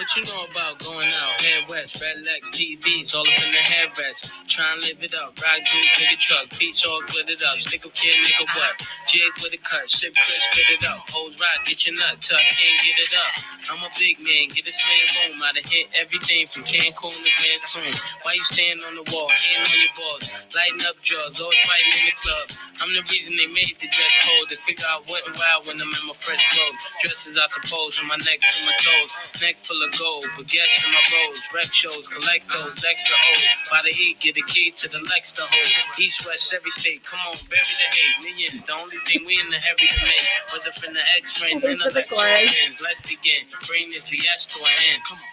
What 0.00 0.16
you 0.16 0.24
know 0.32 0.48
about 0.48 0.80
going 0.80 1.12
out? 1.12 1.36
Head 1.44 1.68
west, 1.68 2.00
red 2.00 2.24
legs, 2.24 2.48
TVs, 2.56 3.12
all 3.12 3.20
up 3.20 3.36
in 3.44 3.52
the 3.52 3.60
headrest. 3.60 4.32
Try 4.48 4.72
and 4.72 4.80
live 4.80 4.96
it 5.04 5.12
up. 5.12 5.36
Ride 5.36 5.60
you, 5.60 5.84
big 6.00 6.16
a 6.16 6.16
truck, 6.16 6.48
beach 6.56 6.88
all 6.88 7.04
glittered 7.04 7.44
up. 7.44 7.60
Stick 7.60 7.84
a 7.84 7.92
kid, 7.92 8.16
nigga, 8.24 8.48
what? 8.48 8.80
Jig 9.12 9.28
with 9.44 9.52
a 9.52 9.60
cut, 9.60 9.84
ship 9.92 10.16
Chris, 10.16 10.40
spit 10.48 10.80
it 10.80 10.88
up. 10.88 11.04
Hoes 11.12 11.36
ride, 11.36 11.68
get 11.68 11.84
your 11.84 12.00
nut 12.00 12.16
tuck, 12.16 12.40
can't 12.48 12.80
get 12.80 12.96
it 12.96 13.12
up. 13.12 13.32
I'm 13.76 13.84
a 13.84 13.92
big 14.00 14.16
man, 14.24 14.48
get 14.48 14.64
this 14.64 14.80
man 14.88 15.04
room. 15.20 15.36
I 15.44 15.52
done 15.52 15.68
hit 15.68 15.92
everything 16.00 16.48
from 16.48 16.64
Cancun 16.64 17.12
to 17.12 17.30
Cancun. 17.36 17.92
Why 18.24 18.40
you 18.40 18.44
stand 18.48 18.80
on 18.88 18.96
the 18.96 19.04
wall, 19.12 19.28
hand 19.28 19.68
on 19.68 19.84
your 19.84 19.92
balls, 20.00 20.32
lighting 20.56 20.80
up 20.88 20.96
drugs, 21.04 21.44
always 21.44 21.60
fighting 21.68 21.92
in 21.92 22.04
the 22.08 22.16
club. 22.24 22.46
I'm 22.80 22.88
the 22.96 23.04
reason 23.04 23.36
they 23.36 23.52
made 23.52 23.76
the 23.76 23.92
dress 23.92 24.14
code. 24.24 24.48
To 24.48 24.56
figure 24.64 24.88
out 24.88 25.04
what 25.12 25.20
and 25.28 25.36
why 25.36 25.60
when 25.68 25.76
I'm 25.76 25.92
in 25.92 26.04
my 26.08 26.16
fresh 26.16 26.40
clothes. 26.56 26.88
Dresses, 27.04 27.36
I 27.36 27.44
suppose, 27.52 28.00
from 28.00 28.08
my 28.08 28.16
neck 28.16 28.40
to 28.40 28.56
my 28.64 28.74
toes. 28.80 29.12
Neck 29.44 29.60
full 29.60 29.76
of 29.84 29.89
gold, 29.98 30.24
baguettes 30.36 30.86
in 30.86 30.92
my 30.92 31.02
rolls. 31.14 31.40
Rec 31.54 31.70
shows, 31.72 32.06
collect 32.08 32.46
those 32.52 32.84
extra 32.84 33.16
O's. 33.32 33.44
By 33.70 33.80
the 33.84 33.90
heat, 33.90 34.20
get 34.20 34.34
the 34.34 34.42
key 34.42 34.70
to 34.76 34.88
the 34.88 34.98
Lex 34.98 35.32
to 35.34 35.42
hold. 35.42 35.98
East, 35.98 36.26
west, 36.26 36.54
every 36.54 36.70
state. 36.70 37.04
Come 37.04 37.20
on, 37.26 37.34
bury 37.48 37.62
the 37.62 37.86
hate. 37.90 38.16
Millions, 38.22 38.62
the 38.64 38.72
only 38.72 38.98
thing 39.06 39.24
we 39.26 39.38
in 39.38 39.50
the 39.50 39.58
heavy 39.58 39.88
to 39.88 40.02
make. 40.04 40.26
Whether 40.52 40.72
from 40.72 40.94
the 40.94 41.04
X 41.16 41.38
friends 41.38 41.64
Wait 41.64 41.72
and 41.72 41.80
the 41.80 41.90
the 41.90 42.04
friends. 42.04 42.82
Let's 42.82 43.00
begin. 43.06 43.42
Bring 43.66 43.90
this 43.90 44.04
BS 44.06 44.46
to 44.54 44.58
an 44.66 44.76
end. 44.92 45.02
Come 45.06 45.18
on. 45.18 45.30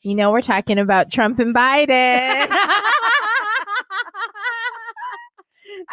You 0.04 0.14
know, 0.14 0.30
we're 0.30 0.42
talking 0.42 0.78
about 0.78 1.10
Trump 1.10 1.38
and 1.38 1.54
Biden. 1.54 1.88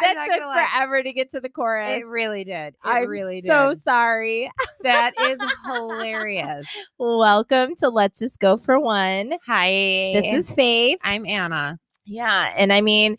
that 0.00 0.26
took 0.26 0.42
forever 0.42 1.02
to 1.02 1.14
get 1.14 1.30
to 1.30 1.40
the 1.40 1.48
chorus. 1.48 2.02
It 2.02 2.06
really 2.06 2.44
did. 2.44 2.74
It 2.74 2.80
I'm 2.84 3.08
really 3.08 3.40
did. 3.40 3.46
so 3.46 3.74
sorry. 3.82 4.52
that 4.82 5.12
is 5.18 5.40
hilarious. 5.64 6.66
Welcome 6.98 7.74
to 7.76 7.88
Let's 7.88 8.18
Just 8.18 8.38
Go 8.38 8.58
for 8.58 8.78
One. 8.78 9.32
Hi. 9.46 9.70
This 10.12 10.26
is 10.26 10.52
Faith. 10.52 10.98
I'm 11.02 11.24
Anna. 11.24 11.78
Yeah. 12.04 12.52
And 12.54 12.70
I 12.70 12.82
mean, 12.82 13.16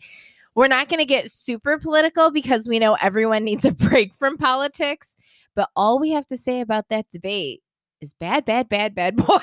we're 0.54 0.68
not 0.68 0.88
going 0.88 1.00
to 1.00 1.04
get 1.04 1.28
super 1.28 1.76
political 1.76 2.30
because 2.30 2.68
we 2.68 2.78
know 2.78 2.94
everyone 3.02 3.42
needs 3.42 3.64
a 3.64 3.72
break 3.72 4.14
from 4.14 4.38
politics. 4.38 5.16
But 5.56 5.70
all 5.74 5.98
we 5.98 6.10
have 6.10 6.28
to 6.28 6.36
say 6.36 6.60
about 6.60 6.88
that 6.90 7.10
debate 7.10 7.63
is 8.04 8.14
bad, 8.14 8.44
bad, 8.44 8.68
bad, 8.68 8.94
bad 8.94 9.16
boy. 9.16 9.38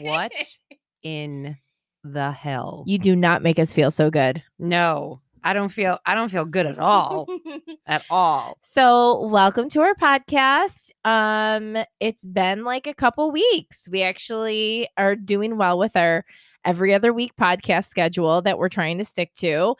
What 0.00 0.32
in 1.02 1.56
the 2.02 2.32
hell? 2.32 2.82
You 2.86 2.98
do 2.98 3.14
not 3.14 3.42
make 3.42 3.58
us 3.58 3.72
feel 3.72 3.90
so 3.90 4.10
good. 4.10 4.42
no, 4.58 5.20
I 5.44 5.52
don't 5.52 5.68
feel 5.68 6.00
I 6.04 6.16
don't 6.16 6.28
feel 6.30 6.44
good 6.44 6.66
at 6.66 6.80
all. 6.80 7.28
at 7.86 8.02
all. 8.10 8.58
So, 8.62 9.28
welcome 9.28 9.68
to 9.68 9.80
our 9.82 9.94
podcast. 9.94 10.90
Um, 11.04 11.76
it's 12.00 12.26
been 12.26 12.64
like 12.64 12.88
a 12.88 12.94
couple 12.94 13.30
weeks. 13.30 13.88
We 13.88 14.02
actually 14.02 14.88
are 14.96 15.14
doing 15.14 15.56
well 15.56 15.78
with 15.78 15.94
our 15.94 16.24
every 16.64 16.92
other 16.92 17.12
week 17.12 17.30
podcast 17.40 17.86
schedule 17.86 18.42
that 18.42 18.58
we're 18.58 18.68
trying 18.68 18.98
to 18.98 19.04
stick 19.04 19.32
to. 19.34 19.76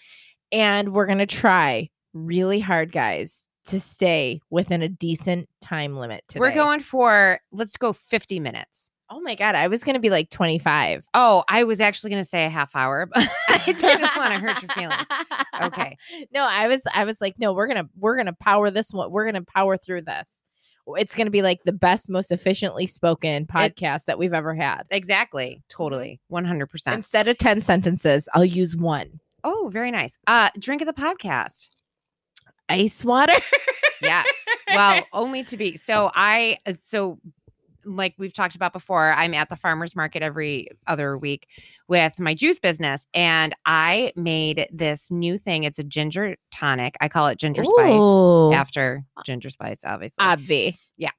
And 0.53 0.93
we're 0.93 1.07
going 1.07 1.19
to 1.19 1.27
try 1.27 1.91
really 2.15 2.61
hard, 2.61 2.93
guys, 2.93 3.43
to 3.67 3.81
stay 3.81 4.41
within 4.51 4.83
a 4.83 4.89
decent 4.89 5.49
time 5.61 5.97
limit 5.97 6.25
today. 6.29 6.41
We're 6.41 6.55
going 6.55 6.81
for 6.81 7.41
let's 7.53 7.77
go 7.77 7.93
50 7.93 8.41
minutes. 8.41 8.91
Oh 9.09 9.21
my 9.21 9.35
God. 9.37 9.55
I 9.55 9.69
was 9.69 9.85
going 9.85 9.95
to 9.95 10.01
be 10.01 10.11
like 10.11 10.31
25. 10.31 11.07
Oh, 11.15 11.45
I 11.49 11.65
was 11.65 11.81
actually 11.81 12.11
going 12.11 12.25
to 12.25 12.29
say 12.29 12.45
a 12.45 12.49
half 12.51 12.75
hour, 12.75 13.07
but 13.07 13.29
I 13.49 13.65
didn't 13.67 14.17
want 14.17 14.35
to 14.35 14.41
hurt 14.41 14.63
your 14.63 14.71
feelings. 14.73 15.07
Okay. 15.63 15.97
No, 16.33 16.43
I 16.43 16.67
was 16.69 16.83
I 16.93 17.05
was 17.05 17.21
like, 17.21 17.35
no, 17.39 17.53
we're 17.53 17.69
gonna 17.69 17.89
we're 17.99 18.17
gonna 18.17 18.37
power 18.41 18.71
this 18.71 18.93
one. 18.93 19.11
We're 19.11 19.27
gonna 19.27 19.45
power 19.45 19.77
through 19.77 20.03
this. 20.03 20.43
It's 20.97 21.15
gonna 21.15 21.31
be 21.31 21.43
like 21.43 21.63
the 21.65 21.73
best, 21.73 22.09
most 22.09 22.31
efficiently 22.31 22.87
spoken 22.87 23.47
podcast 23.47 24.05
that 24.05 24.19
we've 24.19 24.35
ever 24.35 24.55
had. 24.55 24.83
Exactly. 24.91 25.63
Totally. 25.69 26.21
100%. 26.33 26.93
Instead 26.93 27.29
of 27.29 27.39
10 27.39 27.61
sentences, 27.61 28.29
I'll 28.35 28.45
use 28.45 28.77
one. 28.77 29.21
Oh, 29.45 29.71
very 29.73 29.91
nice. 29.93 30.19
Uh 30.27 30.51
drink 30.59 30.83
of 30.83 30.87
the 30.87 30.93
podcast. 30.93 31.69
Ice 32.69 33.05
water. 33.05 33.35
Yes. 34.01 34.27
well, 34.75 35.05
only 35.13 35.45
to 35.45 35.57
be. 35.57 35.77
So 35.77 36.11
I 36.15 36.59
uh, 36.67 36.75
so 36.85 37.19
like 37.85 38.15
we've 38.19 38.33
talked 38.33 38.57
about 38.57 38.73
before, 38.73 39.13
I'm 39.13 39.33
at 39.33 39.49
the 39.49 39.57
farmers 39.57 39.95
market 39.95 40.23
every 40.23 40.69
other 40.87 41.17
week 41.17 41.49
with 41.89 42.19
my 42.19 42.35
juice 42.35 42.59
business 42.59 43.07
and 43.15 43.55
I 43.65 44.13
made 44.17 44.67
this 44.73 45.11
new 45.11 45.39
thing. 45.39 45.65
It's 45.65 45.79
a 45.79 45.85
ginger 45.85 46.37
tonic. 46.53 46.97
I 47.01 47.09
call 47.09 47.29
it 47.29 47.39
ginger 47.39 47.65
spice 47.65 48.59
after 48.59 49.05
ginger 49.25 49.51
spice 49.51 49.81
obviously. 49.85 50.25
Obvi. 50.25 50.77
Yeah. 50.97 51.11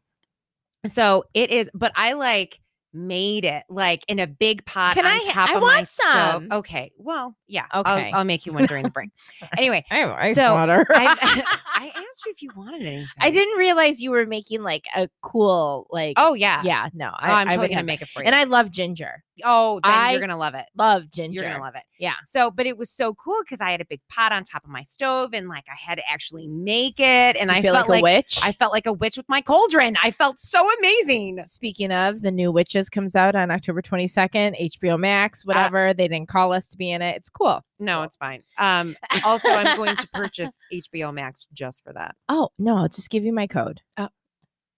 So 0.91 1.23
it 1.33 1.49
is 1.51 1.69
but 1.73 1.91
I 1.95 2.13
like 2.13 2.59
made 2.97 3.45
it 3.45 3.63
like 3.69 4.03
in 4.07 4.19
a 4.19 4.27
big 4.27 4.65
pot 4.65 4.95
Can 4.95 5.05
on 5.05 5.13
I- 5.13 5.31
top 5.31 5.49
I 5.49 5.53
of 5.55 5.61
my 5.61 5.67
want 5.75 5.87
stove. 5.87 6.43
Okay. 6.51 6.91
Well, 6.97 7.35
yeah. 7.47 7.65
Okay. 7.73 8.09
I'll, 8.11 8.19
I'll 8.19 8.23
make 8.25 8.45
you 8.45 8.53
one 8.53 8.65
during 8.65 8.83
the 8.83 8.89
break. 8.89 9.09
anyway, 9.57 9.85
I 9.91 9.97
have 9.99 10.09
ice 10.11 10.35
So, 10.35 10.53
water. 10.53 10.85
I, 10.89 11.05
I 11.75 11.87
asked 11.95 12.25
you 12.25 12.31
if 12.31 12.41
you 12.41 12.49
wanted 12.55 12.81
anything. 12.81 13.07
I 13.19 13.29
didn't 13.31 13.57
realize 13.57 14.01
you 14.01 14.11
were 14.11 14.25
making 14.25 14.63
like 14.63 14.85
a 14.95 15.07
cool 15.21 15.87
like 15.91 16.15
Oh 16.17 16.33
yeah. 16.33 16.61
yeah, 16.63 16.89
no. 16.93 17.09
Oh, 17.09 17.15
I'm 17.21 17.47
I 17.47 17.51
totally 17.55 17.69
gonna 17.75 17.83
make 17.83 18.01
it 18.01 18.09
for 18.09 18.21
you. 18.21 18.25
And 18.25 18.35
I 18.35 18.45
love 18.45 18.71
ginger. 18.71 19.23
Oh, 19.43 19.79
then 19.83 19.91
I 19.93 20.11
you're 20.11 20.19
gonna 20.21 20.37
love 20.37 20.53
it. 20.55 20.65
Love 20.77 21.09
ginger. 21.11 21.41
You're 21.41 21.49
gonna 21.51 21.63
love 21.63 21.75
it. 21.75 21.83
Yeah. 21.99 22.13
So, 22.27 22.51
but 22.51 22.65
it 22.65 22.77
was 22.77 22.89
so 22.89 23.13
cool 23.13 23.37
because 23.43 23.61
I 23.61 23.71
had 23.71 23.81
a 23.81 23.85
big 23.85 24.01
pot 24.09 24.31
on 24.31 24.43
top 24.43 24.63
of 24.63 24.69
my 24.69 24.83
stove, 24.83 25.31
and 25.33 25.47
like 25.47 25.65
I 25.69 25.75
had 25.75 25.95
to 25.95 26.09
actually 26.09 26.47
make 26.47 26.99
it, 26.99 27.35
and 27.37 27.49
You 27.51 27.57
I 27.57 27.61
feel 27.61 27.73
felt 27.73 27.89
like 27.89 28.01
a 28.01 28.03
witch. 28.03 28.39
I 28.43 28.51
felt 28.51 28.71
like 28.73 28.85
a 28.85 28.93
witch 28.93 29.17
with 29.17 29.27
my 29.29 29.41
cauldron. 29.41 29.95
I 30.03 30.11
felt 30.11 30.39
so 30.39 30.67
amazing. 30.79 31.43
Speaking 31.43 31.91
of, 31.91 32.21
the 32.21 32.31
new 32.31 32.51
Witches 32.51 32.89
comes 32.89 33.15
out 33.15 33.35
on 33.35 33.51
October 33.51 33.81
22nd, 33.81 34.71
HBO 34.79 34.99
Max, 34.99 35.45
whatever. 35.45 35.93
they 35.93 36.07
didn't 36.07 36.27
call 36.29 36.53
us 36.53 36.67
to 36.69 36.77
be 36.77 36.91
in 36.91 37.01
it. 37.01 37.15
It's 37.17 37.29
cool. 37.29 37.57
It's 37.79 37.85
No, 37.85 37.97
cool. 37.97 38.03
it's 38.03 38.17
fine. 38.17 38.43
Um, 38.57 38.95
also, 39.23 39.49
I'm 39.49 39.75
going 39.77 39.95
to 39.97 40.07
purchase 40.13 40.51
HBO 40.73 41.13
Max 41.13 41.47
just 41.53 41.83
for 41.83 41.93
that. 41.93 42.15
Oh, 42.29 42.49
no, 42.57 42.77
I'll 42.77 42.87
just 42.87 43.09
give 43.09 43.23
you 43.25 43.33
my 43.33 43.47
code. 43.47 43.81
Oh. 43.97 44.09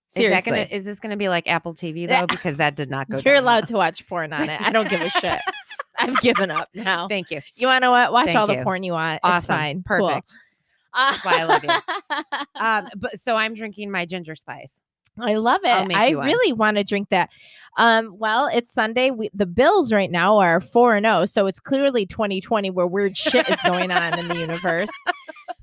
Seriously. 0.10 0.38
Is 0.38 0.44
that 0.44 0.50
gonna? 0.50 0.78
Is 0.78 0.86
this 0.86 1.00
gonna 1.00 1.18
be 1.18 1.30
like 1.30 1.48
Apple 1.48 1.74
TV 1.74 2.08
though? 2.08 2.26
Because 2.28 2.58
that 2.58 2.76
did 2.76 2.90
not 2.90 3.10
go. 3.12 3.22
You're 3.24 3.36
allowed 3.36 3.64
well. 3.64 3.68
to 3.68 3.74
watch 3.76 4.08
porn 4.08 4.34
on 4.34 4.50
it. 4.50 4.60
I 4.60 4.72
don't 4.72 4.90
give 4.90 5.02
a 5.02 5.10
shit. 5.10 5.40
I've 6.00 6.20
given 6.22 6.50
up 6.50 6.70
now. 6.74 7.08
Thank 7.08 7.30
you. 7.30 7.42
You 7.56 7.68
want 7.68 7.84
to 7.84 7.90
what? 7.90 8.12
Watch 8.12 8.28
Thank 8.28 8.38
all 8.38 8.48
the 8.48 8.64
porn 8.64 8.84
you 8.84 8.94
want. 8.94 9.20
Awesome. 9.24 9.38
It's 9.38 9.46
fine. 9.46 9.84
Cool. 9.88 10.08
Perfect. 10.08 10.34
That's 10.96 11.26
why 11.26 11.40
I 11.40 11.44
love 11.44 11.64
you. 11.64 11.70
Um, 12.56 12.90
but 12.98 13.18
so 13.18 13.38
I'm 13.38 13.54
drinking 13.54 13.90
my 13.90 14.06
ginger 14.06 14.36
spice. 14.36 14.74
I 15.18 15.36
love 15.36 15.62
it. 15.64 15.96
I 15.96 16.08
you 16.08 16.22
really 16.22 16.52
want 16.52 16.76
to 16.78 16.84
drink 16.84 17.08
that. 17.10 17.30
Um, 17.78 18.16
well, 18.18 18.50
it's 18.54 18.74
Sunday. 18.74 19.12
We, 19.12 19.30
the 19.34 19.46
Bills 19.46 19.94
right 19.94 20.12
now 20.12 20.40
are 20.40 20.60
four 20.60 20.96
and 20.96 21.06
zero, 21.06 21.26
so 21.26 21.48
it's 21.48 21.60
clearly 21.60 22.06
2020 22.06 22.70
where 22.72 22.86
weird 22.86 23.16
shit 23.16 23.50
is 23.50 23.60
going 23.62 23.92
on 23.92 24.20
in 24.20 24.28
the 24.28 24.38
universe. 24.38 24.90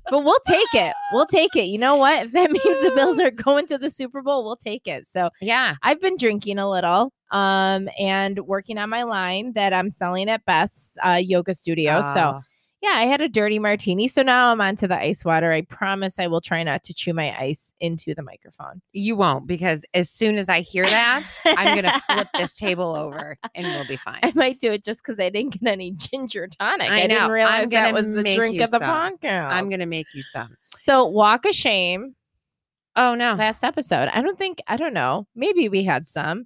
But 0.09 0.23
we'll 0.23 0.39
take 0.47 0.73
it. 0.73 0.93
We'll 1.11 1.25
take 1.31 1.55
it. 1.55 1.65
You 1.65 1.77
know 1.77 1.95
what? 1.95 2.25
If 2.25 2.31
that 2.31 2.51
means 2.51 2.63
the 2.81 2.91
Bills 2.95 3.19
are 3.19 3.31
going 3.31 3.67
to 3.67 3.77
the 3.77 3.89
Super 3.89 4.21
Bowl, 4.21 4.43
we'll 4.43 4.55
take 4.55 4.87
it. 4.87 5.05
So 5.07 5.29
Yeah. 5.41 5.75
I've 5.83 6.01
been 6.01 6.17
drinking 6.17 6.57
a 6.59 6.69
little, 6.69 7.11
um, 7.31 7.89
and 7.99 8.39
working 8.47 8.77
on 8.77 8.89
my 8.89 9.03
line 9.03 9.53
that 9.53 9.73
I'm 9.73 9.89
selling 9.89 10.29
at 10.29 10.45
Beth's 10.45 10.97
uh, 11.05 11.19
yoga 11.21 11.53
studio. 11.53 12.01
So 12.01 12.35
Oh, 12.35 12.41
yeah, 12.81 12.93
I 12.95 13.05
had 13.05 13.21
a 13.21 13.29
dirty 13.29 13.57
martini. 13.57 14.07
So 14.07 14.21
now 14.21 14.51
I'm 14.51 14.61
on 14.61 14.75
to 14.77 14.87
the 14.87 14.97
ice 14.99 15.25
water. 15.25 15.51
I 15.51 15.61
promise 15.61 16.19
I 16.19 16.27
will 16.27 16.41
try 16.41 16.61
not 16.63 16.83
to 16.83 16.93
chew 16.93 17.13
my 17.13 17.35
ice 17.39 17.73
into 17.79 18.13
the 18.13 18.21
microphone. 18.21 18.81
you 18.93 19.15
won't 19.15 19.47
because 19.47 19.83
as 19.93 20.09
soon 20.09 20.37
as 20.37 20.47
I 20.47 20.61
hear 20.61 20.85
that, 20.85 21.27
I'm 21.45 21.75
gonna 21.75 21.99
flip 22.01 22.27
this 22.37 22.55
table 22.57 22.95
over 22.95 23.35
and 23.55 23.65
we'll 23.65 23.87
be 23.87 23.97
fine. 23.97 24.19
I 24.21 24.31
might 24.35 24.59
do 24.59 24.71
it 24.71 24.83
just 24.83 24.99
because 24.99 25.19
I 25.19 25.29
didn't 25.29 25.59
get 25.59 25.71
any 25.71 25.91
ginger 25.91 26.47
tonic. 26.47 26.89
I, 26.89 27.01
I 27.01 27.01
know. 27.03 27.07
didn't 27.07 27.23
I'm 27.23 27.31
realize 27.31 27.69
that 27.69 27.81
gonna 27.81 27.93
was 27.93 28.13
the 28.13 28.35
drink 28.35 28.61
of 28.61 28.71
the 28.71 28.79
podcast. 28.79 29.51
I'm 29.51 29.69
gonna 29.69 29.85
make 29.87 30.07
you 30.13 30.21
some. 30.23 30.55
So 30.77 31.05
walk 31.05 31.45
of 31.45 31.55
shame. 31.55 32.15
Oh 32.95 33.15
no. 33.15 33.33
Last 33.33 33.63
episode. 33.63 34.09
I 34.13 34.21
don't 34.21 34.37
think. 34.37 34.61
I 34.67 34.77
don't 34.77 34.93
know. 34.93 35.27
Maybe 35.35 35.67
we 35.69 35.83
had 35.83 36.07
some. 36.07 36.45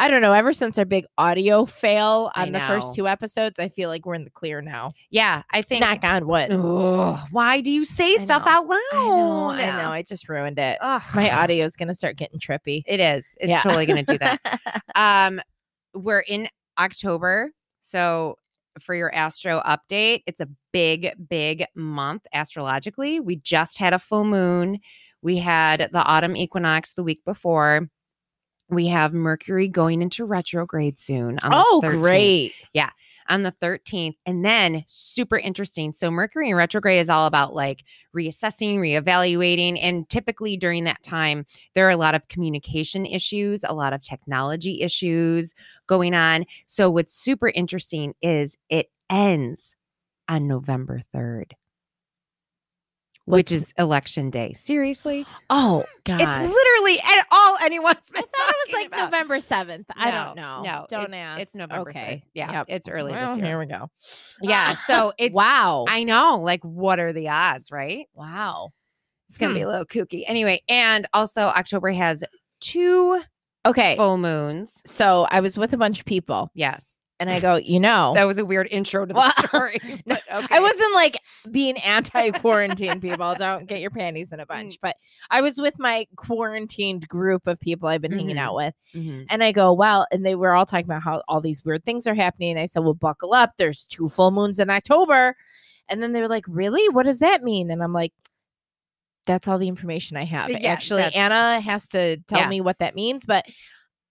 I 0.00 0.08
don't 0.08 0.22
know. 0.22 0.32
Ever 0.32 0.52
since 0.52 0.78
our 0.78 0.84
big 0.84 1.06
audio 1.18 1.66
fail 1.66 2.30
on 2.36 2.52
the 2.52 2.60
first 2.60 2.94
two 2.94 3.08
episodes, 3.08 3.58
I 3.58 3.68
feel 3.68 3.88
like 3.88 4.06
we're 4.06 4.14
in 4.14 4.22
the 4.24 4.30
clear 4.30 4.60
now. 4.62 4.92
Yeah, 5.10 5.42
I 5.52 5.62
think. 5.62 5.80
Knock 5.80 6.04
on 6.04 6.26
wood. 6.28 6.52
Ugh, 6.52 7.18
why 7.32 7.60
do 7.60 7.70
you 7.70 7.84
say 7.84 8.14
I 8.14 8.24
stuff 8.24 8.44
know. 8.46 8.52
out 8.52 8.66
loud? 8.68 8.78
I 8.92 8.96
know. 8.96 9.48
I 9.50 9.82
know. 9.82 9.90
I 9.90 10.02
just 10.02 10.28
ruined 10.28 10.58
it. 10.58 10.78
Ugh. 10.80 11.02
My 11.14 11.30
audio 11.36 11.64
is 11.64 11.74
gonna 11.74 11.94
start 11.96 12.16
getting 12.16 12.38
trippy. 12.38 12.82
It 12.86 13.00
is. 13.00 13.26
It's 13.38 13.48
Yeah. 13.48 13.60
totally 13.62 13.86
gonna 13.86 14.04
do 14.04 14.18
that. 14.18 14.60
um, 14.94 15.40
we're 15.94 16.20
in 16.20 16.48
October, 16.78 17.50
so 17.80 18.36
for 18.80 18.94
your 18.94 19.12
astro 19.12 19.60
update, 19.66 20.22
it's 20.26 20.38
a 20.40 20.48
big, 20.72 21.12
big 21.28 21.64
month 21.74 22.22
astrologically. 22.32 23.18
We 23.18 23.36
just 23.36 23.76
had 23.78 23.92
a 23.92 23.98
full 23.98 24.24
moon. 24.24 24.78
We 25.22 25.38
had 25.38 25.88
the 25.92 26.04
autumn 26.04 26.36
equinox 26.36 26.92
the 26.92 27.02
week 27.02 27.24
before. 27.24 27.88
We 28.70 28.86
have 28.88 29.12
Mercury 29.14 29.68
going 29.68 30.02
into 30.02 30.24
retrograde 30.24 30.98
soon. 31.00 31.38
on 31.40 31.50
the 31.50 31.56
Oh, 31.66 31.80
13th. 31.84 32.02
great. 32.02 32.52
on 33.30 33.42
the 33.42 33.52
13th. 33.60 34.16
And 34.24 34.42
then 34.42 34.84
super 34.86 35.36
interesting. 35.36 35.92
So 35.92 36.10
Mercury 36.10 36.48
in 36.48 36.56
retrograde 36.56 36.98
is 36.98 37.10
all 37.10 37.26
about 37.26 37.54
like 37.54 37.84
reassessing, 38.16 38.78
reevaluating. 38.78 39.78
And 39.82 40.08
typically 40.08 40.56
during 40.56 40.84
that 40.84 41.02
time, 41.02 41.44
there 41.74 41.86
are 41.86 41.90
a 41.90 41.96
lot 41.98 42.14
of 42.14 42.26
communication 42.28 43.04
issues, 43.04 43.64
a 43.64 43.74
lot 43.74 43.92
of 43.92 44.00
technology 44.00 44.80
issues 44.80 45.52
going 45.86 46.14
on. 46.14 46.46
So 46.68 46.88
what's 46.90 47.12
super 47.12 47.48
interesting 47.48 48.14
is 48.22 48.56
it 48.70 48.90
ends 49.10 49.74
on 50.26 50.48
November 50.48 51.02
3rd. 51.14 51.52
Which 53.30 53.52
is 53.52 53.72
election 53.78 54.30
day. 54.30 54.54
Seriously? 54.54 55.26
Oh 55.50 55.84
God. 56.04 56.20
It's 56.20 56.54
literally 56.54 56.98
at 57.00 57.26
all 57.30 57.56
anyone's 57.62 57.96
been 58.12 58.22
I 58.22 58.26
thought 58.36 58.50
it 58.50 58.56
was 58.66 58.74
like 58.74 58.86
about. 58.88 59.10
November 59.10 59.40
seventh. 59.40 59.86
I 59.94 60.10
No, 60.10 60.24
don't 60.24 60.36
know. 60.36 60.62
no, 60.62 60.86
don't 60.88 61.04
it's- 61.04 61.14
ask. 61.14 61.40
it's 61.42 61.54
November 61.54 61.90
Okay. 61.90 62.22
3rd. 62.24 62.30
Yeah, 62.34 62.52
Yep. 62.52 62.66
it's 62.68 62.88
early 62.88 63.12
this 63.12 63.20
Well, 63.20 63.36
year. 63.36 63.46
Here 63.46 63.58
we 63.58 63.66
go. 63.66 63.90
Yeah. 64.42 64.74
So 64.86 65.12
it's 65.18 65.34
wow. 65.34 65.84
I 65.88 66.04
know. 66.04 66.38
Like, 66.40 66.62
what 66.64 66.98
are 67.00 67.12
the 67.12 67.28
odds, 67.28 67.70
right? 67.70 68.06
wow. 68.14 68.70
It's 69.28 69.36
gonna 69.38 69.52
Hmm. 69.52 69.56
be 69.56 69.62
a 69.62 69.68
little 69.68 69.84
kooky. 69.86 70.24
Anyway, 70.26 70.62
and 70.68 71.06
also 71.12 71.42
October 71.42 71.90
has 71.90 72.24
two 72.60 73.20
Okay. 73.66 73.96
full 73.96 74.16
moons. 74.18 74.80
So 74.86 75.26
I 75.30 75.40
was 75.40 75.58
with 75.58 75.72
a 75.72 75.76
bunch 75.76 75.98
of 76.00 76.06
people, 76.06 76.50
Yes. 76.54 76.94
And 77.20 77.28
I 77.30 77.40
go, 77.40 77.56
you 77.56 77.80
know, 77.80 78.12
That 78.14 78.26
was 78.26 78.38
a 78.38 78.44
weird 78.44 78.68
intro 78.70 79.04
to 79.04 79.12
the 79.12 79.18
Well, 79.18 79.32
story. 79.48 79.80
but 80.06 80.22
okay. 80.32 80.46
I 80.54 80.60
wasn't 80.60 80.94
like 80.94 81.18
being 81.50 81.76
anti-quarantine 81.78 83.00
people. 83.00 83.34
Don't 83.34 83.66
get 83.66 83.80
your 83.80 83.90
panties 83.90 84.32
in 84.32 84.40
a 84.40 84.46
bunch. 84.46 84.78
But 84.80 84.96
I 85.30 85.40
was 85.40 85.58
with 85.58 85.74
my 85.78 86.06
quarantined 86.16 87.08
group 87.08 87.46
of 87.46 87.58
people 87.60 87.88
I've 87.88 88.00
been 88.02 88.12
hanging 88.12 88.36
Mhm. 88.36 88.40
out 88.40 88.54
with. 88.54 88.74
Mhm. 88.94 89.26
And 89.30 89.42
I 89.42 89.52
go, 89.52 89.72
well, 89.72 90.06
and 90.12 90.24
they 90.24 90.34
were 90.34 90.54
all 90.54 90.66
talking 90.66 90.86
about 90.86 91.02
how 91.02 91.22
all 91.28 91.40
these 91.40 91.64
weird 91.64 91.84
things 91.84 92.06
are 92.06 92.14
happening. 92.14 92.50
And 92.52 92.60
I 92.60 92.66
said, 92.66 92.84
well, 92.84 92.94
buckle 92.94 93.34
up. 93.34 93.52
There's 93.58 93.84
two 93.86 94.08
full 94.08 94.30
moons 94.30 94.58
in 94.58 94.70
October. 94.70 95.36
And 95.88 96.02
then 96.02 96.12
they 96.12 96.20
were 96.20 96.28
like, 96.28 96.44
really? 96.46 96.88
What 96.90 97.06
does 97.06 97.18
that 97.20 97.42
mean? 97.42 97.70
And 97.70 97.82
I'm 97.82 97.92
like, 97.92 98.12
that's 99.26 99.46
all 99.48 99.58
the 99.58 99.68
information 99.68 100.16
I 100.16 100.24
have. 100.24 100.48
Yeah, 100.50 100.58
Actually, 100.70 101.02
Anna 101.14 101.60
has 101.60 101.88
to 101.88 102.16
tell 102.28 102.38
Yeah. 102.40 102.48
me 102.48 102.60
what 102.62 102.78
that 102.78 102.94
means, 102.94 103.26
but 103.26 103.44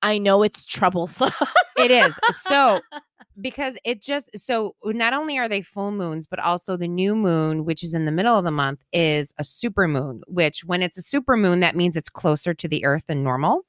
I 0.02 0.18
know 0.18 0.44
it's 0.44 0.66
troublesome. 0.66 1.32
It 1.78 1.92
is. 1.92 2.14
So 2.48 2.82
because 3.42 3.78
it 3.86 4.02
just 4.02 4.30
so 4.36 4.76
uh, 4.86 4.92
not 4.92 5.14
only 5.14 5.38
are 5.38 5.48
they 5.48 5.62
full 5.62 5.92
moons, 5.92 6.28
but 6.28 6.40
also 6.40 6.76
the 6.76 6.88
new 6.88 7.16
moon, 7.16 7.66
which 7.66 7.84
is 7.84 7.94
in 7.94 8.06
the 8.06 8.12
middle 8.12 8.38
of 8.38 8.46
the 8.46 8.52
month, 8.52 8.80
is 8.94 9.34
a 9.38 9.44
super 9.44 9.88
moon, 9.88 10.22
which 10.28 10.64
when 10.64 10.82
it's 10.82 10.98
a 10.98 11.02
super 11.02 11.38
moon, 11.38 11.60
that 11.60 11.76
means 11.76 11.96
it's 11.96 12.10
closer 12.10 12.54
to 12.56 12.68
the 12.68 12.84
earth 12.86 13.04
than 13.08 13.24
normal. 13.24 13.62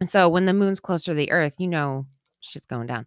And 0.00 0.08
so 0.08 0.28
when 0.28 0.46
the 0.46 0.54
moon's 0.54 0.80
closer 0.80 1.12
to 1.12 1.14
the 1.14 1.30
earth, 1.32 1.56
you 1.58 1.66
know 1.66 2.06
shit's 2.40 2.66
going 2.66 2.86
down. 2.86 3.06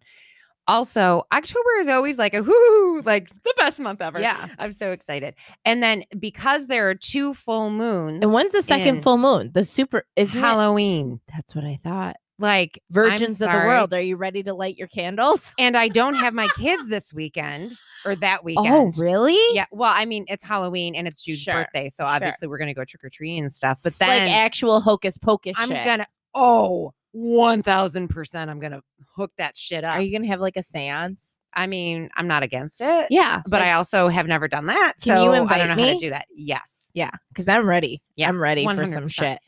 Also, 0.68 1.24
October 1.32 1.70
is 1.80 1.88
always 1.88 2.16
like 2.18 2.34
a 2.34 2.42
whoo, 2.42 3.00
like 3.04 3.28
the 3.42 3.54
best 3.56 3.80
month 3.80 4.00
ever. 4.00 4.20
yeah. 4.20 4.48
I'm 4.58 4.70
so 4.70 4.92
excited. 4.92 5.34
And 5.64 5.82
then 5.82 6.04
because 6.18 6.66
there 6.68 6.88
are 6.88 6.94
two 6.94 7.34
full 7.34 7.70
moons, 7.70 8.20
And 8.22 8.32
when's 8.32 8.52
the 8.52 8.62
second 8.62 9.02
full 9.02 9.18
moon? 9.18 9.50
The 9.52 9.64
super 9.64 10.04
it? 10.16 10.28
Halloween, 10.28 11.20
That's 11.34 11.56
what 11.56 11.64
I 11.64 11.80
thought. 11.82 12.16
Like 12.40 12.82
I'm 12.90 12.94
Virgins 12.94 13.40
of 13.40 13.50
the 13.50 13.56
world, 13.58 13.92
are 13.92 14.00
you 14.00 14.16
ready 14.16 14.42
to 14.44 14.54
light 14.54 14.76
your 14.76 14.88
candles? 14.88 15.52
And 15.58 15.76
I 15.76 15.88
don't 15.88 16.14
have 16.14 16.34
my 16.34 16.48
kids 16.56 16.82
this 16.88 17.12
weekend 17.12 17.78
or 18.04 18.16
that 18.16 18.42
weekend. 18.44 18.94
Oh, 18.96 19.00
really? 19.00 19.38
Yeah. 19.54 19.66
Well, 19.70 19.92
I 19.94 20.04
mean, 20.06 20.24
it's 20.28 20.44
Halloween 20.44 20.94
and 20.94 21.06
it's 21.06 21.22
Jude's 21.22 21.40
Sure, 21.40 21.54
birthday. 21.54 21.88
So 21.88 22.04
obviously 22.04 22.48
we're 22.48 22.58
going 22.58 22.68
to 22.68 22.74
go 22.74 22.84
trick 22.84 23.04
or 23.04 23.10
treating 23.10 23.44
and 23.44 23.52
stuff. 23.52 23.80
But 23.82 23.90
It's 23.90 23.98
then 23.98 24.26
like 24.28 24.36
actual 24.36 24.80
hocus 24.80 25.16
pocus 25.18 25.54
I'm 25.56 25.68
shit. 25.68 25.84
to, 25.84 26.06
oh, 26.34 26.94
1000%, 27.14 28.48
I'm 28.48 28.60
going 28.60 28.72
to 28.72 28.82
hook 29.14 29.32
that 29.38 29.56
shit 29.56 29.84
up. 29.84 29.96
Are 29.96 30.02
you 30.02 30.16
gonna 30.16 30.30
have 30.30 30.40
like 30.40 30.56
a 30.56 30.62
seance? 30.62 31.36
I 31.52 31.66
mean, 31.66 32.08
I'm 32.14 32.28
not 32.28 32.42
against 32.42 32.80
it. 32.80 33.08
Yeah, 33.10 33.42
But 33.46 33.60
I 33.60 33.72
also 33.72 34.06
have 34.08 34.26
never 34.28 34.46
done 34.46 34.66
that. 34.66 34.94
So 35.00 35.24
you 35.24 35.32
I 35.32 35.58
don't 35.58 35.68
know 35.68 35.74
how 35.74 35.86
to 35.86 35.96
do 35.98 36.10
that. 36.10 36.26
Yes. 36.32 36.90
yeah, 36.94 37.10
because 37.28 37.48
I'm 37.48 37.66
ready. 37.66 38.02
Yeah, 38.14 38.28
I'm 38.28 38.40
ready 38.40 38.64
for 38.64 38.86
some 38.86 39.08
shit. 39.08 39.40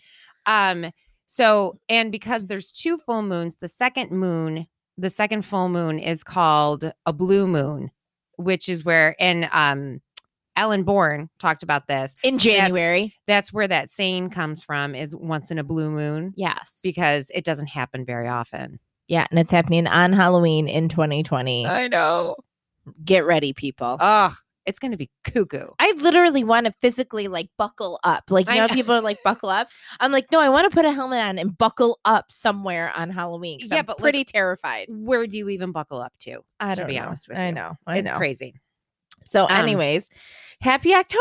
Um, 0.46 0.90
so 1.34 1.78
and 1.88 2.12
because 2.12 2.46
there's 2.46 2.70
two 2.70 2.98
full 2.98 3.22
moons, 3.22 3.56
the 3.56 3.68
second 3.68 4.10
moon, 4.10 4.66
the 4.98 5.08
second 5.08 5.42
full 5.42 5.70
moon 5.70 5.98
is 5.98 6.22
called 6.22 6.92
a 7.06 7.12
blue 7.12 7.46
moon, 7.46 7.90
which 8.36 8.68
is 8.68 8.84
where 8.84 9.16
and 9.18 9.48
um 9.52 10.02
Ellen 10.54 10.82
Bourne 10.82 11.30
talked 11.38 11.62
about 11.62 11.88
this. 11.88 12.14
In 12.22 12.38
January. 12.38 13.14
That's 13.26 13.54
where 13.54 13.66
that 13.68 13.90
saying 13.90 14.28
comes 14.30 14.62
from 14.62 14.94
is 14.94 15.16
once 15.16 15.50
in 15.50 15.58
a 15.58 15.64
blue 15.64 15.90
moon 15.90 16.34
yes. 16.36 16.78
because 16.82 17.30
it 17.34 17.44
doesn't 17.44 17.68
happen 17.68 18.04
very 18.04 18.28
often. 18.28 18.78
yeah, 19.08 19.26
and 19.30 19.40
it's 19.40 19.50
happening 19.50 19.86
on 19.86 20.12
Halloween 20.12 20.68
in 20.68 20.90
2020. 20.90 21.66
I 21.66 21.88
know. 21.88 22.36
Get 23.02 23.24
ready, 23.24 23.54
people. 23.54 23.96
Oh, 23.98 24.36
it's 24.66 24.78
gonna 24.78 24.96
be 24.96 25.10
cuckoo. 25.24 25.68
I 25.78 25.92
literally 25.96 26.44
want 26.44 26.66
to 26.66 26.74
physically 26.80 27.28
like 27.28 27.48
buckle 27.58 28.00
up. 28.04 28.24
Like, 28.30 28.48
you 28.48 28.54
know, 28.56 28.66
know. 28.66 28.74
people 28.74 28.94
are 28.94 29.00
like 29.00 29.22
buckle 29.22 29.48
up. 29.48 29.68
I'm 30.00 30.12
like, 30.12 30.26
no, 30.30 30.40
I 30.40 30.48
want 30.48 30.70
to 30.70 30.74
put 30.74 30.84
a 30.84 30.92
helmet 30.92 31.20
on 31.20 31.38
and 31.38 31.56
buckle 31.56 31.98
up 32.04 32.30
somewhere 32.30 32.92
on 32.96 33.10
Halloween. 33.10 33.60
Yeah, 33.62 33.78
I'm 33.78 33.86
but, 33.86 33.98
like, 33.98 34.02
pretty 34.02 34.24
terrified. 34.24 34.86
Where 34.90 35.26
do 35.26 35.38
you 35.38 35.48
even 35.48 35.72
buckle 35.72 36.00
up 36.00 36.12
to? 36.20 36.40
I 36.60 36.74
don't 36.74 36.86
be 36.86 36.98
know. 36.98 37.06
honest 37.06 37.28
with 37.28 37.38
I 37.38 37.48
you. 37.48 37.54
know. 37.54 37.74
I 37.86 37.94
know. 37.94 37.98
it's 38.00 38.10
know. 38.10 38.16
crazy. 38.16 38.54
So, 39.24 39.44
Um, 39.44 39.50
anyways, 39.52 40.08
happy 40.60 40.94
October. 40.94 41.20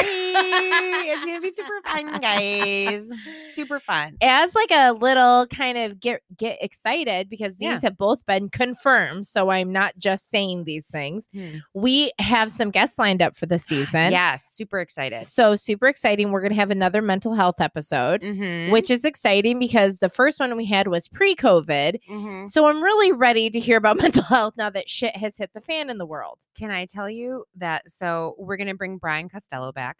Hey, 0.00 1.12
it's 1.14 1.24
gonna 1.24 1.40
be 1.40 1.52
super 1.56 1.80
fun, 1.86 2.20
guys. 2.20 3.08
Super 3.54 3.80
fun. 3.80 4.16
As 4.20 4.54
like 4.54 4.70
a 4.70 4.92
little 4.92 5.46
kind 5.46 5.78
of 5.78 5.98
get 6.00 6.22
get 6.36 6.58
excited 6.62 7.28
because 7.30 7.56
these 7.56 7.66
Yeah. 7.68 7.80
have 7.82 7.96
both 7.96 8.24
been 8.26 8.48
confirmed. 8.50 9.26
So 9.26 9.50
I'm 9.50 9.72
not 9.72 9.96
just 9.98 10.28
saying 10.28 10.64
these 10.64 10.86
things. 10.86 11.28
We 11.72 12.12
have 12.18 12.50
some 12.52 12.70
guests 12.70 12.98
lined 12.98 13.22
up 13.22 13.36
for 13.36 13.46
the 13.46 13.58
season. 13.58 14.12
Yes, 14.12 14.44
super 14.44 14.80
excited. 14.80 15.24
So 15.24 15.56
super 15.56 15.86
exciting. 15.86 16.30
We're 16.30 16.42
gonna 16.42 16.54
have 16.54 16.70
another 16.70 17.00
mental 17.02 17.34
health 17.34 17.60
episode. 17.60 18.22
Mhm. 18.22 18.70
Which 18.70 18.90
is 18.90 19.04
exciting 19.04 19.58
because 19.58 19.98
the 19.98 20.08
first 20.08 20.40
one 20.40 20.54
we 20.56 20.66
had 20.66 20.88
was 20.88 21.08
pre 21.08 21.34
COVID. 21.34 22.00
Mhm. 22.10 22.50
So 22.50 22.66
I'm 22.66 22.82
really 22.82 23.12
ready 23.12 23.48
to 23.50 23.60
hear 23.60 23.76
about 23.78 23.96
mental 24.22 24.24
health 24.24 24.54
now 24.56 24.70
that 24.70 24.88
shit 24.90 25.16
has 25.16 25.36
hit 25.36 25.50
the 25.54 25.60
fan 25.60 25.88
in 25.90 25.98
the 25.98 26.06
world. 26.06 26.38
Can 26.58 26.70
I 26.70 26.84
tell 26.86 27.08
you 27.08 27.33
that? 27.56 27.90
So 27.90 28.34
we're 28.38 28.56
gonna 28.56 28.74
bring 28.74 28.98
Brian 28.98 29.28
Costello 29.28 29.72
back, 29.72 29.98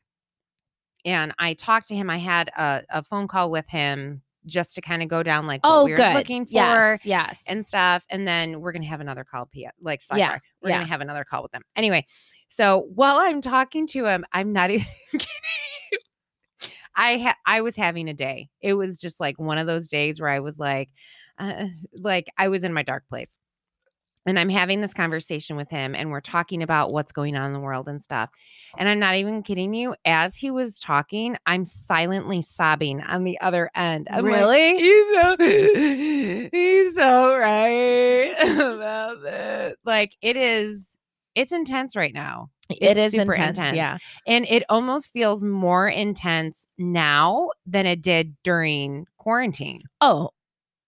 and 1.04 1.32
I 1.38 1.54
talked 1.54 1.88
to 1.88 1.94
him. 1.94 2.10
I 2.10 2.18
had 2.18 2.48
a, 2.56 2.82
a 2.90 3.02
phone 3.02 3.28
call 3.28 3.50
with 3.50 3.68
him 3.68 4.22
just 4.46 4.74
to 4.74 4.80
kind 4.82 5.02
of 5.02 5.08
go 5.08 5.22
down 5.22 5.46
like 5.46 5.64
what 5.64 5.70
Oh, 5.80 5.84
we 5.84 5.92
were 5.92 5.96
good. 5.96 6.14
looking 6.14 6.44
for 6.44 6.52
yes, 6.52 7.06
yes. 7.06 7.42
and 7.46 7.66
stuff, 7.66 8.04
and 8.10 8.28
then 8.28 8.60
we're 8.60 8.72
gonna 8.72 8.86
have 8.86 9.00
another 9.00 9.24
call. 9.24 9.46
P 9.46 9.68
like 9.80 10.02
sidebar. 10.02 10.18
Yeah, 10.18 10.38
we're 10.62 10.68
yeah. 10.70 10.76
gonna 10.78 10.86
have 10.86 11.00
another 11.00 11.24
call 11.24 11.42
with 11.42 11.52
them. 11.52 11.62
Anyway, 11.76 12.04
so 12.48 12.86
while 12.94 13.16
I'm 13.18 13.40
talking 13.40 13.86
to 13.88 14.04
him, 14.06 14.24
I'm 14.32 14.52
not 14.52 14.70
even 14.72 14.86
kidding. 15.12 15.26
I 16.96 17.18
ha- 17.18 17.36
I 17.46 17.60
was 17.60 17.74
having 17.74 18.08
a 18.08 18.14
day. 18.14 18.48
It 18.60 18.74
was 18.74 19.00
just 19.00 19.18
like 19.18 19.38
one 19.38 19.58
of 19.58 19.66
those 19.66 19.88
days 19.88 20.20
where 20.20 20.30
I 20.30 20.40
was 20.40 20.58
like, 20.58 20.90
uh, 21.38 21.66
like 21.92 22.28
I 22.38 22.48
was 22.48 22.62
in 22.64 22.72
my 22.72 22.82
dark 22.82 23.08
place. 23.08 23.36
And 24.26 24.38
I'm 24.38 24.48
having 24.48 24.80
this 24.80 24.94
conversation 24.94 25.56
with 25.56 25.68
him, 25.68 25.94
and 25.94 26.10
we're 26.10 26.20
talking 26.20 26.62
about 26.62 26.92
what's 26.92 27.12
going 27.12 27.36
on 27.36 27.46
in 27.46 27.52
the 27.52 27.60
world 27.60 27.88
and 27.88 28.02
stuff. 28.02 28.30
And 28.78 28.88
I'm 28.88 28.98
not 28.98 29.16
even 29.16 29.42
kidding 29.42 29.74
you. 29.74 29.94
As 30.04 30.34
he 30.34 30.50
was 30.50 30.78
talking, 30.78 31.36
I'm 31.46 31.66
silently 31.66 32.42
sobbing 32.42 33.02
on 33.02 33.24
the 33.24 33.40
other 33.40 33.70
end. 33.74 34.08
I'm 34.10 34.24
like, 34.24 34.34
really? 34.34 34.78
he's 34.78 35.14
so 35.14 35.36
he's 36.50 36.94
so 36.94 37.36
right 37.36 38.34
about 38.42 39.22
this. 39.22 39.76
Like 39.84 40.16
it 40.22 40.36
is, 40.36 40.86
it's 41.34 41.52
intense 41.52 41.94
right 41.94 42.14
now. 42.14 42.50
it 42.70 42.96
it's 42.96 43.14
super 43.14 43.34
intense, 43.34 43.58
intense. 43.58 43.76
Yeah. 43.76 43.98
And 44.26 44.46
it 44.48 44.64
almost 44.68 45.10
feels 45.12 45.44
more 45.44 45.88
intense 45.88 46.66
now 46.78 47.50
than 47.66 47.86
it 47.86 48.00
did 48.00 48.36
during 48.42 49.06
quarantine. 49.18 49.82
Oh, 50.00 50.30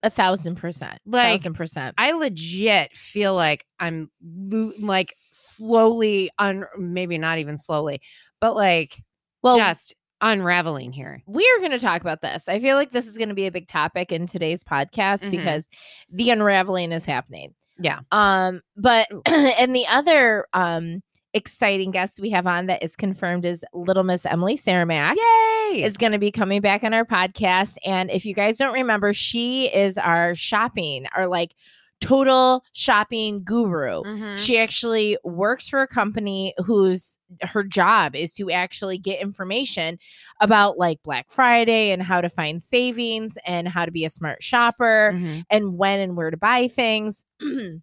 a 0.07 0.11
thousand 0.11 0.57
percent. 0.57 0.99
Like, 1.05 1.39
thousand 1.41 1.55
percent. 1.55 1.95
I 1.99 2.13
legit 2.13 2.97
feel 2.97 3.35
like 3.35 3.67
I'm 3.81 4.11
lo- 4.23 4.73
like 4.79 5.15
slowly, 5.33 6.31
un- 6.39 6.65
maybe 6.79 7.19
not 7.19 7.39
even 7.39 7.59
slowly, 7.59 8.01
but 8.41 8.55
like 8.57 9.03
Well, 9.43 9.59
just 9.59 9.95
unraveling 10.21 10.93
here. 10.93 11.23
we 11.27 11.47
are 11.55 11.59
going 11.61 11.73
to 11.73 11.79
talk 11.79 12.01
about 12.01 12.23
this. 12.23 12.49
I 12.49 12.61
feel 12.61 12.77
like 12.77 12.91
this 12.91 13.07
is 13.07 13.17
going 13.19 13.29
to 13.29 13.35
be 13.35 13.47
a 13.47 13.53
big 13.53 13.69
topic 13.69 14.13
in 14.13 14.27
today's 14.27 14.65
podcast 14.65 15.25
Mhm. 15.25 15.31
because 15.33 15.69
the 16.11 16.31
unraveling 16.31 16.93
is 16.93 17.05
happening. 17.05 17.55
Yeah. 17.79 18.01
Um, 18.13 18.63
but 18.77 19.09
and 19.27 19.75
the 19.77 19.87
other 19.89 20.47
um 20.53 21.03
exciting 21.35 21.91
guest 21.91 22.19
we 22.21 22.31
have 22.31 22.47
on 22.47 22.67
that 22.67 22.83
is 22.83 22.97
confirmed 22.97 23.45
is 23.45 23.65
Little 23.75 24.05
Miss 24.05 24.25
Emily 24.27 24.57
Saramac. 24.57 25.15
Yay! 25.17 25.83
Is 25.83 25.97
going 25.97 26.13
to 26.13 26.19
be 26.19 26.31
coming 26.31 26.61
back 26.61 26.85
on 26.85 26.95
our 26.95 27.05
podcast. 27.05 27.77
And 27.85 28.11
if 28.11 28.25
you 28.25 28.35
guys 28.35 28.57
don't 28.57 28.73
remember, 28.73 29.13
she 29.13 29.67
is 29.67 29.99
our 29.99 30.35
shopping, 30.35 31.07
our 31.15 31.27
like 31.27 31.55
total 32.03 32.63
shopping 32.73 33.43
guru. 33.43 34.03
Mhm. 34.03 34.39
She 34.39 34.59
actually 34.59 35.17
works 35.25 35.67
for 35.69 35.81
a 35.81 35.89
company 35.89 36.55
whose 36.65 37.17
her 37.41 37.63
job 37.65 38.15
is 38.15 38.35
to 38.35 38.51
actually 38.51 38.99
get 38.99 39.21
information 39.21 39.99
about 40.43 40.77
like 40.79 41.03
Black 41.03 41.31
Friday 41.31 41.91
and 41.93 42.03
how 42.03 42.21
to 42.21 42.29
find 42.29 42.63
savings 42.63 43.39
and 43.47 43.67
how 43.67 43.85
to 43.87 43.91
be 43.91 44.05
a 44.05 44.11
smart 44.11 44.43
shopper 44.43 45.13
Mhm. 45.15 45.45
and 45.51 45.79
when 45.79 46.01
and 46.01 46.17
where 46.17 46.31
to 46.31 46.37
buy 46.37 46.69
things. 46.69 47.25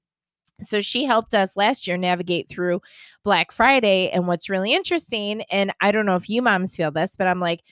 so 0.66 0.82
she 0.82 1.06
helped 1.06 1.34
us 1.34 1.56
last 1.58 1.88
year 1.88 1.98
navigate 1.98 2.50
through 2.50 2.82
Black 3.24 3.52
Friday. 3.52 4.10
And 4.10 4.28
what's 4.28 4.50
really 4.50 4.74
interesting, 4.74 5.42
and 5.44 5.74
I 5.82 5.92
don't 5.92 6.06
know 6.06 6.16
if 6.16 6.30
you 6.30 6.42
moms 6.42 6.76
feel 6.76 6.92
this, 6.92 7.16
but 7.16 7.28
I'm 7.28 7.40
like, 7.40 7.64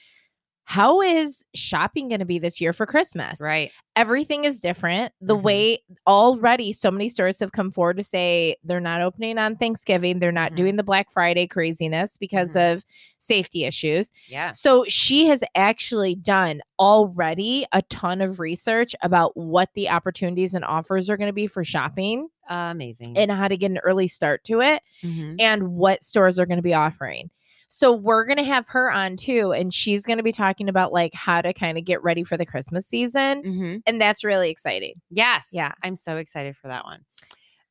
how 0.64 1.02
is 1.02 1.44
shopping 1.54 2.08
going 2.08 2.20
to 2.20 2.24
be 2.24 2.38
this 2.38 2.60
year 2.60 2.72
for 2.72 2.86
Christmas? 2.86 3.40
Right. 3.40 3.72
Everything 3.96 4.44
is 4.44 4.60
different. 4.60 5.12
The 5.20 5.36
Mhm. 5.36 5.42
way 5.42 5.82
already 6.06 6.72
so 6.72 6.88
many 6.90 7.08
stores 7.08 7.40
have 7.40 7.50
come 7.50 7.72
forward 7.72 7.96
to 7.96 8.04
say 8.04 8.56
they're 8.62 8.80
not 8.80 9.02
opening 9.02 9.38
on 9.38 9.56
Thanksgiving, 9.56 10.20
they're 10.20 10.30
not 10.30 10.52
Mhm. 10.52 10.56
doing 10.56 10.76
the 10.76 10.84
Black 10.84 11.10
Friday 11.10 11.48
craziness 11.48 12.16
because 12.16 12.54
Mhm. 12.54 12.74
of 12.74 12.84
safety 13.18 13.64
issues. 13.64 14.12
Yeah. 14.28 14.52
So 14.52 14.84
she 14.86 15.26
has 15.26 15.42
actually 15.56 16.14
done 16.14 16.62
already 16.78 17.66
a 17.72 17.82
ton 17.82 18.20
of 18.20 18.38
research 18.38 18.94
about 19.02 19.36
what 19.36 19.70
the 19.74 19.90
opportunities 19.90 20.54
and 20.54 20.64
offers 20.64 21.10
are 21.10 21.16
going 21.16 21.28
to 21.28 21.34
be 21.34 21.48
for 21.48 21.64
shopping 21.64 22.28
Amazing. 22.52 23.16
and 23.16 23.30
how 23.30 23.48
to 23.48 23.56
get 23.56 23.70
an 23.70 23.78
early 23.78 24.08
start 24.08 24.44
to 24.44 24.60
it 24.60 24.82
Mhm. 25.02 25.36
and 25.40 25.68
what 25.74 26.04
stores 26.04 26.38
are 26.38 26.46
going 26.46 26.58
to 26.58 26.62
be 26.62 26.74
offering. 26.74 27.30
So 27.68 27.94
we're 27.94 28.26
going 28.26 28.36
to 28.36 28.44
have 28.44 28.68
her 28.68 28.92
on 28.92 29.16
too 29.16 29.52
and 29.52 29.72
she's 29.72 30.04
going 30.04 30.18
to 30.18 30.22
be 30.22 30.32
talking 30.32 30.68
about 30.68 30.92
like 30.92 31.14
how 31.14 31.40
to 31.40 31.54
kind 31.54 31.78
of 31.78 31.84
get 31.86 32.02
ready 32.02 32.22
for 32.24 32.36
the 32.36 32.44
Christmas 32.44 32.86
season 32.86 33.42
Mhm. 33.42 33.82
and 33.86 34.00
that's 34.00 34.22
really 34.24 34.50
exciting. 34.50 34.94
Yes. 35.10 35.48
Yeah. 35.52 35.72
I'm 35.82 35.96
so 35.96 36.16
excited 36.18 36.56
for 36.56 36.68
that 36.68 36.84
one. 36.84 37.00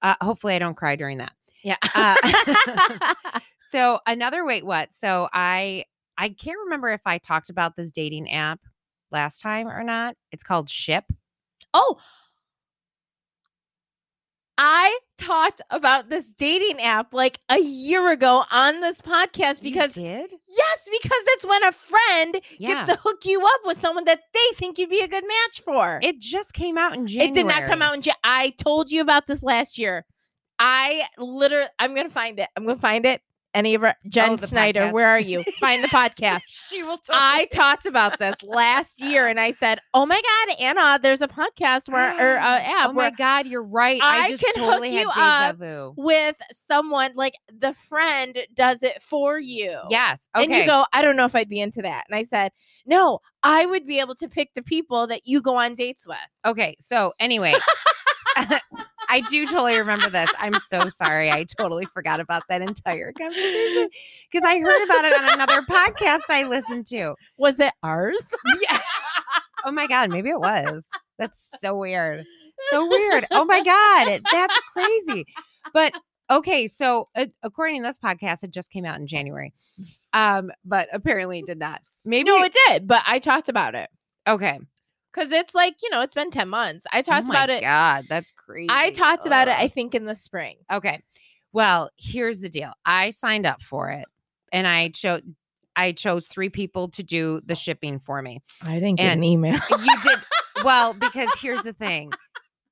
Uh, 0.02 0.16
hopefully, 0.22 0.56
I 0.56 0.60
don't 0.60 0.76
cry 0.76 0.96
during 0.96 1.20
that. 1.20 1.34
Yeah. 1.64 1.76
Uh, 1.94 2.16
So 3.72 4.00
another 4.06 4.44
wait, 4.44 4.66
what? 4.66 4.94
So 4.94 5.30
I 5.32 5.86
I 6.18 6.30
can't 6.30 6.58
remember 6.66 6.90
if 6.90 7.02
I 7.06 7.20
talked 7.20 7.50
about 7.50 7.76
this 7.78 7.92
dating 7.92 8.30
app 8.32 8.60
last 9.12 9.40
time 9.42 9.68
or 9.68 9.82
not. 9.84 10.16
It's 10.32 10.44
called 10.44 10.70
Ship. 10.70 11.06
oh, 11.74 11.98
I 14.64 15.00
talked 15.18 15.62
about 15.72 16.10
this 16.10 16.32
dating 16.32 16.80
app 16.82 17.14
like 17.16 17.40
a 17.50 17.60
year 17.60 18.12
ago 18.12 18.44
on 18.52 18.80
this 18.82 19.02
podcast 19.02 19.60
because 19.62 19.98
you 19.98 20.04
did 20.04 20.32
Yes, 20.48 20.90
because 21.02 21.24
it's 21.30 21.46
when 21.46 21.64
a 21.64 21.72
friend 21.72 22.40
Yeah. 22.60 22.74
gets 22.86 22.92
to 22.92 23.00
hook 23.04 23.22
you 23.26 23.44
up 23.44 23.62
with 23.66 23.82
someone 23.82 24.04
that 24.06 24.20
they 24.36 24.56
think 24.58 24.78
you'd 24.78 24.90
be 24.92 25.02
a 25.02 25.08
good 25.08 25.24
match 25.28 25.62
for. 25.66 26.00
it 26.04 26.20
just 26.20 26.54
came 26.54 26.78
out 26.78 26.94
in 26.94 27.08
January. 27.08 27.32
It 27.32 27.34
did 27.34 27.48
not 27.48 27.64
come 27.64 27.82
out 27.82 27.96
in. 27.96 28.02
Ja- 28.04 28.14
I 28.24 28.52
told 28.52 28.92
you 28.92 29.02
about 29.02 29.26
this 29.26 29.42
last 29.42 29.80
year. 29.80 30.06
I 30.60 31.06
literally, 31.18 31.68
I'm 31.80 31.96
gonna 31.96 32.10
find 32.12 32.40
it. 32.40 32.48
I'm 32.56 32.66
gonna 32.68 32.78
find 32.80 33.06
it. 33.08 33.22
Any 33.54 33.76
of 33.76 33.84
our 33.84 33.96
Jen 34.08 34.32
Oh, 34.32 34.38
Snyder, 34.38 34.80
podcast. 34.82 34.92
where 34.94 35.08
are 35.08 35.20
you? 35.20 35.44
Find 35.60 35.84
the 35.84 35.88
podcast. 35.90 36.42
she 36.48 36.84
will 36.84 36.98
talk. 36.98 37.18
I 37.20 37.46
talked 37.46 37.86
about 37.86 38.18
this 38.18 38.42
last 38.44 39.02
year, 39.02 39.28
and 39.28 39.40
I 39.40 39.52
said, 39.52 39.80
"Oh 39.94 40.06
my 40.06 40.22
God, 40.22 40.56
Anna, 40.60 41.00
there's 41.04 41.22
a 41.22 41.28
podcast 41.28 41.90
where 41.92 42.36
or 42.36 42.40
uh, 42.40 42.42
app 42.62 42.90
oh 42.92 42.94
my 42.94 43.10
god, 43.10 43.48
you're 43.48 43.62
right. 43.64 44.00
I, 44.02 44.20
I 44.26 44.30
just 44.30 44.44
can 44.44 44.54
hook 44.64 44.70
totally 44.72 44.92
had 44.94 45.02
you 45.02 45.08
deja 45.10 45.22
up 45.50 45.58
vu. 45.58 45.94
with 45.98 46.36
someone 46.54 47.12
like 47.16 47.34
the 47.60 47.74
friend 47.74 48.38
does 48.54 48.84
it 48.84 49.02
for 49.04 49.38
you." 49.40 49.78
Yes. 49.90 50.30
Okay. 50.36 50.46
And 50.46 50.54
you 50.54 50.66
go, 50.66 50.86
I 50.94 51.02
don't 51.02 51.16
know 51.18 51.26
if 51.26 51.36
I'd 51.36 51.50
be 51.50 51.60
into 51.60 51.82
that. 51.82 52.06
And 52.10 52.16
I 52.16 52.24
said, 52.24 52.52
No, 52.86 53.20
I 53.44 53.66
would 53.66 53.86
be 53.86 54.00
able 54.00 54.16
to 54.16 54.30
pick 54.30 54.54
the 54.56 54.62
people 54.64 55.08
that 55.08 55.28
you 55.28 55.42
go 55.42 55.56
on 55.58 55.76
dates 55.76 56.08
with. 56.08 56.18
Okay, 56.46 56.76
so 56.80 57.14
anyway, 57.20 57.54
I 59.12 59.20
do 59.20 59.46
totally 59.46 59.78
remember 59.78 60.10
this. 60.10 60.30
I'm 60.40 60.54
so 60.68 60.88
sorry. 60.88 61.30
I 61.30 61.44
totally 61.44 61.86
forgot 61.86 62.22
about 62.22 62.44
that 62.48 62.62
entire 62.62 63.12
conversation 63.12 63.90
because 64.32 64.48
I 64.48 64.60
heard 64.60 64.84
about 64.86 65.04
it 65.04 65.14
on 65.14 65.34
another 65.34 65.62
podcast 65.64 66.22
I 66.30 66.44
listened 66.44 66.88
to. 66.88 67.16
Was 67.38 67.60
it 67.60 67.74
ours? 67.84 68.34
Yeah. 68.62 68.80
Oh 69.66 69.72
my 69.72 69.86
god, 69.86 70.10
maybe 70.10 70.30
it 70.30 70.40
was. 70.40 70.82
That's 71.20 71.38
so 71.60 71.76
weird. 71.76 72.26
So 72.72 72.88
weird. 72.88 73.28
Oh 73.32 73.46
my 73.46 73.62
god, 73.64 74.22
that's 74.32 74.60
crazy. 74.74 75.26
But 75.74 75.94
okay, 76.32 76.68
so 76.68 77.10
uh, 77.16 77.26
according 77.44 77.82
to 77.84 77.88
this 77.88 77.98
podcast, 77.98 78.44
it 78.44 78.52
just 78.52 78.72
came 78.72 78.86
out 78.86 78.98
in 78.98 79.08
January. 79.08 79.54
Um, 80.14 80.52
but 80.66 80.88
apparently 80.94 81.40
it 81.40 81.46
did 81.48 81.60
not. 81.60 81.82
Maybe 82.06 82.30
no, 82.30 82.42
it 82.44 82.56
did, 82.68 82.88
but 82.88 83.04
I 83.06 83.20
talked 83.20 83.50
about 83.50 83.76
it. 83.76 83.90
okay. 84.28 84.58
Because 85.14 85.32
it's 85.32 85.54
like, 85.54 85.76
you 85.84 85.90
know, 85.90 86.02
it's 86.02 86.16
been 86.16 86.32
10 86.32 86.48
months. 86.48 86.86
I 86.92 87.00
oh 87.00 87.02
talked 87.02 87.28
oh 87.30 87.34
my 87.34 87.44
about 87.44 87.50
it. 87.50 87.62
God, 87.62 88.06
that's 88.08 88.32
crazy. 88.32 88.68
I 88.70 88.92
talked 88.92 89.26
about 89.26 89.48
it, 89.48 89.56
I 89.58 89.68
think, 89.68 89.94
in 89.94 90.06
the 90.06 90.16
spring. 90.16 90.58
Okay. 90.72 91.02
Well, 91.54 91.90
here's 91.98 92.40
the 92.40 92.50
deal. 92.50 92.72
I 92.86 93.10
signed 93.10 93.46
up 93.46 93.62
for 93.62 93.90
it 93.90 94.06
and 94.52 94.68
I 94.68 94.90
chose 94.90 95.22
I 95.76 95.94
chose 95.94 96.28
three 96.28 96.50
people 96.50 96.90
to 96.90 97.04
do 97.04 97.42
the 97.46 97.56
shipping 97.56 98.00
for 98.00 98.22
me. 98.22 98.42
I 98.62 98.76
didn't 98.76 98.96
get 98.96 99.18
an 99.18 99.24
email. 99.24 99.60
You 99.70 100.02
did 100.04 100.20
well 100.66 100.94
because 100.94 101.30
here's 101.40 101.62
the 101.64 101.74
thing. 101.74 102.12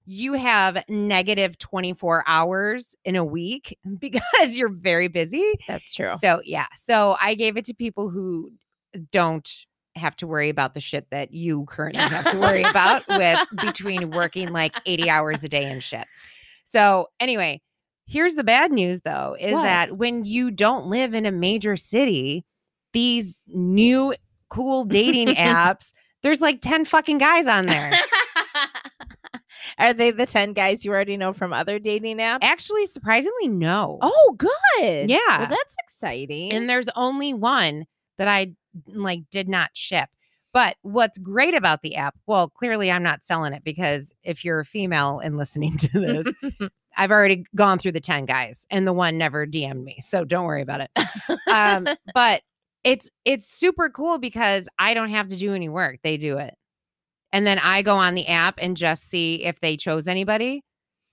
You 0.06 0.34
have 0.34 0.84
negative 0.90 1.58
24 1.60 2.24
hours 2.28 2.96
in 3.06 3.16
a 3.16 3.24
week 3.24 3.78
because 4.00 4.58
you're 4.58 4.70
very 4.70 5.08
busy. 5.08 5.54
That's 5.68 5.94
true. 5.94 6.14
So, 6.20 6.42
yeah. 6.44 6.66
So, 6.76 7.16
I 7.22 7.36
gave 7.36 7.58
it 7.58 7.66
to 7.66 7.76
people 7.76 8.10
who 8.10 8.52
don't 9.12 9.50
have 10.00 10.16
to 10.18 10.28
worry 10.28 10.50
about 10.50 10.74
the 10.74 10.80
shit 10.82 11.08
that 11.12 11.34
you 11.34 11.66
currently 11.66 12.02
have 12.02 12.32
to 12.32 12.38
worry 12.40 12.64
about 12.70 13.04
with 13.08 13.40
between 13.62 14.10
working 14.12 14.50
like 14.52 14.74
80 14.86 15.10
hours 15.10 15.44
a 15.44 15.50
day 15.50 15.64
and 15.70 15.84
shit. 15.84 16.06
So, 16.66 17.08
anyway, 17.20 17.62
here's 18.08 18.36
the 18.36 18.44
bad 18.44 18.72
news 18.72 19.02
though 19.06 19.36
is 19.40 19.54
What? 19.54 19.64
that 19.64 19.98
when 19.98 20.26
you 20.26 20.50
don't 20.52 20.88
live 20.88 21.14
in 21.14 21.26
a 21.26 21.32
major 21.32 21.78
city, 21.78 22.44
these 22.94 23.36
new 23.48 24.14
cool 24.50 24.86
dating 24.86 25.28
apps, 25.36 25.92
there's 26.24 26.42
like 26.42 26.62
10 26.62 26.86
fucking 26.86 27.18
guys 27.20 27.46
on 27.48 27.66
there. 27.68 27.94
Are 29.78 29.94
they 29.94 30.12
the 30.12 30.26
10 30.26 30.54
guys 30.54 30.84
you 30.84 30.92
already 30.92 31.16
know 31.18 31.32
from 31.34 31.54
other 31.54 31.80
dating 31.80 32.18
apps? 32.18 32.40
Actually, 32.42 32.86
surprisingly, 32.88 33.48
no. 33.48 33.98
Oh, 34.02 34.36
good. 34.38 35.10
Yeah. 35.10 35.18
Well, 35.40 35.48
that's 35.50 35.76
exciting. 35.84 36.52
and 36.54 36.70
there's 36.70 36.88
only 36.96 37.34
one 37.34 37.86
that 38.18 38.28
I 38.28 38.54
like 38.88 39.22
did 39.32 39.48
not 39.48 39.72
ship. 39.74 40.10
But 40.52 40.78
what's 40.82 41.18
great 41.20 41.54
about 41.54 41.84
the 41.84 41.96
app, 41.96 42.16
well, 42.26 42.50
clearly 42.50 42.92
I'm 42.92 43.04
not 43.04 43.24
selling 43.24 43.54
it 43.54 43.64
because 43.64 44.12
if 44.24 44.44
you're 44.44 44.60
a 44.62 44.66
female 44.66 45.20
and 45.20 45.38
listening 45.38 45.78
to 45.78 46.00
this, 46.00 46.28
I've 46.98 47.12
already 47.12 47.46
gone 47.56 47.78
through 47.78 47.92
the 47.92 48.00
10 48.00 48.26
guys 48.26 48.66
and 48.72 48.88
the 48.88 48.94
one 48.94 49.18
never 49.18 49.46
DM'd 49.46 49.84
me. 49.84 50.00
So 50.08 50.26
don't 50.26 50.46
worry 50.46 50.64
about 50.64 50.82
it. 50.82 50.92
Um, 51.48 51.88
but 52.14 52.42
it's 52.84 53.10
it's 53.26 53.46
super 53.48 53.90
cool 53.90 54.18
because 54.18 54.68
I 54.80 54.94
don't 54.94 55.10
have 55.10 55.28
to 55.28 55.36
do 55.36 55.54
any 55.54 55.70
work. 55.70 56.00
They 56.04 56.18
do 56.18 56.38
it. 56.38 56.56
And 57.32 57.46
then 57.46 57.60
I 57.60 57.84
go 57.84 57.96
on 57.96 58.16
the 58.16 58.28
app 58.28 58.56
and 58.60 58.76
just 58.76 59.08
see 59.08 59.44
if 59.44 59.60
they 59.60 59.78
chose 59.78 60.08
anybody. 60.08 60.64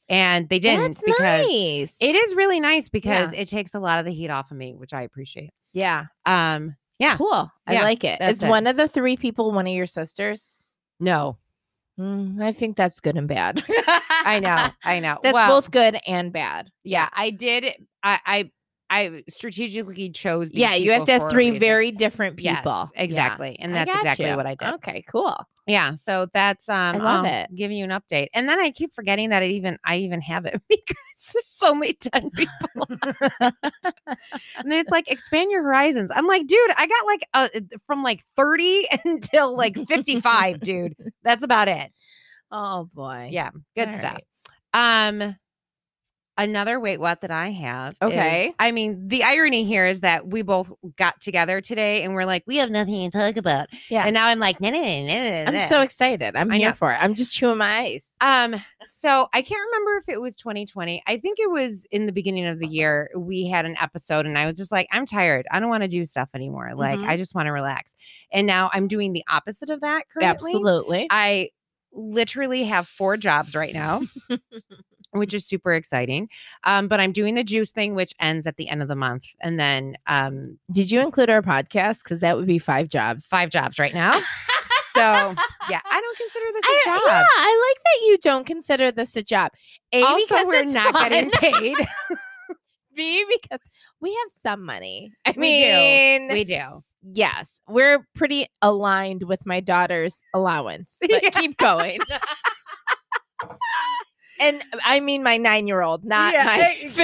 And 0.09 0.49
they 0.49 0.61
didn't 0.61 0.95
that's 0.95 1.03
because 1.05 1.47
nice. 1.47 1.97
it 2.01 2.15
is 2.15 2.35
really 2.37 2.61
nice 2.61 2.89
because 2.89 3.33
Yeah. 3.33 3.41
it 3.41 3.49
takes 3.49 3.75
a 3.75 3.81
lot 3.81 3.99
of 3.99 4.05
the 4.07 4.13
heat 4.13 4.31
off 4.31 4.51
of 4.51 4.57
me, 4.57 4.75
which 4.75 4.95
I 4.95 5.03
appreciate. 5.03 5.51
Yeah. 5.73 6.07
Um, 6.25 6.77
yeah. 6.99 7.17
Cool. 7.17 7.51
I 7.67 7.75
Yeah, 7.75 7.83
like 7.83 8.05
it. 8.05 8.19
that's 8.19 8.43
it. 8.43 8.49
one 8.49 8.67
of 8.67 8.77
the 8.77 8.89
three 8.89 9.17
people 9.17 9.53
one 9.53 9.67
of 9.67 9.73
your 9.73 9.87
sisters? 9.87 10.53
No, 11.01 11.39
Mm, 11.99 12.43
I 12.43 12.53
think 12.53 12.77
that's 12.77 13.01
good 13.01 13.17
and 13.17 13.27
bad. 13.27 13.65
I 14.25 14.39
know, 14.39 14.69
I 14.85 15.01
know. 15.01 15.19
That's 15.23 15.33
well, 15.33 15.63
both 15.63 15.71
good 15.71 15.99
and 16.07 16.31
bad. 16.31 16.71
yeah, 16.85 17.09
I 17.13 17.31
did. 17.31 17.65
I, 18.03 18.21
I, 18.27 18.51
I 18.89 19.25
strategically 19.29 20.11
chose. 20.11 20.51
These 20.51 20.61
Yeah, 20.61 20.75
you 20.75 20.93
have 20.93 21.05
to 21.05 21.13
have 21.19 21.31
three 21.31 21.59
very 21.59 21.91
different 21.91 22.39
Yes, 22.39 22.59
people. 22.59 22.91
Yeah. 22.95 23.03
exactly, 23.03 23.57
and 23.59 23.75
that's 23.75 23.93
exactly 23.95 24.29
you. 24.29 24.37
what 24.37 24.47
I 24.47 24.55
did. 24.55 24.75
Okay, 24.75 25.05
cool. 25.09 25.37
Yeah, 25.67 25.97
so 26.07 26.29
that's 26.33 26.69
um, 26.69 26.99
love 26.99 27.25
I'll 27.25 27.33
it. 27.33 27.55
Give 27.55 27.73
you 27.73 27.83
an 27.85 27.91
update, 27.91 28.29
and 28.35 28.49
then 28.49 28.61
I 28.61 28.71
keep 28.71 28.95
forgetting 28.95 29.31
that 29.31 29.43
it 29.43 29.51
even 29.51 29.79
I 29.85 29.97
even 29.99 30.21
have 30.21 30.47
it 30.47 30.63
because 30.69 30.97
it's 31.35 31.63
only 31.65 31.95
ten 31.95 32.31
people, 32.31 32.87
and 33.41 33.53
then 34.65 34.79
it's 34.79 34.91
like 34.93 35.11
expand 35.11 35.51
your 35.51 35.65
horizons. 35.65 36.11
I'm 36.15 36.29
like, 36.29 36.47
dude, 36.47 36.71
I 36.77 36.87
got 36.87 37.07
like 37.07 37.29
uh, 37.35 37.77
from 37.87 38.05
like 38.05 38.25
thirty 38.37 38.87
until 39.05 39.57
like 39.57 39.77
fifty 39.89 40.21
five, 40.21 40.61
dude. 40.61 40.95
That's 41.25 41.43
about 41.43 41.67
it. 41.67 41.91
oh 42.53 42.89
boy. 42.95 43.31
Yeah, 43.33 43.51
good 43.75 43.89
All 43.89 43.99
stuff. 43.99 44.21
right. 44.75 45.09
Um, 45.09 45.37
another 46.39 46.79
wait 46.81 47.01
what 47.01 47.21
that 47.23 47.31
I 47.31 47.51
have. 47.51 47.93
is- 47.93 47.99
Okay. 48.03 48.55
I 48.59 48.71
mean, 48.73 49.09
the 49.09 49.23
irony 49.25 49.65
here 49.65 49.87
is 49.87 50.01
that 50.01 50.27
we 50.29 50.43
both 50.43 50.71
got 50.97 51.21
together 51.21 51.61
today 51.61 52.03
and 52.03 52.15
we're 52.15 52.25
like, 52.25 52.45
we 52.47 52.57
have 52.57 52.71
nothing 52.71 53.11
to 53.11 53.17
talk 53.19 53.37
about. 53.37 53.69
Yeah. 53.89 54.05
And 54.05 54.15
now 54.15 54.27
I'm 54.27 54.39
like, 54.39 54.61
nah, 54.61 54.71
nah, 54.71 54.79
nah, 54.81 55.51
nah, 55.51 55.61
I'm 55.63 55.69
so 55.69 55.81
excited. 55.83 56.37
I'm 56.37 56.51
I 56.53 56.59
here 56.59 56.69
know. 56.71 56.75
for 56.75 56.93
it. 56.93 56.99
I'm 57.03 57.15
just 57.15 57.33
chewing 57.33 57.59
my 57.59 57.79
ice. 57.79 58.11
Um, 58.21 58.55
so 58.99 59.29
I 59.33 59.43
can't 59.43 59.61
remember 59.73 59.99
if 59.99 60.09
it 60.09 60.21
was 60.21 60.37
2020. 60.37 61.03
I 61.07 61.17
think 61.19 61.39
it 61.39 61.51
was 61.51 61.87
in 61.91 62.07
the 62.07 62.13
beginning 62.13 62.47
of 62.47 62.59
the 62.59 62.67
year. 62.67 63.11
We 63.17 63.47
had 63.47 63.65
an 63.67 63.77
episode, 63.81 64.27
and 64.27 64.37
I 64.39 64.47
was 64.47 64.55
just 64.57 64.73
like, 64.73 64.89
I'm 64.91 65.07
tired. 65.07 65.47
I 65.51 65.61
don't 65.61 65.69
want 65.69 65.83
to 65.83 65.89
do 65.89 66.05
stuff 66.07 66.29
anymore. 66.35 66.73
Like, 66.75 66.99
Mhm. 66.99 67.07
I 67.07 67.17
just 67.17 67.35
want 67.35 67.47
to 67.47 67.53
relax. 67.53 67.95
And 68.33 68.47
now 68.47 68.71
I'm 68.73 68.89
doing 68.89 69.13
the 69.13 69.23
opposite 69.31 69.71
of 69.71 69.83
that 69.83 70.09
currently. 70.09 70.51
Absolutely. 70.51 71.07
I 71.11 71.51
literally 71.93 72.65
have 72.65 72.89
four 72.89 73.17
jobs 73.17 73.55
right 73.55 73.73
now, 73.73 74.03
which 75.19 75.35
is 75.35 75.45
super 75.47 75.73
exciting. 75.73 76.29
Um, 76.65 76.89
but 76.89 77.01
I'm 77.01 77.13
doing 77.13 77.35
the 77.35 77.45
juice 77.45 77.71
thing, 77.71 77.95
which 77.95 78.13
ends 78.21 78.47
at 78.47 78.57
the 78.57 78.69
end 78.69 78.83
of 78.83 78.89
the 78.89 78.97
month, 78.97 79.25
and 79.41 79.59
then 79.61 79.97
um, 80.07 80.59
Did 80.71 80.91
you 80.91 81.01
include 81.01 81.31
our 81.31 81.43
podcast? 81.43 82.03
Because 82.05 82.21
that 82.21 82.37
would 82.37 82.47
be 82.47 82.59
five 82.59 82.89
jobs. 82.89 83.27
five 83.27 83.51
jobs 83.51 83.79
right 83.79 83.95
now. 83.95 84.15
So 84.95 85.03
yeah, 85.03 85.81
I 85.91 86.01
don't 86.01 86.17
consider 86.17 86.47
this 86.55 86.65
a 86.65 86.69
I, 86.69 86.81
job. 86.85 87.03
Yeah, 87.07 87.25
I 87.37 87.73
like 87.75 87.83
that 87.85 88.07
you 88.07 88.19
don't 88.23 88.47
consider 88.47 88.91
this 88.93 89.15
a 89.17 89.23
job. 89.23 89.53
A 89.93 90.03
also, 90.03 90.25
because 90.27 90.47
we're 90.47 90.65
not 90.65 90.95
getting 90.95 91.31
paid. 91.33 91.77
B 92.97 93.25
because 93.31 93.61
we 94.01 94.11
have 94.15 94.31
some 94.31 94.65
money. 94.65 95.13
I 95.27 95.35
We 95.37 95.61
do. 95.61 95.67
mean, 95.67 96.29
we 96.29 96.45
do. 96.45 96.83
yes, 97.13 97.61
we're 97.69 98.07
pretty 98.15 98.49
aligned 98.63 99.25
with 99.25 99.45
my 99.45 99.61
daughter's 99.61 100.23
allowance. 100.33 100.97
But 101.03 101.23
Yeah. 101.23 101.29
keep 101.31 101.59
going. 101.59 102.01
And 104.41 104.63
I 104.85 105.01
mean 105.01 105.23
my 105.23 105.37
nine-year-old, 105.37 106.05
not 106.05 106.33
Yeah, 106.35 106.45
my 106.45 106.57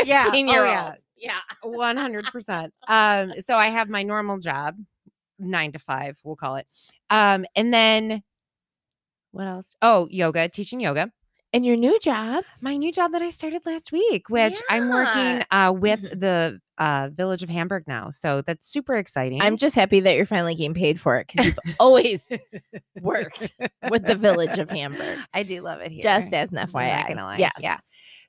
yeah. 0.05 0.23
Oh, 0.23 0.25
fifteen-year-old. 0.25 0.69
yeah. 0.69 0.95
yeah. 1.17 1.39
One 1.63 1.97
hundred 1.97 2.27
percent. 2.27 2.73
Um, 2.89 3.33
so 3.41 3.57
I 3.57 3.67
have 3.67 3.89
my 3.89 4.03
normal 4.03 4.39
job, 4.39 4.77
nine 5.39 5.73
to 5.73 5.79
five, 5.79 6.17
we'll 6.25 6.37
call 6.37 6.57
it. 6.57 6.67
Um, 7.11 7.45
and 7.57 7.73
then 7.73 8.23
what 9.33 9.47
else? 9.47 9.75
Oh, 9.83 10.09
yoga, 10.11 10.49
teaching 10.49 10.81
yoga. 10.81 11.11
And 11.55 11.67
your 11.67 11.77
new 11.77 11.99
job. 12.01 12.45
My 12.63 12.77
new 12.77 12.91
job 12.93 13.13
that 13.13 13.21
I 13.21 13.29
started 13.31 13.61
last 13.67 13.93
week, 13.93 14.31
which 14.31 14.59
I'm 14.71 14.89
working 14.89 15.45
uh, 15.51 15.73
with 15.77 16.01
Mhm. 16.01 16.21
the 16.21 16.61
uh, 16.79 17.11
Village 17.13 17.43
of 17.43 17.51
Hamburg 17.51 17.85
now. 17.87 18.11
So 18.11 18.41
that's 18.41 18.69
super 18.71 18.95
exciting. 18.97 19.43
I'm 19.43 19.59
just 19.59 19.75
happy 19.75 20.01
that 20.01 20.17
you're 20.17 20.25
finally 20.27 20.55
getting 20.55 20.73
paid 20.75 20.99
for 20.99 21.19
it 21.19 21.27
because 21.27 21.47
you've 21.47 21.59
always 21.79 22.33
worked 23.03 23.53
with 23.91 24.07
the 24.07 24.15
Village 24.15 24.59
of 24.59 24.71
Hamburg. 24.71 25.19
I 25.35 25.43
do 25.43 25.61
love 25.61 25.81
it 25.81 25.93
here. 25.93 26.03
Just 26.03 26.33
as 26.33 26.51
an 26.53 26.59
I'm 26.59 26.69
FYI. 26.69 27.39
Yes. 27.39 27.53
Yeah. 27.61 27.77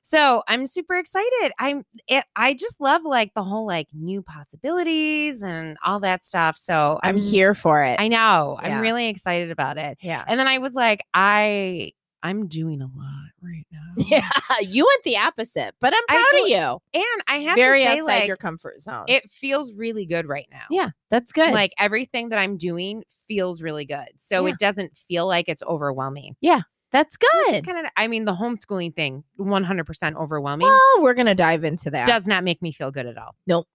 So 0.02 0.42
I'm 0.46 0.66
super 0.66 0.96
excited. 0.96 1.52
I'm 1.58 1.82
it, 2.08 2.24
I 2.36 2.52
just 2.52 2.78
love 2.78 3.02
like 3.04 3.32
the 3.34 3.42
whole 3.42 3.66
like 3.66 3.88
new 3.94 4.20
possibilities 4.22 5.40
and 5.40 5.78
all 5.82 5.98
that 6.00 6.26
stuff. 6.26 6.58
So 6.62 7.00
I'm 7.02 7.16
here 7.16 7.54
for 7.54 7.82
it. 7.82 7.98
I 7.98 8.08
know. 8.08 8.58
Yeah. 8.62 8.76
I'm 8.76 8.80
really 8.82 9.08
excited 9.08 9.50
about 9.50 9.78
it. 9.78 9.96
yeah. 10.02 10.22
And 10.28 10.38
then 10.38 10.46
I 10.46 10.58
was 10.58 10.74
like, 10.74 11.04
I 11.14 11.92
I'm 12.24 12.48
doing 12.48 12.80
a 12.82 12.86
lot 12.86 13.30
right 13.42 13.66
now. 13.70 13.80
Yeah. 14.08 14.28
You 14.60 14.86
went 14.86 15.04
the 15.04 15.18
opposite, 15.18 15.74
but 15.80 15.94
I'm 15.94 16.06
proud 16.08 16.42
of 16.42 16.48
you. 16.48 16.78
And 16.94 17.22
I 17.28 17.36
have 17.40 17.54
Very 17.56 17.84
to 17.84 17.84
say, 17.90 17.98
outside 18.00 18.06
like, 18.20 18.26
your 18.26 18.36
comfort 18.36 18.80
zone. 18.80 19.04
it 19.08 19.30
feels 19.30 19.72
really 19.74 20.06
good 20.06 20.26
right 20.26 20.48
now. 20.50 20.64
yeah, 20.70 20.90
that's 21.10 21.30
good. 21.32 21.52
Like 21.52 21.72
everything 21.78 22.30
that 22.30 22.38
I'm 22.40 22.56
doing 22.56 23.04
feels 23.28 23.62
really 23.62 23.84
good. 23.84 24.08
So 24.16 24.44
Yeah. 24.46 24.52
it 24.54 24.58
doesn't 24.58 24.92
feel 25.08 25.26
like 25.26 25.48
it's 25.48 25.62
overwhelming. 25.62 26.34
Yeah, 26.40 26.62
that's 26.92 27.16
good. 27.16 27.64
Kind 27.64 27.78
of 27.78 27.92
I 27.96 28.06
mean 28.08 28.24
the 28.24 28.34
homeschooling 28.34 28.96
thing 28.96 29.22
100% 29.38 30.16
overwhelming 30.16 30.66
Well, 30.66 31.02
we're 31.02 31.14
gonna 31.14 31.34
dive 31.34 31.62
into 31.64 31.90
that. 31.90 32.06
does 32.06 32.26
not 32.26 32.42
make 32.42 32.60
me 32.62 32.72
feel 32.72 32.90
good 32.90 33.06
at 33.06 33.16
all. 33.18 33.34
Nope. 33.46 33.66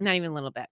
Not 0.00 0.14
even 0.16 0.30
a 0.30 0.34
little 0.34 0.50
bit. 0.50 0.66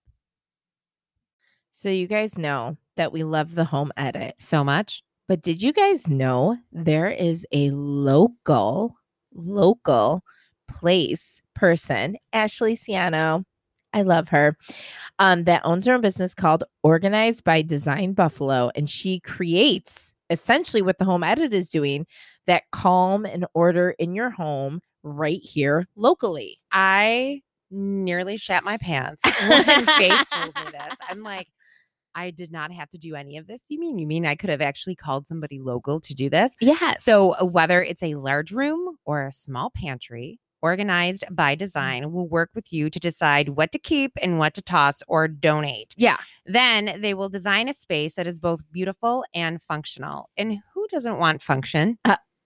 so 1.71 1.89
you 1.89 2.07
guys 2.09 2.37
know 2.37 2.77
that 2.97 3.13
we 3.13 3.23
love 3.23 3.55
the 3.55 3.65
home 3.67 3.93
edit, 3.97 4.35
So 4.39 4.65
much. 4.65 5.03
But 5.31 5.43
did 5.43 5.63
you 5.63 5.73
guys 5.73 6.09
know 6.09 6.59
there 6.73 7.07
is 7.07 7.47
a 7.53 7.71
local, 7.71 8.97
local 9.33 10.25
place 10.67 11.41
person, 11.55 12.17
Ashley 12.33 12.75
Ciano. 12.75 13.45
I 13.93 14.03
love 14.03 14.31
her. 14.31 14.57
Um, 15.21 15.45
that 15.45 15.65
owns 15.65 15.87
her 15.87 15.95
own 15.95 16.01
business 16.01 16.35
called 16.35 16.65
Organized 16.83 17.45
by 17.45 17.63
Design 17.63 18.13
Buffalo, 18.13 18.73
and 18.75 18.91
she 18.91 19.21
creates 19.21 20.13
essentially 20.31 20.83
what 20.83 20.99
the 20.99 21.05
home 21.05 21.23
edit 21.23 21.55
is 21.55 21.71
doing 21.71 22.09
that 22.49 22.65
calm 22.73 23.25
and 23.25 23.47
order 23.55 23.91
in 24.01 24.17
your 24.17 24.31
home 24.31 24.81
right 25.05 25.43
here 25.45 25.87
locally. 25.95 26.59
I 26.73 27.43
nearly 27.71 28.37
shat 28.37 28.65
my 28.65 28.79
pants 28.79 29.23
when 29.49 29.87
Faith 29.87 30.27
told 30.33 30.57
me 30.57 30.73
this. 30.73 30.97
I'm 31.09 31.23
like, 31.23 31.47
I 32.15 32.31
did 32.31 32.51
not 32.53 32.73
have 32.73 32.91
to 32.91 32.99
do 32.99 33.15
any 33.15 33.37
of 33.37 33.47
this. 33.47 33.61
You 33.69 33.79
mean 33.79 33.99
you 33.99 34.07
mean 34.07 34.27
I 34.27 34.35
could 34.35 34.51
have 34.51 34.61
actually 34.61 34.97
called 34.97 35.27
somebody 35.27 35.59
local 35.59 36.01
to 36.01 36.15
do 36.15 36.29
this? 36.31 36.55
Yeah. 36.61 36.95
So 36.99 37.33
uh, 37.41 37.45
whether 37.45 37.83
it's 37.83 38.03
a 38.03 38.15
large 38.17 38.53
room 38.53 38.97
or 39.05 39.27
a 39.27 39.33
small 39.33 39.71
pantry, 39.71 40.39
organized 40.63 41.25
by 41.31 41.55
Mm. 41.55 41.59
design 41.59 42.13
will 42.13 42.29
work 42.29 42.51
with 42.55 42.71
you 42.73 42.91
to 42.91 42.99
decide 43.01 43.49
what 43.51 43.73
to 43.73 43.79
keep 43.79 44.13
and 44.21 44.39
what 44.39 44.53
to 44.55 44.61
toss 44.63 45.03
or 45.09 45.27
donate. 45.27 45.95
yeah, 45.97 46.19
Then 46.45 47.01
they 47.01 47.15
will 47.15 47.31
design 47.31 47.67
a 47.69 47.73
space 47.73 48.13
that 48.17 48.27
is 48.27 48.39
both 48.39 48.61
beautiful 48.71 49.25
and 49.35 49.59
functional. 49.69 50.29
And 50.37 50.59
who 50.75 50.87
doesn't 50.89 51.19
want 51.19 51.43
function? 51.43 51.99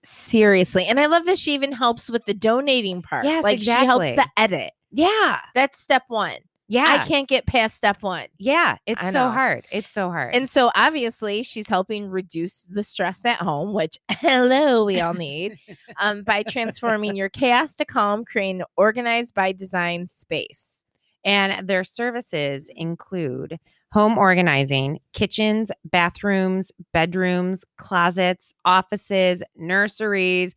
seriously. 0.03 0.85
And 0.85 0.99
I 0.99 1.07
love 1.07 1.25
that 1.25 1.37
she 1.39 1.53
even 1.55 1.71
helps 1.71 2.09
with 2.09 2.23
the 2.25 2.33
donating 2.33 3.01
part. 3.01 3.25
Yes, 3.25 3.43
like 3.43 3.59
she 3.59 3.65
helps 3.69 4.05
the 4.11 4.27
edit. 4.37 4.71
Yeah. 4.91 5.41
That's 5.55 5.79
step 5.79 6.03
one. 6.07 6.37
Yeah. 6.67 6.99
I 7.01 7.07
can't 7.07 7.27
get 7.27 7.45
past 7.45 7.75
step 7.75 8.01
one. 8.01 8.25
yeah. 8.37 8.77
It's 8.85 9.01
I 9.01 9.11
so 9.11 9.25
know. 9.25 9.31
hard. 9.31 9.67
It's 9.71 9.91
so 9.91 10.09
hard. 10.09 10.33
And 10.35 10.49
so 10.49 10.71
obviously 10.75 11.43
she's 11.43 11.67
helping 11.67 12.09
reduce 12.09 12.63
the 12.63 12.83
stress 12.83 13.23
at 13.25 13.37
home, 13.37 13.73
which 13.73 13.97
hello, 14.11 14.85
we 14.85 14.99
all 14.99 15.13
need, 15.13 15.57
um, 15.99 16.23
by 16.23 16.43
transforming 16.43 17.15
your 17.15 17.29
chaos 17.29 17.75
to 17.75 17.85
calm, 17.85 18.25
creating 18.25 18.61
an 18.61 18.67
organized 18.77 19.33
by 19.33 19.51
design 19.51 20.07
space. 20.07 20.83
And 21.23 21.67
their 21.67 21.83
services 21.83 22.69
include 22.75 23.59
home 23.91 24.17
organizing, 24.17 24.99
kitchens, 25.13 25.71
bathrooms, 25.85 26.71
bedrooms, 26.93 27.63
closets, 27.77 28.53
offices, 28.65 29.41
nurseries, 29.55 30.53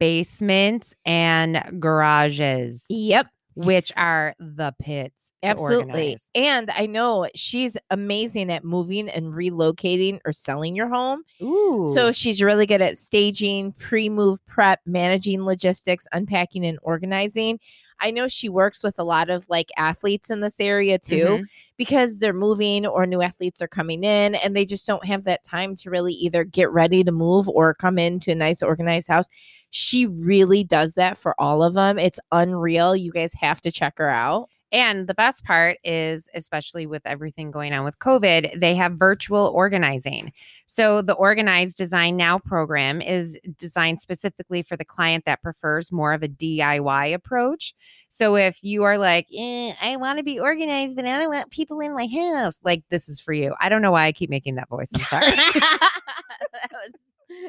basements, 0.00 0.94
and 1.06 1.62
garages, 1.80 2.84
Yep. 2.88 3.26
Which 3.54 3.92
are 3.96 4.34
the 4.38 4.74
pits. 4.80 5.32
Absolutely. 5.42 6.18
And 6.34 6.70
I 6.70 6.86
know 6.86 7.28
she's 7.34 7.76
amazing 7.90 8.50
at 8.52 8.64
moving 8.64 9.08
and 9.08 9.32
relocating 9.32 10.20
or 10.24 10.32
selling 10.32 10.76
your 10.76 10.88
home. 10.88 11.22
Ooh. 11.42 11.92
So 11.94 12.12
she's 12.12 12.40
really 12.40 12.66
good 12.66 12.80
at 12.80 12.96
staging, 12.96 13.72
pre 13.72 14.08
move 14.08 14.44
prep, 14.46 14.80
managing 14.86 15.42
logistics, 15.42 16.06
unpacking, 16.12 16.64
and 16.64 16.78
organizing. 16.82 17.58
I 18.02 18.10
know 18.10 18.26
she 18.28 18.48
works 18.48 18.82
with 18.82 18.98
a 18.98 19.04
lot 19.04 19.30
of 19.30 19.48
like 19.48 19.70
athletes 19.78 20.28
in 20.28 20.40
this 20.40 20.58
area 20.60 20.98
too, 20.98 21.24
Mhm. 21.40 21.44
because 21.78 22.18
they're 22.18 22.32
moving 22.32 22.84
or 22.86 23.06
new 23.06 23.22
athletes 23.22 23.62
are 23.62 23.68
coming 23.68 24.04
in 24.04 24.34
and 24.34 24.54
they 24.54 24.64
just 24.64 24.86
don't 24.86 25.04
have 25.06 25.24
that 25.24 25.44
time 25.44 25.74
to 25.76 25.90
really 25.90 26.12
either 26.14 26.44
get 26.44 26.70
ready 26.70 27.04
to 27.04 27.12
move 27.12 27.48
or 27.48 27.72
come 27.74 27.98
into 27.98 28.32
a 28.32 28.34
nice 28.34 28.62
organized 28.62 29.08
house. 29.08 29.26
She 29.70 30.06
really 30.06 30.64
does 30.64 30.94
that 30.94 31.16
for 31.16 31.34
all 31.40 31.62
of 31.62 31.74
them. 31.74 31.98
It's 31.98 32.20
unreal. 32.32 32.94
You 32.96 33.12
guys 33.12 33.32
have 33.34 33.60
to 33.62 33.70
check 33.72 33.94
her 33.98 34.10
out. 34.10 34.48
And 34.72 35.06
the 35.06 35.14
best 35.14 35.44
part 35.44 35.76
is, 35.84 36.28
especially 36.34 36.86
with 36.86 37.02
everything 37.04 37.50
going 37.50 37.74
on 37.74 37.84
with 37.84 37.98
COVID, 37.98 38.58
they 38.58 38.74
have 38.74 38.92
virtual 38.94 39.52
organizing. 39.54 40.32
So 40.66 41.02
the 41.02 41.12
Organized 41.12 41.76
Design 41.76 42.16
Now 42.16 42.38
program 42.38 43.02
is 43.02 43.38
designed 43.58 44.00
specifically 44.00 44.62
for 44.62 44.76
the 44.76 44.84
client 44.84 45.26
that 45.26 45.42
prefers 45.42 45.92
more 45.92 46.14
of 46.14 46.22
a 46.22 46.28
DIY 46.28 47.12
approach. 47.12 47.74
So 48.08 48.36
if 48.36 48.64
you 48.64 48.82
are 48.84 48.96
like, 48.96 49.26
eh, 49.36 49.74
I 49.80 49.96
want 49.96 50.16
to 50.18 50.24
be 50.24 50.40
organized, 50.40 50.96
but 50.96 51.04
I 51.04 51.18
don't 51.18 51.30
want 51.30 51.50
people 51.50 51.80
in 51.80 51.94
my 51.94 52.06
house, 52.06 52.58
like 52.64 52.82
this 52.88 53.08
is 53.10 53.20
for 53.20 53.34
you. 53.34 53.54
I 53.60 53.68
don't 53.68 53.82
know 53.82 53.92
why 53.92 54.06
I 54.06 54.12
keep 54.12 54.30
making 54.30 54.54
that 54.54 54.68
voice. 54.70 54.88
I'm 54.94 55.04
sorry. 55.04 55.36
Was- 56.72 56.98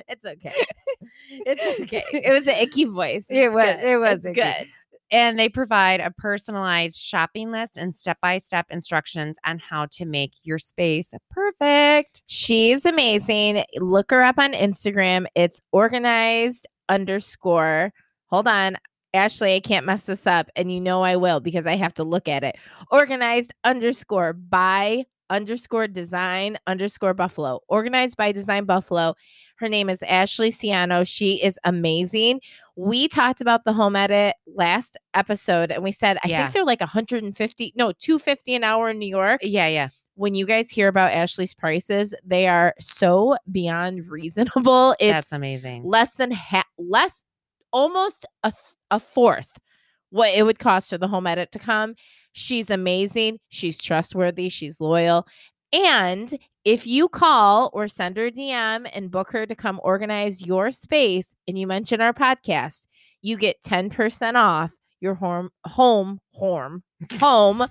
it's 0.08 0.26
okay. 0.26 0.54
It's 1.30 1.82
okay. 1.82 2.04
It 2.14 2.32
was 2.32 2.48
an 2.48 2.56
icky 2.56 2.86
voice. 2.86 3.26
It 3.30 3.52
was- 3.52 3.76
good. 3.76 3.84
it 3.86 3.98
was 3.98 4.26
It's 4.26 4.36
good. 4.36 4.68
And 5.14 5.38
they 5.38 5.48
provide 5.48 6.02
a 6.02 6.12
personalized 6.12 6.98
shopping 6.98 7.52
list 7.52 7.78
and 7.78 7.94
step 7.94 8.18
by 8.20 8.40
step 8.40 8.66
instructions 8.72 9.38
on 9.46 9.60
how 9.60 9.86
to 9.92 10.06
make 10.06 10.34
your 10.44 10.58
space 10.58 11.14
perfect. 11.30 12.24
She's 12.26 12.84
amazing. 12.86 13.64
Look 13.78 14.10
her 14.10 14.24
up 14.24 14.40
on 14.40 14.54
Instagram. 14.54 15.28
It's 15.36 15.62
organized 15.72 16.68
underscore. 16.90 17.94
Hold 18.28 18.48
on. 18.48 18.76
Ashley, 19.14 19.54
I 19.54 19.60
can't 19.60 19.86
mess 19.86 20.08
this 20.08 20.26
up. 20.26 20.50
And 20.56 20.74
you 20.74 20.82
know 20.82 21.04
I 21.04 21.16
will 21.16 21.40
because 21.40 21.68
I 21.68 21.76
have 21.76 21.94
to 21.96 22.04
look 22.04 22.28
at 22.28 22.44
it. 22.44 22.58
Organized 22.90 23.54
underscore 23.64 24.34
by 24.34 25.06
underscore 25.34 25.88
design 25.88 26.58
underscore 26.68 27.14
buffalo. 27.14 27.60
Organized 27.68 28.16
by 28.16 28.32
design 28.32 28.66
buffalo. 28.66 29.16
Her 29.58 29.68
name 29.68 29.90
is 29.90 30.02
Ashley 30.04 30.52
Ciano. 30.52 31.06
She 31.08 31.44
is 31.44 31.60
amazing. 31.64 32.40
We 32.76 33.08
talked 33.08 33.42
about 33.42 33.66
the 33.66 33.74
home 33.74 33.96
edit 33.96 34.36
last 34.48 34.98
episode 35.14 35.72
and 35.72 35.84
we 35.84 35.92
said, 35.92 36.18
I 36.24 36.28
Yeah. 36.28 36.44
think 36.44 36.54
they're 36.54 36.66
like 36.66 36.80
150, 36.82 37.74
no, 37.76 37.92
250 37.94 38.56
an 38.56 38.64
hour 38.64 38.90
in 38.90 39.00
New 39.00 39.08
York 39.10 39.42
Yeah, 39.44 39.68
yeah. 39.68 39.90
when 40.16 40.36
you 40.36 40.46
guys 40.46 40.70
hear 40.70 40.88
about 40.88 41.12
Ashley's 41.12 41.54
prices, 41.54 42.14
they 42.26 42.48
are 42.48 42.74
so 42.80 43.36
beyond 43.52 44.10
reasonable. 44.10 44.96
It's 45.00 45.12
That's 45.12 45.32
amazing. 45.32 45.84
less 45.86 46.14
than 46.14 46.32
half, 46.32 46.66
less, 46.78 47.26
almost 47.72 48.26
a, 48.44 48.52
th- 48.52 48.62
a 48.92 49.00
fourth 49.00 49.52
what 50.10 50.32
it 50.36 50.44
would 50.44 50.60
cost 50.60 50.92
for 50.92 50.98
the 51.00 51.08
home 51.08 51.26
edit 51.26 51.52
to 51.52 51.58
come. 51.60 51.96
She's 52.34 52.70
amazing. 52.70 53.40
She's 53.50 53.78
trustworthy. 53.78 54.50
She's 54.50 54.82
loyal. 54.82 55.26
And 55.72 56.38
if 56.66 56.86
you 56.86 57.10
call 57.10 57.72
or 57.74 57.88
send 57.88 58.18
her 58.18 58.28
a 58.28 58.32
DM 58.32 58.90
and 58.94 59.12
book 59.12 59.32
her 59.32 59.46
to 59.46 59.56
come 59.56 59.80
organize 59.84 60.42
your 60.42 60.72
space 60.72 61.34
and 61.48 61.58
you 61.58 61.66
mention 61.68 62.02
our 62.02 62.14
podcast, 62.14 62.84
you 63.22 63.38
get 63.38 63.64
10% 63.66 64.36
off 64.36 64.74
your 65.00 65.16
home 65.16 65.50
home 65.66 66.20
home 66.34 66.84
home 67.20 67.66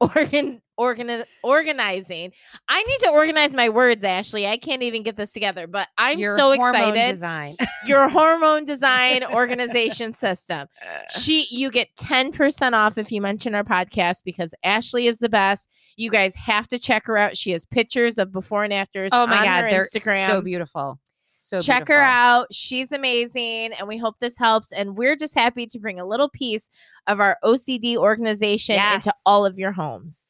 organ 0.00 0.60
organ 0.76 1.24
organizing. 1.42 2.32
I 2.68 2.82
need 2.82 2.98
to 3.00 3.10
organize 3.10 3.52
my 3.52 3.68
words, 3.68 4.04
Ashley. 4.04 4.46
I 4.46 4.56
can't 4.56 4.82
even 4.82 5.02
get 5.02 5.16
this 5.16 5.32
together, 5.32 5.66
but 5.66 5.88
I'm 5.98 6.18
Your 6.18 6.38
so 6.38 6.54
hormone 6.54 6.90
excited. 6.90 7.12
Design. 7.14 7.56
Your 7.86 8.08
hormone 8.08 8.64
design 8.64 9.24
organization 9.24 10.14
system. 10.14 10.68
She 11.10 11.46
you 11.50 11.70
get 11.70 11.88
10% 11.96 12.72
off 12.72 12.96
if 12.96 13.10
you 13.10 13.20
mention 13.20 13.54
our 13.54 13.64
podcast 13.64 14.18
because 14.24 14.54
Ashley 14.62 15.06
is 15.06 15.18
the 15.18 15.28
best. 15.28 15.68
You 15.96 16.10
guys 16.10 16.34
have 16.36 16.68
to 16.68 16.78
check 16.78 17.06
her 17.06 17.18
out. 17.18 17.36
She 17.36 17.50
has 17.50 17.64
pictures 17.64 18.18
of 18.18 18.32
before 18.32 18.62
and 18.62 18.72
afters 18.72 19.10
oh 19.12 19.26
my 19.26 19.44
god, 19.44 19.62
they're 19.64 19.84
Instagram. 19.84 20.26
so 20.28 20.40
beautiful. 20.40 21.00
So 21.48 21.62
Check 21.62 21.88
her 21.88 22.02
out. 22.02 22.52
She's 22.52 22.92
amazing. 22.92 23.72
And 23.72 23.88
we 23.88 23.96
hope 23.96 24.16
this 24.20 24.36
helps. 24.36 24.70
And 24.70 24.98
we're 24.98 25.16
just 25.16 25.34
happy 25.34 25.66
to 25.68 25.78
bring 25.78 25.98
a 25.98 26.04
little 26.04 26.28
piece 26.28 26.68
of 27.06 27.20
our 27.20 27.38
OCD 27.42 27.96
organization 27.96 28.78
into 28.92 29.14
all 29.24 29.46
of 29.46 29.58
your 29.58 29.72
homes. 29.72 30.27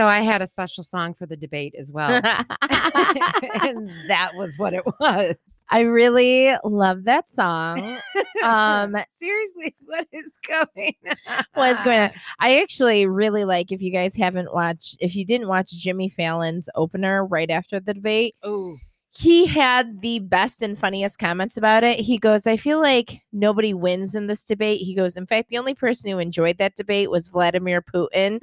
So 0.00 0.06
I 0.06 0.22
had 0.22 0.40
a 0.40 0.46
special 0.46 0.82
song 0.82 1.12
for 1.12 1.26
the 1.26 1.36
debate 1.36 1.74
as 1.78 1.90
well. 1.90 2.10
and 2.22 3.90
that 4.08 4.30
was 4.34 4.56
what 4.56 4.72
it 4.72 4.84
was. 4.98 5.34
I 5.70 5.80
really 5.80 6.52
love 6.64 7.04
that 7.04 7.28
song. 7.28 7.98
Um, 8.42 8.96
Seriously, 9.22 9.74
what 9.84 10.08
is 10.12 10.24
going 10.46 10.94
on? 11.28 11.44
What's 11.54 11.82
going 11.82 12.00
on? 12.00 12.10
I 12.40 12.60
actually 12.60 13.06
really 13.06 13.44
like 13.44 13.70
if 13.70 13.80
you 13.80 13.92
guys 13.92 14.16
haven't 14.16 14.52
watched, 14.52 14.96
if 15.00 15.14
you 15.14 15.24
didn't 15.24 15.48
watch 15.48 15.70
Jimmy 15.70 16.08
Fallon's 16.08 16.68
opener 16.74 17.24
right 17.24 17.50
after 17.50 17.78
the 17.78 17.94
debate, 17.94 18.34
Oh, 18.42 18.76
he 19.12 19.46
had 19.46 20.00
the 20.02 20.20
best 20.20 20.62
and 20.62 20.78
funniest 20.78 21.18
comments 21.18 21.56
about 21.56 21.84
it. 21.84 22.00
He 22.00 22.18
goes, 22.18 22.46
I 22.46 22.56
feel 22.56 22.80
like 22.80 23.20
nobody 23.32 23.74
wins 23.74 24.14
in 24.14 24.26
this 24.28 24.44
debate. 24.44 24.80
He 24.80 24.94
goes, 24.94 25.16
In 25.16 25.26
fact, 25.26 25.48
the 25.50 25.58
only 25.58 25.74
person 25.74 26.10
who 26.10 26.18
enjoyed 26.18 26.58
that 26.58 26.76
debate 26.76 27.10
was 27.10 27.28
Vladimir 27.28 27.82
Putin, 27.82 28.40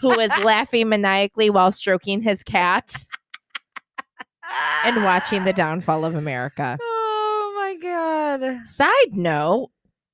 who 0.00 0.08
was 0.08 0.30
laughing 0.44 0.88
maniacally 0.88 1.50
while 1.50 1.72
stroking 1.72 2.20
his 2.20 2.42
cat 2.42 3.04
and 4.84 5.02
watching 5.04 5.44
the 5.44 5.52
downfall 5.52 6.04
of 6.04 6.14
America. 6.14 6.78
Oh 7.56 7.56
my 7.56 7.76
god. 7.88 8.66
Side 8.66 9.12
note, 9.12 9.70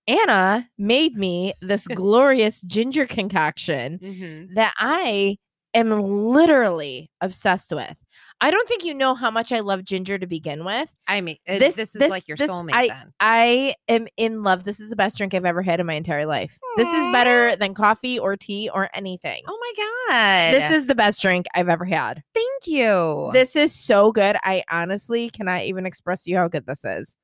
Anna 0.06 0.68
made 0.78 1.16
me 1.16 1.52
this 1.60 1.86
glorious 1.88 2.60
ginger 2.60 3.06
concoction 3.06 3.98
Mm-hmm. 4.02 4.54
that 4.54 4.72
I 4.76 5.36
am 5.74 5.90
literally 6.00 7.10
obsessed 7.20 7.72
with. 7.72 7.96
I 8.42 8.50
don't 8.50 8.66
think 8.66 8.84
you 8.84 8.94
know 8.94 9.14
how 9.14 9.30
much 9.30 9.52
I 9.52 9.60
love 9.60 9.84
ginger 9.84 10.18
to 10.18 10.26
begin 10.26 10.64
with. 10.64 10.88
I 11.06 11.20
mean, 11.20 11.36
This- 11.46 11.76
this, 11.76 11.88
is 11.88 11.92
this- 11.92 12.10
like 12.10 12.26
your 12.26 12.36
this- 12.38 12.50
soulmate 12.50 12.70
I- 12.72 12.88
then. 12.88 13.12
I 13.20 13.74
am 13.88 14.08
in 14.16 14.42
love. 14.42 14.64
This 14.64 14.80
is 14.80 14.88
the 14.88 14.96
best 14.96 15.18
drink 15.18 15.34
I've 15.34 15.44
ever 15.44 15.60
had 15.62 15.78
in 15.78 15.86
my 15.86 15.92
entire 15.94 16.24
life. 16.24 16.58
This 16.76 16.88
is 16.88 17.06
better 17.12 17.54
than 17.56 17.74
coffee 17.74 18.18
or 18.18 18.36
tea 18.36 18.70
or 18.72 18.88
anything. 18.94 19.42
Oh 19.46 19.58
my 19.60 19.84
god. 20.14 20.54
This 20.54 20.70
is 20.70 20.86
the 20.86 20.94
best 20.94 21.20
drink 21.20 21.46
I've 21.54 21.68
ever 21.68 21.84
had. 21.84 22.22
thank 22.34 22.66
you. 22.66 23.30
This 23.32 23.56
is 23.56 23.74
so 23.74 24.12
good. 24.12 24.36
I 24.42 24.62
honestly 24.70 25.30
cannot 25.30 25.62
even 25.64 25.86
express 25.86 26.24
to 26.24 26.30
you 26.30 26.36
how 26.36 26.48
good 26.48 26.66
this 26.66 26.84
is. 26.84 27.16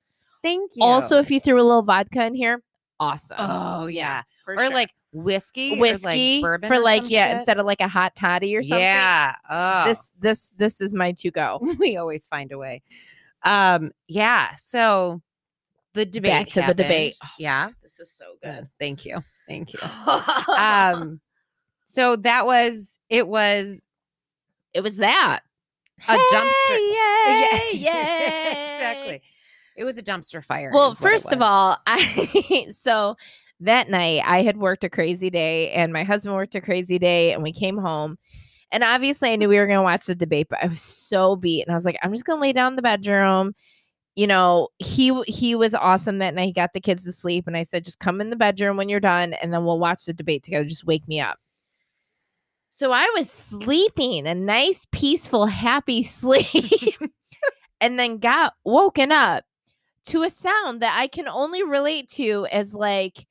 thank 0.43 0.73
you. 0.77 0.83
Also, 0.85 1.19
if 1.19 1.31
you 1.31 1.41
threw 1.41 1.61
a 1.61 1.63
little 1.65 1.83
vodka 1.83 2.25
in 2.25 2.35
here, 2.35 2.63
awesome. 3.01 3.37
Oh 3.39 3.87
yeah. 3.87 4.23
for 4.45 4.55
Or 4.55 4.59
sure. 4.67 4.71
like 4.71 4.91
whiskey. 5.17 5.79
whiskey 5.79 6.37
like 6.37 6.43
bourbon 6.43 6.69
for 6.69 6.79
like 6.79 7.09
yeah 7.09 7.29
shit. 7.29 7.37
instead 7.39 7.59
of 7.59 7.67
like 7.67 7.81
a 7.81 7.89
hot 7.89 8.15
toddy 8.17 8.55
or 8.57 8.63
something. 8.63 8.81
Yeah. 8.81 9.35
Oh. 9.49 9.85
This 9.85 10.11
this 10.19 10.55
this 10.57 10.81
is 10.81 10.95
my 10.95 11.13
to 11.13 11.31
go. 11.31 11.59
we 11.79 11.97
always 11.97 12.27
find 12.29 12.53
a 12.53 12.59
way. 12.59 12.83
Um, 13.43 13.93
yeah. 14.09 14.57
So 14.57 15.23
the 15.95 16.05
debate. 16.05 16.31
Back 16.31 16.49
to 16.51 16.61
the 16.63 16.75
debate. 16.75 17.17
happened. 17.21 17.33
Yeah. 17.39 17.69
This 17.83 18.01
is 18.01 18.13
so 18.13 18.25
Good. 18.43 18.69
Thank 18.79 19.05
you. 19.05 19.23
Thank 19.49 19.73
you. 19.73 19.81
um, 20.55 21.21
so 21.89 22.17
that 22.17 22.47
was 22.47 22.89
it 23.09 23.27
was 23.27 23.81
it 24.75 24.83
was 24.83 24.97
that 24.97 25.41
a 26.09 26.17
dumpster. 26.17 26.71
Yay, 26.71 27.71
Yeah, 27.73 27.93
yay. 27.95 28.75
exactly. 28.77 29.23
It 29.77 29.85
was 29.85 29.99
a 29.99 30.03
dumpster 30.03 30.45
fire. 30.45 30.71
Well, 30.73 30.93
is 30.93 31.01
what 31.01 31.09
it 31.09 31.13
first 31.13 31.33
of 31.33 31.43
all, 31.43 31.79
I 31.87 32.69
so 32.73 33.17
that 33.61 33.89
night 33.89 34.23
I 34.25 34.43
had 34.43 34.59
worked 34.59 34.85
a 34.85 34.91
crazy 34.91 35.31
day 35.31 35.73
and 35.73 35.93
my 35.93 36.05
husband 36.05 36.35
worked 36.35 36.55
a 36.55 36.61
crazy 36.61 36.99
day 36.99 37.33
and 37.33 37.43
we 37.43 37.53
came 37.53 37.79
home. 37.79 38.19
And 38.73 38.83
obviously 38.83 39.31
I 39.31 39.37
knew 39.37 39.49
we 39.49 39.59
were 39.59 39.67
going 39.67 39.79
to 39.79 39.83
watch 39.83 40.07
the 40.07 40.15
debate, 40.15 40.49
but 40.51 40.63
I 40.63 40.67
was 40.67 40.83
so 40.83 41.37
beat 41.37 41.63
and 41.63 41.71
I 41.71 41.75
was 41.75 41.85
like 41.85 41.99
I'm 42.03 42.13
just 42.13 42.25
going 42.25 42.39
to 42.39 42.43
lay 42.43 42.53
down 42.53 42.73
in 42.73 42.77
the 42.77 42.83
bedroom. 42.83 43.55
You 44.15 44.27
know, 44.27 44.69
he 44.79 45.23
he 45.25 45.55
was 45.55 45.75
awesome 45.75 46.19
that 46.19 46.35
night. 46.35 46.47
He 46.47 46.53
got 46.53 46.73
the 46.73 46.81
kids 46.81 47.05
to 47.05 47.13
sleep 47.13 47.47
and 47.47 47.57
I 47.57 47.63
said 47.63 47.85
just 47.85 47.99
come 47.99 48.21
in 48.21 48.31
the 48.31 48.37
bedroom 48.37 48.77
when 48.77 48.89
you're 48.89 49.01
done 49.01 49.35
and 49.35 49.53
then 49.53 49.65
we'll 49.65 49.79
watch 49.79 50.05
the 50.05 50.15
debate 50.15 50.43
together. 50.43 50.65
Just 50.65 50.87
wake 50.87 51.07
me 51.09 51.21
up. 51.21 51.39
So 52.73 52.93
I 52.93 53.11
was 53.17 53.31
sleeping, 53.31 54.27
a 54.27 54.35
nice 54.35 54.87
peaceful 54.93 55.47
happy 55.47 56.03
sleep. 56.03 57.01
and 57.81 57.99
then 57.99 58.19
got 58.19 58.55
woken 58.65 59.13
up 59.13 59.45
to 60.07 60.23
a 60.23 60.31
sound 60.31 60.83
that 60.83 60.97
I 60.99 61.09
can 61.09 61.27
only 61.27 61.63
relate 61.63 62.09
to 62.11 62.47
as 62.53 62.75
like 62.75 63.27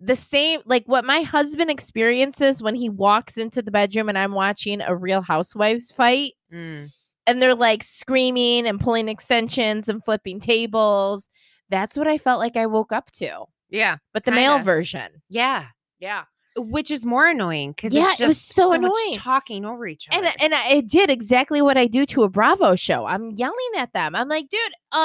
the 0.00 0.16
same 0.16 0.60
like 0.64 0.84
what 0.86 1.04
my 1.04 1.20
husband 1.22 1.70
experiences 1.70 2.62
when 2.62 2.74
he 2.74 2.88
walks 2.88 3.36
into 3.36 3.60
the 3.60 3.70
bedroom 3.70 4.08
and 4.08 4.16
I'm 4.16 4.32
watching 4.32 4.80
a 4.80 4.96
real 4.96 5.20
housewives 5.22 5.92
fight 5.92 6.32
Mm. 6.52 6.90
and 7.26 7.40
they're 7.42 7.54
like 7.54 7.82
screaming 7.84 8.66
and 8.66 8.80
pulling 8.80 9.08
extensions 9.08 9.88
and 9.88 10.02
flipping 10.04 10.40
tables. 10.40 11.28
That's 11.68 11.96
what 11.96 12.08
I 12.08 12.18
felt 12.18 12.40
like 12.40 12.56
I 12.56 12.66
woke 12.66 12.92
up 12.92 13.10
to. 13.12 13.44
Yeah. 13.68 13.98
But 14.12 14.24
the 14.24 14.32
male 14.32 14.54
Kinda. 14.54 14.64
version. 14.64 15.08
Yeah. 15.28 15.66
Yeah. 16.00 16.24
Which 16.56 16.90
is 16.90 17.06
more 17.06 17.28
annoying 17.28 17.72
because 17.72 17.92
Yeah, 17.94 18.08
it's 18.08 18.18
just 18.18 18.20
it 18.20 18.26
was 18.26 18.40
so 18.40 18.68
much 18.70 18.78
annoying. 18.78 19.14
talking 19.14 19.64
over 19.64 19.86
each 19.86 20.08
other. 20.10 20.26
And 20.26 20.42
and 20.42 20.54
I 20.54 20.68
it 20.74 20.88
did 20.88 21.08
exactly 21.08 21.62
what 21.62 21.78
I 21.78 21.86
do 21.86 22.04
to 22.06 22.24
a 22.24 22.28
Bravo 22.28 22.74
show. 22.74 23.06
I'm 23.06 23.30
yelling 23.30 23.54
at 23.76 23.92
them. 23.92 24.14
I'm 24.16 24.28
like, 24.28 24.48
dude, 24.50 24.60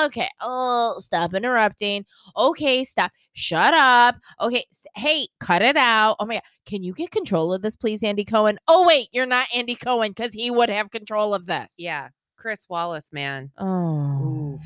okay, 0.06 0.30
oh, 0.42 0.96
stop 1.00 1.34
interrupting. 1.36 2.06
Okay, 2.36 2.84
stop. 2.84 3.12
Shut 3.34 3.74
up. 3.74 4.16
Okay, 4.42 4.66
hey, 4.96 5.28
cut 5.40 5.62
it 5.62 5.78
out. 5.78 6.16
Oh 6.20 6.26
my 6.26 6.36
god, 6.36 6.44
can 6.66 6.82
you 6.84 6.94
get 6.94 7.12
control 7.12 7.54
of 7.54 7.62
this, 7.62 7.76
please, 7.76 8.02
Andy 8.04 8.26
Cohen? 8.26 8.58
Oh 8.68 8.86
wait, 8.88 9.10
you're 9.12 9.26
not 9.28 9.48
Andy 9.54 9.76
Cohen 9.76 10.12
because 10.12 10.34
he 10.34 10.50
would 10.50 10.70
have 10.70 10.90
control 10.90 11.34
of 11.34 11.46
this. 11.46 11.74
yeah, 11.78 12.10
Chris 12.38 12.66
Wallace, 12.70 13.10
man, 13.12 13.52
Oh. 13.60 14.60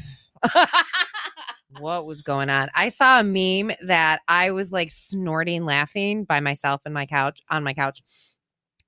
what 1.78 2.06
was 2.06 2.22
going 2.22 2.50
on? 2.50 2.70
I 2.74 2.90
saw 2.90 3.20
a 3.20 3.24
meme 3.24 3.76
that 3.86 4.22
I 4.28 4.52
was 4.52 4.72
like 4.72 4.90
snorting 4.92 5.66
laughing 5.66 6.24
by 6.24 6.40
myself 6.40 6.82
in 6.86 6.94
my 6.94 7.06
couch 7.06 7.42
on 7.50 7.64
my 7.64 7.74
couch 7.74 8.02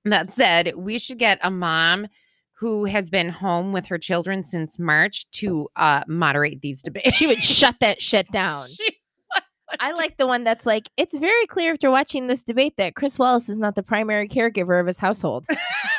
that 0.04 0.34
said 0.34 0.74
we 0.76 0.98
should 0.98 1.18
get 1.18 1.38
a 1.42 1.50
mom 1.50 2.06
who 2.54 2.84
has 2.84 3.10
been 3.10 3.28
home 3.28 3.72
with 3.72 3.86
her 3.86 3.98
children 3.98 4.42
since 4.44 4.78
March 4.78 5.30
to 5.32 5.68
uh 5.76 6.02
moderate 6.08 6.60
these 6.60 6.82
debates. 6.82 7.16
she 7.16 7.26
would 7.26 7.42
shut 7.42 7.76
that 7.80 8.02
shit 8.02 8.28
down. 8.32 8.68
She- 8.68 8.98
I 9.80 9.92
like 9.92 10.18
the 10.18 10.26
one 10.26 10.44
that's 10.44 10.66
like, 10.66 10.90
it's 10.98 11.16
very 11.16 11.46
clear 11.46 11.72
after 11.72 11.90
watching 11.90 12.26
this 12.26 12.42
debate 12.42 12.74
that 12.76 12.94
Chris 12.94 13.18
Wallace 13.18 13.48
is 13.48 13.58
not 13.58 13.74
the 13.74 13.82
primary 13.82 14.28
caregiver 14.28 14.78
of 14.78 14.86
his 14.86 14.98
household. 14.98 15.46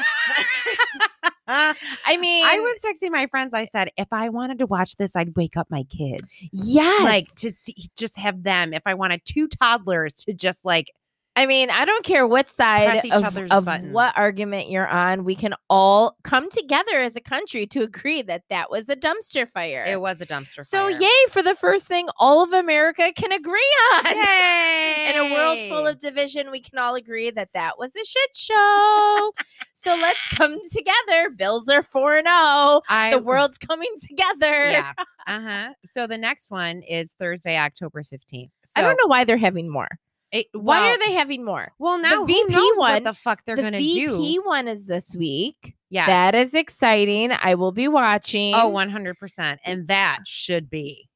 I 1.47 2.17
mean, 2.17 2.45
I 2.45 2.59
was 2.59 2.79
texting 2.83 3.11
my 3.11 3.27
friends. 3.27 3.53
I 3.53 3.67
said, 3.67 3.89
if 3.97 4.07
I 4.11 4.29
wanted 4.29 4.59
to 4.59 4.65
watch 4.65 4.95
this, 4.97 5.15
I'd 5.15 5.35
wake 5.35 5.57
up 5.57 5.67
my 5.69 5.83
kids. 5.83 6.23
yes, 6.51 7.01
Like 7.01 7.25
to 7.35 7.51
see, 7.51 7.89
just 7.97 8.17
have 8.17 8.43
them. 8.43 8.73
If 8.73 8.83
I 8.85 8.93
wanted 8.93 9.21
two 9.25 9.47
toddlers 9.47 10.13
to 10.25 10.33
just 10.33 10.63
like 10.63 10.91
I 11.35 11.47
mean, 11.47 11.71
I 11.71 11.85
don't 11.85 12.05
care 12.05 12.27
what 12.27 12.47
side 12.47 13.03
of, 13.11 13.35
of 13.51 13.83
what 13.91 14.15
argument 14.15 14.69
you're 14.69 14.87
on. 14.87 15.23
We 15.23 15.35
can 15.35 15.55
all 15.67 16.15
come 16.23 16.49
together 16.51 16.99
as 16.99 17.15
a 17.15 17.21
country 17.21 17.65
to 17.67 17.81
agree 17.81 18.21
that 18.21 18.43
that 18.51 18.69
was 18.69 18.87
a 18.87 18.95
dumpster 18.95 19.49
fire. 19.49 19.83
It 19.87 19.99
was 19.99 20.21
a 20.21 20.27
dumpster 20.27 20.63
so 20.63 20.77
fire. 20.77 20.91
So, 20.93 20.99
yay 20.99 21.09
for 21.31 21.41
the 21.41 21.55
first 21.55 21.87
thing 21.87 22.07
all 22.17 22.43
of 22.43 22.53
America 22.53 23.11
can 23.15 23.31
agree 23.31 23.73
on. 23.95 24.05
Yay! 24.15 25.09
In 25.15 25.31
a 25.31 25.33
world 25.33 25.57
full 25.69 25.87
of 25.87 25.99
division, 25.99 26.51
we 26.51 26.59
can 26.61 26.77
all 26.77 26.93
agree 26.93 27.31
that 27.31 27.49
that 27.55 27.79
was 27.79 27.91
a 27.95 28.05
shit 28.05 28.29
show. 28.35 29.31
so 29.73 29.95
let's 29.95 30.27
come 30.35 30.57
together. 30.71 31.31
Bills 31.35 31.67
are 31.67 31.81
4 31.81 32.21
0. 32.21 32.81
The 33.11 33.23
world's 33.23 33.57
coming 33.57 33.93
together. 34.01 34.71
Yeah. 34.71 34.93
Uh 35.25 35.39
huh. 35.39 35.69
So 35.89 36.05
the 36.05 36.17
next 36.17 36.51
one 36.51 36.81
is 36.81 37.13
Thursday, 37.17 37.57
October 37.57 38.03
15th. 38.03 38.49
So 38.65 38.73
I 38.75 38.81
don't 38.81 38.97
know 38.97 39.07
why 39.07 39.23
they're 39.23 39.37
having 39.37 39.71
more. 39.71 39.87
It, 40.33 40.47
Why 40.51 40.81
well- 40.81 40.95
are 40.95 40.97
they 41.05 41.13
having 41.13 41.45
more? 41.45 41.71
Well, 41.79 41.99
now 41.99 42.25
VP 42.25 42.41
who 42.41 42.47
knows 42.49 42.77
one- 42.77 42.91
what 42.91 43.03
the 43.03 43.13
fuck 43.13 43.45
they're 43.45 43.55
the 43.55 43.61
gonna 43.61 43.77
VP 43.77 44.05
do? 44.07 44.17
VP 44.17 44.39
one 44.39 44.67
is 44.67 44.85
this 44.87 45.15
week. 45.15 45.75
Yeah. 45.89 46.07
That 46.07 46.33
is 46.33 46.55
exciting. 46.55 47.31
I 47.31 47.53
will 47.53 47.71
be 47.71 47.87
watching. 47.87 48.55
Oh, 48.55 48.67
100%. 48.69 49.59
And 49.63 49.87
that 49.89 50.21
should 50.25 50.69
be 50.71 51.07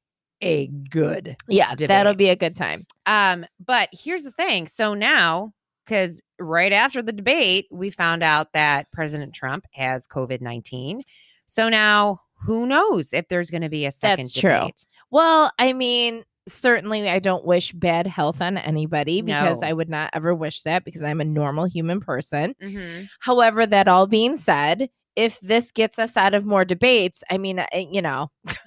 a 0.42 0.68
good. 0.68 1.36
yeah, 1.48 1.74
that'll 1.76 2.14
be 2.14 2.30
a 2.30 2.36
good 2.36 2.56
time. 2.56 2.86
Um, 3.08 3.44
but 3.66 3.90
here's 3.92 4.22
the 4.22 4.32
thing. 4.32 4.68
So 4.68 4.94
now, 4.94 5.52
because 5.84 6.22
right 6.38 6.72
after 6.72 7.02
the 7.02 7.12
debate, 7.12 7.66
we 7.72 7.90
found 7.90 8.22
out 8.22 8.54
that 8.54 8.92
President 8.92 9.34
Trump 9.34 9.66
has 9.74 10.06
COVID 10.06 10.42
19. 10.42 11.02
So 11.48 11.70
now 11.70 12.22
who 12.46 12.68
knows 12.68 13.14
if 13.14 13.28
there's 13.30 13.50
going 13.50 13.64
to 13.64 13.70
be 13.70 13.88
a 13.88 13.92
second 13.92 14.26
That's 14.26 14.34
true. 14.40 14.52
debate? 14.52 14.86
Well, 15.10 15.52
I 15.58 15.74
mean, 15.74 16.24
certainly 16.48 17.10
I 17.10 17.20
don't 17.20 17.46
wish 17.46 17.72
bad 17.74 18.08
health 18.08 18.42
on 18.42 18.58
anybody 18.58 19.22
because 19.22 19.62
No. 19.62 19.68
I 19.68 19.74
would 19.74 19.90
not 19.90 20.10
ever 20.14 20.34
wish 20.34 20.64
that 20.64 20.84
because 20.84 21.02
I'm 21.02 21.22
a 21.22 21.26
normal 21.26 21.66
human 21.66 22.00
person. 22.00 22.56
Mm-hmm. 22.62 23.06
However, 23.20 23.66
that 23.66 23.88
all 23.88 24.08
being 24.08 24.36
said, 24.38 24.90
if 25.16 25.40
this 25.40 25.72
gets 25.72 25.98
us 26.00 26.16
out 26.16 26.34
of 26.34 26.46
more 26.46 26.64
debates, 26.64 27.24
I 27.30 27.38
mean, 27.38 27.64
you 27.74 28.02
know, 28.02 28.32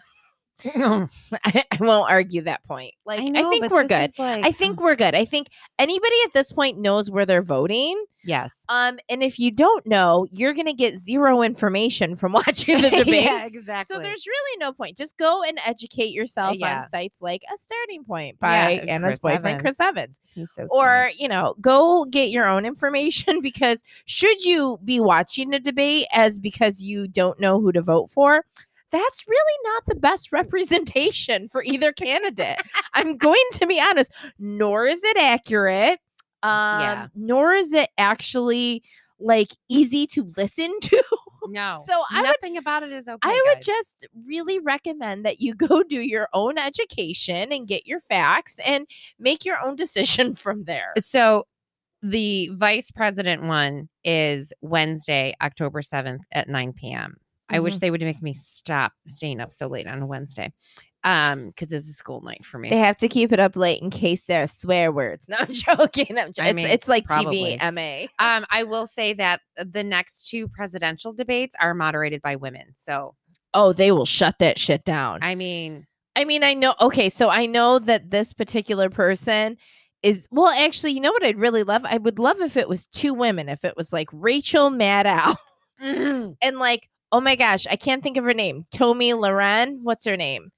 I, 1.44 1.64
I 1.70 1.76
won't 1.80 2.10
argue 2.10 2.42
that 2.42 2.64
point. 2.64 2.94
Like, 3.04 3.20
I, 3.20 3.48
think 3.48 3.70
we're 3.70 3.86
good. 3.86 4.12
I 4.18 4.52
think 4.52 4.80
we're 4.80 4.96
good. 4.96 5.14
I 5.14 5.24
think 5.24 5.48
anybody 5.78 6.14
at 6.24 6.32
this 6.32 6.52
point 6.52 6.78
knows 6.78 7.10
where 7.10 7.26
they're 7.26 7.42
voting. 7.42 8.02
yes. 8.24 8.52
Um, 8.68 8.98
and 9.08 9.22
if 9.22 9.38
you 9.38 9.50
don't 9.50 9.86
know, 9.86 10.26
you're 10.30 10.54
gonna 10.54 10.74
get 10.74 10.98
zero 10.98 11.42
information 11.42 12.16
from 12.16 12.32
watching 12.46 12.80
the 12.80 12.90
debate. 12.90 13.24
yeah, 13.24 13.46
exactly. 13.46 13.94
So 13.94 14.02
there's 14.02 14.26
really 14.26 14.58
no 14.58 14.72
point. 14.72 14.96
Just 14.96 15.16
go 15.16 15.42
and 15.42 15.58
educate 15.64 16.12
yourself 16.12 16.56
yeah. 16.56 16.82
on 16.82 16.90
sites 16.90 17.20
like 17.20 17.42
A 17.52 17.58
Starting 17.58 18.04
Point 18.04 18.36
Yeah, 18.42 18.66
by 18.66 18.76
Chris 18.78 18.88
Anna's 18.88 19.18
boyfriend, 19.18 19.46
Evans. 19.46 19.62
Chris 19.62 19.80
Evans. 19.80 20.20
So 20.52 20.66
Or, 20.70 21.10
you 21.16 21.28
know, 21.28 21.54
go 21.60 22.04
get 22.04 22.30
your 22.30 22.46
own 22.46 22.64
information 22.64 23.40
because 23.40 23.82
should 24.04 24.44
you 24.44 24.78
be 24.84 25.00
watching 25.00 25.52
a 25.54 25.60
debate 25.60 26.06
as 26.12 26.38
because 26.38 26.80
you 26.80 27.08
don't 27.08 27.40
know 27.40 27.60
who 27.60 27.72
to 27.72 27.82
vote 27.82 28.10
for, 28.10 28.44
that's 28.92 29.26
really 29.28 29.58
not 29.64 29.82
the 29.86 29.94
best 29.96 30.32
representation 30.32 31.48
for 31.48 31.62
either 31.62 31.92
candidate. 31.92 32.60
I'm 32.94 33.16
going 33.16 33.42
to 33.54 33.66
be 33.66 33.80
honest, 33.80 34.10
nor 34.38 34.86
is 34.86 35.00
it 35.02 35.16
accurate. 35.16 35.98
Um, 36.42 36.80
Yeah. 36.80 37.06
nor 37.14 37.52
is 37.52 37.72
it 37.72 37.90
actually 37.98 38.82
like 39.18 39.50
easy 39.68 40.06
to 40.08 40.30
listen 40.36 40.78
to. 40.82 41.02
no. 41.48 41.84
So 41.86 41.92
I 42.10 42.22
would 42.22 42.26
nothing 42.28 42.56
about 42.56 42.82
it 42.82 42.92
is 42.92 43.06
okay. 43.08 43.18
I 43.22 43.42
would 43.48 43.62
just 43.62 44.06
really 44.26 44.58
recommend 44.58 45.26
that 45.26 45.40
you 45.40 45.54
go 45.54 45.82
do 45.82 46.00
your 46.00 46.28
own 46.32 46.56
education 46.58 47.52
and 47.52 47.68
get 47.68 47.86
your 47.86 48.00
facts 48.00 48.56
and 48.64 48.86
make 49.18 49.44
your 49.44 49.60
own 49.60 49.76
decision 49.76 50.34
from 50.34 50.64
there. 50.64 50.94
So 50.98 51.46
the 52.02 52.48
vice 52.54 52.90
president 52.90 53.42
one 53.42 53.90
is 54.04 54.54
Wednesday, 54.62 55.34
October 55.42 55.82
7th 55.82 56.20
at 56.32 56.48
9 56.48 56.72
p.m. 56.72 57.16
I 57.50 57.60
wish 57.60 57.76
Mhm. 57.76 57.80
they 57.80 57.90
would 57.90 58.00
make 58.00 58.22
me 58.22 58.34
stop 58.34 58.92
staying 59.06 59.40
up 59.40 59.52
so 59.52 59.66
late 59.66 59.86
on 59.86 60.00
a 60.02 60.06
Wednesday. 60.06 60.52
Um, 61.02 61.46
because 61.46 61.72
it's 61.72 61.88
a 61.88 61.94
school 61.94 62.20
night 62.20 62.44
for 62.44 62.58
me. 62.58 62.68
They 62.68 62.76
have 62.76 62.98
to 62.98 63.08
keep 63.08 63.32
it 63.32 63.40
up 63.40 63.56
late 63.56 63.80
in 63.80 63.88
case 63.88 64.24
there 64.24 64.42
are 64.42 64.46
swear 64.46 64.92
words. 64.92 65.26
No, 65.28 65.36
I'm 65.38 65.50
joking. 65.50 66.18
I'm 66.18 66.32
joking. 66.34 66.44
I 66.44 66.48
it's, 66.48 66.54
mean, 66.56 66.66
it's 66.66 66.88
like 66.88 67.06
probably. 67.06 67.56
TV, 67.58 67.72
MA. 67.72 68.06
um, 68.18 68.44
I 68.50 68.64
will 68.64 68.86
say 68.86 69.14
that 69.14 69.40
the 69.56 69.82
next 69.82 70.28
two 70.28 70.46
presidential 70.48 71.14
debates 71.14 71.56
are 71.58 71.72
moderated 71.74 72.20
by 72.22 72.36
women. 72.36 72.66
So 72.78 73.14
Oh, 73.54 73.72
they 73.72 73.90
will 73.92 74.04
shut 74.06 74.36
that 74.40 74.58
shit 74.58 74.84
down. 74.84 75.20
I 75.22 75.34
mean, 75.34 75.86
I 76.14 76.24
mean, 76.24 76.44
I 76.44 76.52
know. 76.54 76.74
Okay, 76.80 77.08
so 77.08 77.30
I 77.30 77.46
know 77.46 77.78
that 77.78 78.10
this 78.10 78.32
particular 78.34 78.90
person 78.90 79.56
is. 80.02 80.28
Well, 80.30 80.48
actually, 80.48 80.92
you 80.92 81.00
know 81.00 81.12
what 81.12 81.24
I'd 81.24 81.38
really 81.38 81.62
love? 81.62 81.84
I 81.86 81.96
would 81.96 82.18
love 82.18 82.40
if 82.42 82.56
it 82.58 82.68
was 82.68 82.84
two 82.86 83.14
women. 83.14 83.48
If 83.48 83.64
it 83.64 83.74
was 83.76 83.90
like 83.92 84.08
Rachel 84.12 84.70
Maddow 84.70 85.34
and 85.80 86.58
like, 86.58 86.88
oh 87.12 87.20
my 87.20 87.36
gosh, 87.36 87.66
I 87.68 87.76
can't 87.76 88.02
think 88.02 88.16
of 88.16 88.24
her 88.24 88.34
name. 88.34 88.66
Tomi 88.72 89.10
Lahren. 89.12 89.78
What's 89.82 90.04
her 90.04 90.16
name? 90.16 90.50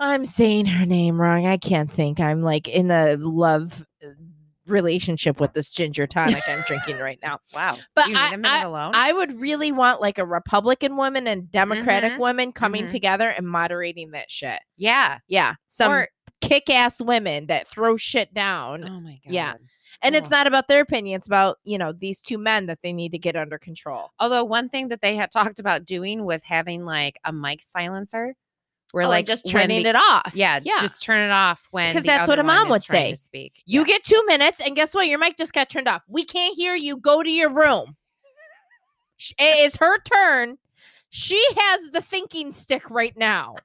I'm 0.00 0.26
saying 0.26 0.66
her 0.66 0.84
name 0.86 1.20
wrong. 1.20 1.46
I 1.46 1.56
can't 1.56 1.90
think. 1.90 2.18
I'm 2.20 2.42
like 2.42 2.66
in 2.68 2.90
a 2.90 3.16
love 3.16 3.86
uh, 4.04 4.08
relationship 4.66 5.40
with 5.40 5.52
this 5.52 5.68
ginger 5.70 6.06
tonic 6.06 6.42
I'm 6.48 6.62
drinking 6.66 6.98
right 6.98 7.18
now. 7.22 7.38
wow. 7.54 7.78
But 7.94 8.06
I- 8.14 8.62
alone. 8.62 8.92
I 8.94 9.12
would 9.12 9.38
really 9.40 9.70
want 9.72 10.00
like 10.00 10.18
a 10.18 10.24
Republican 10.26 10.96
woman 10.96 11.26
and 11.26 11.50
Democratic 11.52 12.14
Mhm. 12.14 12.18
woman 12.18 12.52
coming 12.52 12.86
Mhm. 12.86 12.90
together 12.90 13.28
and 13.28 13.46
moderating 13.48 14.10
that 14.12 14.30
shit. 14.30 14.58
yeah. 14.76 15.18
Yeah. 15.28 15.54
Some 15.68 15.92
Or 15.92 16.08
kick 16.40 16.68
ass 16.70 17.00
women 17.00 17.46
that 17.46 17.68
throw 17.68 17.96
shit 17.96 18.32
down. 18.34 18.84
oh 18.84 19.00
my 19.00 19.20
god. 19.24 19.32
Yeah. 19.32 19.54
And 20.04 20.14
it's 20.14 20.30
not 20.30 20.46
about 20.46 20.68
their 20.68 20.80
opinion. 20.82 21.16
It's 21.16 21.26
about, 21.26 21.58
you 21.64 21.78
know, 21.78 21.92
these 21.92 22.20
two 22.20 22.38
men 22.38 22.66
that 22.66 22.78
they 22.82 22.92
need 22.92 23.10
to 23.12 23.18
get 23.18 23.34
under 23.36 23.58
control. 23.58 24.10
Although 24.20 24.44
one 24.44 24.68
thing 24.68 24.88
that 24.88 25.00
they 25.00 25.16
had 25.16 25.30
talked 25.30 25.58
about 25.58 25.84
doing 25.86 26.24
was 26.24 26.42
having 26.44 26.84
like 26.84 27.18
a 27.24 27.32
mic 27.32 27.62
silencer, 27.62 28.36
We're 28.92 29.02
like 29.02 29.08
oh, 29.08 29.10
like 29.10 29.26
just 29.26 29.48
turning 29.48 29.82
the- 29.82 29.88
it 29.88 29.96
off. 29.96 30.30
Yeah, 30.34 30.60
Yeah. 30.62 30.78
just 30.80 31.02
turn 31.02 31.20
it 31.20 31.32
off 31.32 31.66
when 31.72 31.92
'Cause 31.92 32.02
the 32.02 32.06
that's 32.08 32.28
what 32.28 32.38
a 32.38 32.44
mom 32.44 32.68
would 32.68 32.82
say. 32.84 33.14
speak. 33.16 33.62
you 33.66 33.80
Yeah. 33.80 33.86
get 33.86 34.04
two 34.04 34.22
minutes, 34.26 34.60
and 34.60 34.76
guess 34.76 34.94
what? 34.94 35.08
Your 35.08 35.18
mic 35.18 35.36
just 35.36 35.52
got 35.52 35.68
turned 35.70 35.88
off. 35.88 36.02
We 36.06 36.24
can't 36.24 36.54
hear 36.54 36.74
you. 36.76 36.96
Go 36.98 37.22
to 37.22 37.30
your 37.30 37.50
room. 37.50 37.96
It 39.38 39.58
is 39.66 39.76
her 39.78 39.98
turn. 40.02 40.58
She 41.08 41.42
has 41.56 41.90
the 41.92 42.00
thinking 42.02 42.52
stick 42.52 42.90
right 42.90 43.16
now. 43.16 43.56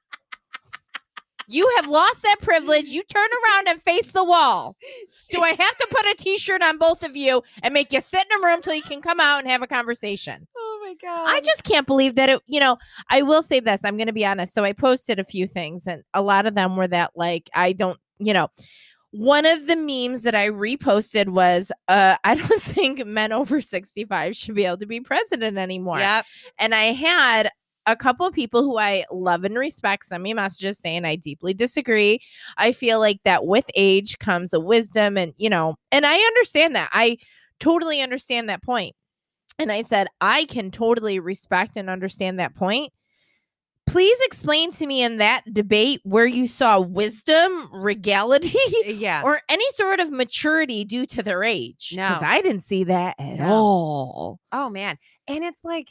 You 1.50 1.68
have 1.76 1.88
lost 1.88 2.22
that 2.22 2.36
privilege. 2.40 2.88
You 2.88 3.02
turn 3.02 3.28
around 3.28 3.68
and 3.68 3.82
face 3.82 4.12
the 4.12 4.24
wall. 4.24 4.76
Do 5.30 5.42
I 5.42 5.50
have 5.50 5.76
to 5.78 5.86
put 5.90 6.06
a 6.06 6.14
t-shirt 6.16 6.62
on 6.62 6.78
both 6.78 7.02
of 7.02 7.16
you 7.16 7.42
and 7.62 7.74
make 7.74 7.92
you 7.92 8.00
sit 8.00 8.24
in 8.30 8.40
a 8.40 8.46
room 8.46 8.62
till 8.62 8.74
you 8.74 8.82
can 8.82 9.02
come 9.02 9.18
out 9.18 9.40
and 9.40 9.48
have 9.48 9.62
a 9.62 9.66
conversation? 9.66 10.46
Oh 10.82 10.86
my 10.86 10.94
god! 10.94 11.28
I 11.28 11.40
just 11.42 11.62
can't 11.62 11.86
believe 11.86 12.14
that 12.14 12.30
it, 12.30 12.42
you 12.46 12.58
know, 12.58 12.78
I 13.10 13.20
will 13.20 13.42
say 13.42 13.60
this. 13.60 13.82
I'm 13.84 13.98
going 13.98 14.06
to 14.06 14.14
be 14.14 14.24
honest. 14.24 14.54
So 14.54 14.64
I 14.64 14.72
posted 14.72 15.18
a 15.18 15.24
few 15.24 15.46
things 15.46 15.86
and 15.86 16.02
a 16.14 16.22
lot 16.22 16.46
of 16.46 16.54
them 16.54 16.74
were 16.74 16.88
that 16.88 17.10
like 17.14 17.50
I 17.52 17.74
don't, 17.74 18.00
you 18.18 18.32
know, 18.32 18.48
one 19.10 19.44
of 19.44 19.66
the 19.66 19.76
memes 19.76 20.22
that 20.22 20.34
I 20.34 20.48
reposted 20.48 21.28
was 21.28 21.70
uh 21.88 22.16
I 22.24 22.34
don't 22.34 22.62
think 22.62 23.04
men 23.04 23.30
over 23.30 23.60
65 23.60 24.34
should 24.34 24.54
be 24.54 24.64
able 24.64 24.78
to 24.78 24.86
be 24.86 25.00
president 25.00 25.58
anymore. 25.58 25.98
Yep. 25.98 26.24
And 26.58 26.74
I 26.74 26.92
had 26.92 27.50
a 27.86 27.96
couple 27.96 28.26
of 28.26 28.34
people 28.34 28.62
who 28.62 28.78
I 28.78 29.04
love 29.10 29.44
and 29.44 29.56
respect 29.58 30.06
send 30.06 30.22
me 30.22 30.34
messages 30.34 30.78
saying 30.78 31.04
I 31.04 31.16
deeply 31.16 31.54
disagree. 31.54 32.20
I 32.56 32.72
feel 32.72 32.98
like 33.00 33.20
that 33.24 33.46
with 33.46 33.64
age 33.74 34.18
comes 34.18 34.52
a 34.52 34.60
wisdom 34.60 35.16
and 35.16 35.32
you 35.36 35.48
know, 35.50 35.76
and 35.90 36.04
I 36.06 36.16
understand 36.16 36.76
that. 36.76 36.90
I 36.92 37.18
totally 37.58 38.00
understand 38.00 38.48
that 38.48 38.62
point. 38.62 38.94
And 39.58 39.70
I 39.70 39.82
said, 39.82 40.06
I 40.20 40.44
can 40.46 40.70
totally 40.70 41.18
respect 41.20 41.76
and 41.76 41.90
understand 41.90 42.38
that 42.38 42.54
point. 42.54 42.92
Please 43.86 44.18
explain 44.22 44.70
to 44.72 44.86
me 44.86 45.02
in 45.02 45.16
that 45.16 45.42
debate 45.52 46.00
where 46.04 46.24
you 46.26 46.46
saw 46.46 46.78
wisdom, 46.80 47.68
regality, 47.72 48.56
eh, 48.84 48.90
Yeah. 48.92 49.22
or 49.24 49.40
any 49.48 49.64
sort 49.72 49.98
of 49.98 50.10
maturity 50.12 50.84
due 50.84 51.06
to 51.06 51.22
their 51.22 51.42
age. 51.42 51.88
Because 51.90 52.22
No. 52.22 52.28
I 52.28 52.40
didn't 52.40 52.62
see 52.62 52.84
that 52.84 53.16
at 53.18 53.40
No. 53.40 53.52
all. 53.52 54.40
oh 54.52 54.70
man, 54.70 54.96
and 55.26 55.42
it's 55.44 55.64
like, 55.64 55.88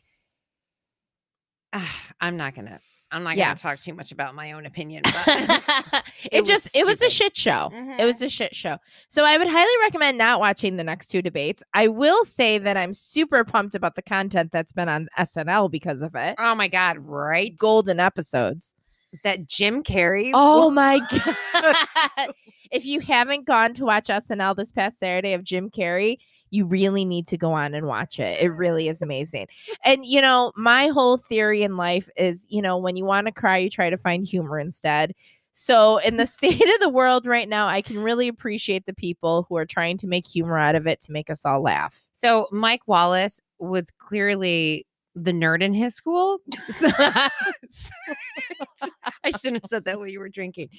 ah, 1.74 2.02
I'm 2.22 2.38
not 2.38 2.56
gonna. 2.56 2.80
I'm 3.12 3.24
not 3.24 3.38
Yeah. 3.38 3.46
gonna 3.48 3.58
talk 3.58 3.80
too 3.80 3.96
much 3.96 4.12
about 4.12 4.36
my 4.36 4.52
own 4.52 4.68
opinion, 4.68 5.02
but 5.04 5.14
it, 6.24 6.30
It 6.32 6.40
was 6.42 6.48
just 6.48 6.76
it 6.76 6.86
was 6.86 7.02
a 7.02 7.10
shit 7.10 7.36
show. 7.36 7.70
It 7.74 7.76
Mhm. 7.76 8.06
was 8.06 8.22
a 8.22 8.30
shit 8.30 8.56
show. 8.56 8.78
So 9.10 9.26
I 9.26 9.36
would 9.38 9.48
highly 9.48 9.72
recommend 9.82 10.18
not 10.20 10.40
watching 10.40 10.76
the 10.76 10.84
next 10.84 11.08
two 11.08 11.24
debates. 11.24 11.64
I 11.74 11.88
will 11.88 12.24
say 12.24 12.60
that 12.60 12.78
I'm 12.78 12.94
super 12.94 13.44
pumped 13.44 13.74
about 13.74 13.96
the 13.96 14.04
content 14.04 14.52
that's 14.52 14.74
been 14.74 14.90
on 14.90 15.08
SNL 15.18 15.72
because 15.72 16.02
of 16.04 16.14
it. 16.14 16.36
oh 16.38 16.54
my 16.54 16.68
god, 16.68 16.98
right? 17.00 17.56
Golden 17.58 18.00
episodes. 18.00 18.76
that 19.24 19.48
Jim 19.48 19.82
Carrey. 19.82 20.30
Oh 20.36 20.70
my 20.70 21.00
god. 21.56 22.34
if 22.72 22.86
you 22.86 23.00
haven't 23.00 23.46
gone 23.48 23.74
to 23.74 23.86
watch 23.86 24.06
SNL 24.08 24.56
this 24.56 24.72
past 24.72 25.00
Saturday 25.00 25.34
of 25.34 25.44
Jim 25.44 25.72
Carrey, 25.72 26.18
you 26.52 26.66
really 26.66 27.06
need 27.06 27.28
to 27.28 27.38
go 27.38 27.52
on 27.54 27.74
and 27.74 27.86
watch 27.86 28.20
it. 28.20 28.40
It 28.40 28.50
mm-hmm. 28.50 28.58
really 28.58 28.88
is 28.88 29.02
amazing. 29.02 29.48
And 29.84 30.06
you 30.06 30.22
know, 30.22 30.52
my 30.56 30.88
whole 30.88 31.18
theory 31.18 31.64
in 31.64 31.78
life 31.78 32.10
is, 32.18 32.46
you 32.50 32.62
know, 32.62 32.78
when 32.78 32.96
you 32.96 33.06
want 33.06 33.28
to 33.28 33.34
cry, 33.34 33.58
you 33.58 33.70
try 33.70 33.90
to 33.90 33.98
find 33.98 34.28
humor 34.28 34.60
instead. 34.60 35.14
So, 35.54 35.98
in 35.98 36.18
the 36.18 36.28
state 36.28 36.62
of 36.62 36.80
the 36.80 36.90
world 36.90 37.26
right 37.26 37.50
now, 37.50 37.68
I 37.68 37.82
can 37.82 38.00
really 38.00 38.28
appreciate 38.28 38.86
the 38.86 38.94
people 38.94 39.46
who 39.50 39.58
are 39.58 39.66
trying 39.66 39.98
to 39.98 40.08
make 40.08 40.26
humor 40.26 40.58
out 40.58 40.76
of 40.76 40.88
it 40.88 41.02
to 41.02 41.12
make 41.12 41.30
us 41.30 41.46
all 41.46 41.62
laugh. 41.62 42.04
So 42.14 42.48
Mike 42.52 42.86
Wallace 42.86 43.40
was 43.60 43.92
clearly 43.92 44.86
the 45.24 45.32
nerd 45.32 45.62
in 45.62 45.74
his 45.74 45.96
school. 45.96 46.40
So- 46.80 46.90
I 49.24 49.32
shouldn't 49.32 49.64
have 49.64 49.70
said 49.70 49.86
that 49.86 49.98
while 49.98 50.08
you 50.08 50.20
were 50.20 50.30
drinking. 50.30 50.70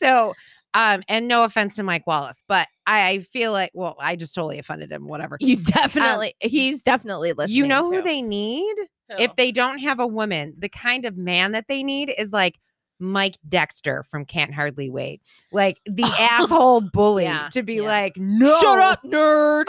So, 0.00 0.34
um, 0.74 1.02
and 1.08 1.28
no 1.28 1.44
offense 1.44 1.76
to 1.76 1.82
Mike 1.82 2.06
Wallace, 2.06 2.42
but 2.48 2.66
I, 2.86 3.08
I 3.08 3.18
feel 3.20 3.52
like, 3.52 3.70
well, 3.74 3.96
I 4.00 4.16
just 4.16 4.34
totally 4.34 4.58
offended 4.58 4.90
him. 4.90 5.06
Whatever. 5.06 5.36
You 5.40 5.56
definitely, 5.56 6.34
he's 6.40 6.82
definitely 6.82 7.32
listening. 7.32 7.56
You 7.56 7.66
know 7.66 7.84
who 7.90 7.96
to. 7.98 8.02
they 8.02 8.20
need? 8.22 8.74
Who? 9.10 9.16
If 9.18 9.36
they 9.36 9.52
don't 9.52 9.78
have 9.78 10.00
a 10.00 10.06
woman, 10.06 10.54
the 10.58 10.68
kind 10.68 11.04
of 11.04 11.16
man 11.16 11.52
that 11.52 11.66
they 11.68 11.82
need 11.82 12.12
is 12.18 12.32
like 12.32 12.58
Mike 12.98 13.36
Dexter 13.48 14.04
from 14.10 14.24
Can't 14.24 14.52
Hardly 14.54 14.90
Wait, 14.90 15.22
like 15.52 15.78
the 15.86 16.04
asshole 16.18 16.80
bully 16.80 17.24
Yeah, 17.24 17.48
to 17.52 17.62
be 17.62 17.74
yeah. 17.74 17.82
like, 17.82 18.16
no, 18.16 18.58
Shut 18.60 18.78
up, 18.80 19.02
nerd. 19.04 19.64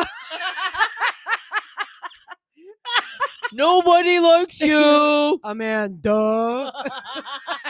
Nobody 3.55 4.19
likes 4.19 4.59
you. 4.61 5.39
Amanda. 5.43 6.71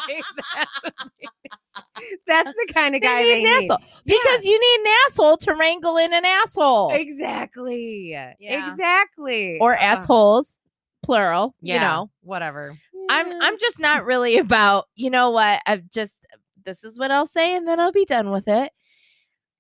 that's, 0.08 0.84
that's 2.28 2.54
the 2.54 2.74
kind 2.74 2.95
of 2.95 3.02
They 3.02 3.08
guy 3.08 3.21
need 3.24 3.30
they 3.30 3.38
an 3.38 3.43
need. 3.62 3.71
asshole 3.71 3.88
because 4.06 4.45
you 4.45 4.60
need 4.60 4.88
an 4.89 4.93
asshole 5.08 5.38
to 5.38 5.54
wrangle 5.54 5.98
in 5.98 6.13
an 6.13 6.26
asshole 6.26 6.91
Exactly. 6.93 8.10
Yeah. 8.12 8.34
Exactly. 8.71 9.60
or 9.60 9.74
Uh, 9.74 9.82
assholes, 9.82 10.60
plural. 11.04 11.54
Yeah. 11.62 11.76
You 11.76 11.80
know, 11.82 12.10
whatever. 12.21 12.78
I'm 13.10 13.41
I'm 13.41 13.60
just 13.60 13.78
not 13.80 14.06
really 14.06 14.38
about. 14.39 14.86
You 14.95 15.12
know 15.12 15.30
what? 15.30 15.62
I've 15.67 15.88
just 15.91 16.17
this 16.65 16.84
is 16.84 16.98
what 16.98 17.12
I'll 17.12 17.28
say, 17.28 17.54
and 17.54 17.67
then 17.67 17.80
I'll 17.80 17.91
be 17.91 18.06
done 18.06 18.32
with 18.32 18.48
it. 18.48 18.71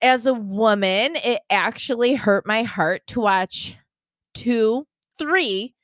As 0.01 0.25
a 0.25 0.33
woman, 0.33 1.15
it 1.17 1.41
actually 1.51 2.15
hurt 2.15 2.47
my 2.47 2.63
heart 2.63 3.03
to 3.07 3.19
watch 3.19 3.75
two, 4.33 4.87
three 5.19 5.74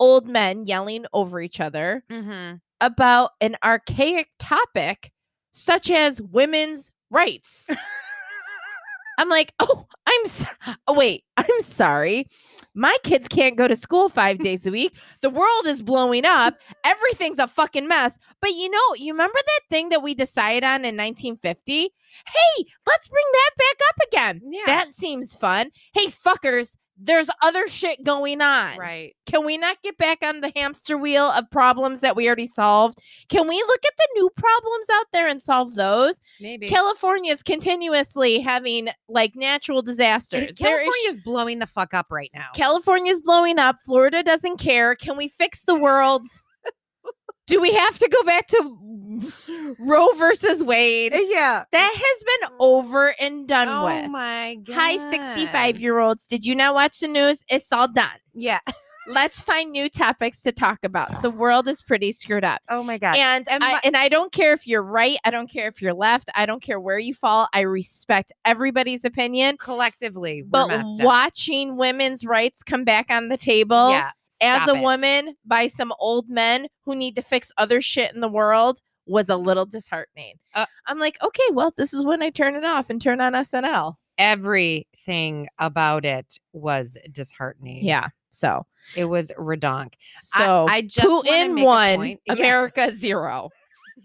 old 0.00 0.26
men 0.26 0.64
yelling 0.66 1.04
over 1.12 1.40
each 1.40 1.60
other 1.60 2.02
Mhm. 2.10 2.60
about 2.80 3.30
an 3.40 3.56
archaic 3.62 4.28
topic 4.40 5.12
such 5.52 5.90
as 5.90 6.20
women's 6.20 6.90
rights. 7.10 7.70
I'm 9.18 9.28
like, 9.28 9.52
oh, 9.60 9.86
I'm 10.06 10.20
s- 10.24 10.46
oh, 10.86 10.94
wait, 10.94 11.24
I'm 11.36 11.60
sorry. 11.60 12.26
My 12.74 12.96
kids 13.02 13.28
can't 13.28 13.56
go 13.56 13.68
to 13.68 13.76
school 13.76 14.08
five 14.08 14.38
days 14.38 14.66
a 14.66 14.70
week. 14.70 14.94
The 15.20 15.28
world 15.28 15.66
is 15.66 15.82
blowing 15.82 16.24
up. 16.24 16.54
Everything's 16.84 17.38
a 17.38 17.46
fucking 17.46 17.86
mess. 17.86 18.18
But 18.40 18.52
you 18.52 18.70
know, 18.70 18.94
you 18.96 19.12
remember 19.12 19.38
that 19.44 19.60
thing 19.68 19.90
that 19.90 20.02
we 20.02 20.14
decided 20.14 20.64
on 20.64 20.86
in 20.86 20.96
1950? 20.96 21.90
Hey, 22.26 22.64
let's 22.86 23.08
bring 23.08 23.24
that 23.32 23.50
back 23.58 23.88
up 23.90 23.96
again. 24.08 24.40
Yeah. 24.50 24.62
That 24.66 24.92
seems 24.92 25.34
fun. 25.36 25.70
Hey, 25.92 26.06
fuckers, 26.06 26.76
there's 27.02 27.28
other 27.42 27.66
shit 27.66 28.04
going 28.04 28.40
on. 28.40 28.76
right. 28.78 29.14
Can 29.26 29.46
we 29.46 29.56
not 29.56 29.80
get 29.82 29.96
back 29.96 30.18
on 30.22 30.40
the 30.40 30.52
hamster 30.54 30.98
wheel 30.98 31.26
of 31.30 31.48
problems 31.50 32.00
that 32.00 32.14
we 32.16 32.26
already 32.26 32.46
solved? 32.46 32.98
Can 33.28 33.46
we 33.48 33.56
look 33.56 33.80
at 33.86 33.92
the 33.96 34.08
new 34.16 34.28
problems 34.36 34.86
out 34.92 35.06
there 35.12 35.26
and 35.28 35.40
solve 35.40 35.74
those? 35.76 36.20
Maybe. 36.40 36.68
California 36.68 37.32
is 37.32 37.42
continuously 37.42 38.40
having 38.40 38.88
like 39.08 39.34
natural 39.36 39.82
disasters. 39.82 40.56
There 40.56 40.82
is- 40.82 41.16
blowing 41.24 41.58
the 41.60 41.66
fuck 41.66 41.94
up 41.94 42.06
right 42.10 42.30
now. 42.34 42.48
California's 42.54 43.20
blowing 43.20 43.58
up. 43.58 43.76
Florida 43.84 44.22
doesn't 44.22 44.58
care. 44.58 44.94
Can 44.94 45.16
we 45.16 45.28
fix 45.28 45.64
the 45.64 45.74
world? 45.74 46.26
Do 47.50 47.60
we 47.60 47.72
have 47.72 47.98
to 47.98 48.08
go 48.08 48.22
back 48.22 48.46
to 48.48 49.74
Roe 49.78 50.12
versus 50.12 50.62
Wade? 50.62 51.12
Uh, 51.12 51.18
yeah. 51.18 51.64
That 51.72 51.94
has 51.94 52.22
been 52.22 52.56
over 52.60 53.14
and 53.20 53.48
done 53.48 53.66
Oh 53.68 53.86
with. 53.86 54.04
Oh 54.04 54.08
my 54.08 54.54
god. 54.64 54.74
Hi, 54.74 55.10
65 55.10 55.80
year 55.80 55.98
olds. 55.98 56.26
Did 56.26 56.46
you 56.46 56.54
not 56.54 56.74
watch 56.74 57.00
the 57.00 57.08
news? 57.08 57.42
It's 57.48 57.72
all 57.72 57.88
done. 57.88 58.18
Yeah. 58.34 58.60
Let's 59.08 59.40
find 59.40 59.72
new 59.72 59.88
topics 59.88 60.42
to 60.42 60.52
talk 60.52 60.78
about. 60.84 61.22
The 61.22 61.30
world 61.30 61.66
is 61.66 61.82
pretty 61.82 62.12
screwed 62.12 62.44
up. 62.44 62.60
Oh 62.68 62.84
my 62.84 62.98
god. 62.98 63.16
And 63.16 63.48
And 63.48 63.64
I, 63.64 63.80
and 63.82 63.96
I 63.96 64.08
don't 64.08 64.30
care 64.30 64.52
if 64.52 64.68
you're 64.68 64.82
right. 64.82 65.18
I 65.24 65.30
don't 65.30 65.50
care 65.50 65.66
if 65.66 65.82
you're 65.82 65.94
left. 65.94 66.30
I 66.36 66.46
don't 66.46 66.62
care 66.62 66.78
where 66.78 66.98
you 66.98 67.14
fall. 67.14 67.48
I 67.52 67.60
respect 67.62 68.32
everybody's 68.44 69.04
opinion. 69.04 69.56
Collectively, 69.58 70.44
we're 70.44 70.68
But 70.68 70.84
watching 71.00 71.76
women's 71.76 72.24
rights 72.24 72.62
come 72.62 72.84
back 72.84 73.06
on 73.10 73.28
the 73.28 73.38
table 73.38 73.90
yeah. 73.90 74.10
As 74.40 74.68
a 74.68 74.74
it. 74.74 74.80
woman 74.82 75.36
by 75.44 75.66
some 75.66 75.92
old 75.98 76.28
men 76.28 76.68
who 76.84 76.94
need 76.94 77.16
to 77.16 77.22
fix 77.22 77.50
other 77.58 77.80
shit 77.80 78.14
in 78.14 78.20
the 78.20 78.28
world 78.28 78.80
was 79.06 79.28
a 79.28 79.36
little 79.36 79.66
disheartening. 79.66 80.34
Uh, 80.54 80.66
I'm 80.86 80.98
like, 80.98 81.16
okay, 81.22 81.42
well, 81.52 81.72
this 81.76 81.92
is 81.92 82.04
when 82.04 82.22
I 82.22 82.30
turn 82.30 82.54
it 82.54 82.64
off 82.64 82.90
and 82.90 83.00
turn 83.02 83.20
on 83.20 83.32
SNL. 83.32 83.96
everything 84.18 85.48
about 85.58 86.04
it 86.04 86.38
was 86.52 86.96
disheartening. 87.10 87.84
Yeah. 87.84 88.08
So, 88.30 88.66
It 88.94 89.06
was 89.06 89.32
redonk. 89.38 89.94
so 90.22 90.66
I 90.68 90.82
just 90.82 91.06
wanna 91.08 91.28
Putin 91.30 91.64
one. 91.64 92.00
Yeah. 92.26 92.32
America 92.34 92.92
zero. 92.94 93.50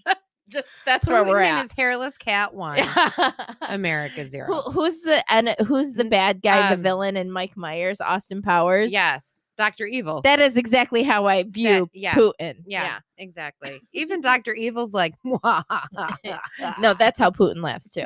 Just 0.48 0.68
that's 0.86 1.08
where 1.08 1.24
we're 1.24 1.40
Putin 1.42 1.46
at. 1.48 1.62
his 1.64 1.72
hairless 1.72 2.18
cat 2.20 2.54
one. 2.54 2.80
America 3.62 4.22
Who, 4.22 4.28
zero. 4.28 4.62
who's 4.62 5.00
the 5.02 5.24
and 5.32 5.56
who's 5.66 5.94
the 5.94 6.04
bad 6.06 6.42
guy, 6.44 6.70
the 6.70 6.76
um, 6.76 6.84
villain, 6.84 7.18
and 7.18 7.34
Mike 7.34 7.58
Myers, 7.58 8.00
Austin 8.00 8.44
Powers? 8.44 8.92
Yes. 8.92 9.24
Dr. 9.58 9.86
Evil. 9.86 10.22
that 10.22 10.40
is 10.40 10.58
exactly 10.58 11.04
how 11.04 11.26
I 11.26 11.44
view 11.44 11.90
yeah. 11.94 12.14
Putin. 12.14 12.56
yeah, 12.66 13.00
exactly. 13.18 13.82
Even 13.94 14.22
Dr. 14.22 14.54
Evil's 14.54 14.94
like, 14.94 15.16
no, 15.24 16.94
that's 16.98 17.20
how 17.20 17.32
Putin 17.32 17.62
laughs 17.64 17.90
too. 17.92 18.06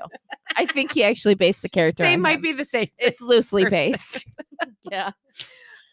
I 0.56 0.66
think 0.66 0.92
he 0.94 1.04
actually 1.04 1.36
based 1.36 1.62
the 1.62 1.70
character. 1.70 2.04
they 2.04 2.18
might 2.18 2.36
him. 2.36 2.42
be 2.42 2.52
the 2.54 2.66
same. 2.66 2.90
It's 2.98 3.22
loosely 3.22 3.64
person. 3.70 3.72
based. 3.72 4.26
yeah. 4.92 5.12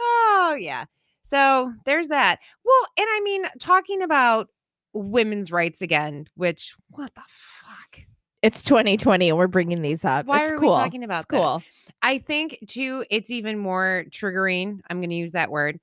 Oh, 0.01 0.57
yeah. 0.59 0.85
So 1.31 1.73
there's 1.85 2.09
that. 2.09 2.39
Well, 2.65 2.87
and 2.99 3.07
I 3.09 3.21
mean, 3.23 3.45
talking 3.59 4.03
about 4.03 4.49
women's 4.93 5.51
rights 5.51 5.83
again, 5.83 6.29
which, 6.35 6.75
what 6.91 7.13
the? 7.15 7.23
It's 8.43 8.63
2020 8.63 9.29
and 9.31 9.39
we're 9.39 9.47
bringing 9.47 9.83
these 9.83 10.05
up. 10.05 10.27
Why 10.27 10.43
it's 10.43 10.53
are 10.53 10.55
we 10.55 10.61
cool. 10.69 10.73
talking 10.77 11.03
about 11.05 11.19
it's 11.21 11.27
cool. 11.27 11.63
I 12.03 12.19
think 12.19 12.59
too, 12.69 13.05
it's 13.11 13.31
even 13.31 13.59
more 13.59 14.05
triggering. 14.11 14.81
I'm 14.89 15.01
going 15.01 15.11
to 15.11 15.17
use 15.17 15.33
that 15.33 15.51
word 15.51 15.81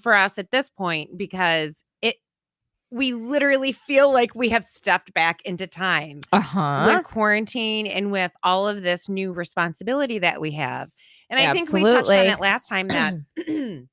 for 0.00 0.12
us 0.14 0.38
at 0.38 0.50
this 0.50 0.68
point 0.70 1.16
because 1.16 1.82
it, 2.02 2.16
we 2.90 3.14
literally 3.14 3.72
feel 3.72 4.12
like 4.12 4.34
we 4.34 4.48
have 4.50 4.64
stepped 4.64 5.12
back 5.14 5.42
into 5.42 5.66
time 5.66 6.20
Uh-huh. 6.32 6.84
with 6.94 7.04
quarantine 7.04 7.86
and 7.86 8.12
with 8.12 8.32
all 8.42 8.68
of 8.68 8.82
this 8.82 9.08
new 9.08 9.32
responsibility 9.32 10.18
that 10.18 10.40
we 10.40 10.50
have. 10.52 10.90
And 11.30 11.40
I 11.40 11.52
think 11.52 11.72
we 11.72 11.82
touched 11.82 12.08
on 12.10 12.26
it 12.26 12.40
last 12.40 12.68
time 12.68 12.88
that 12.88 13.14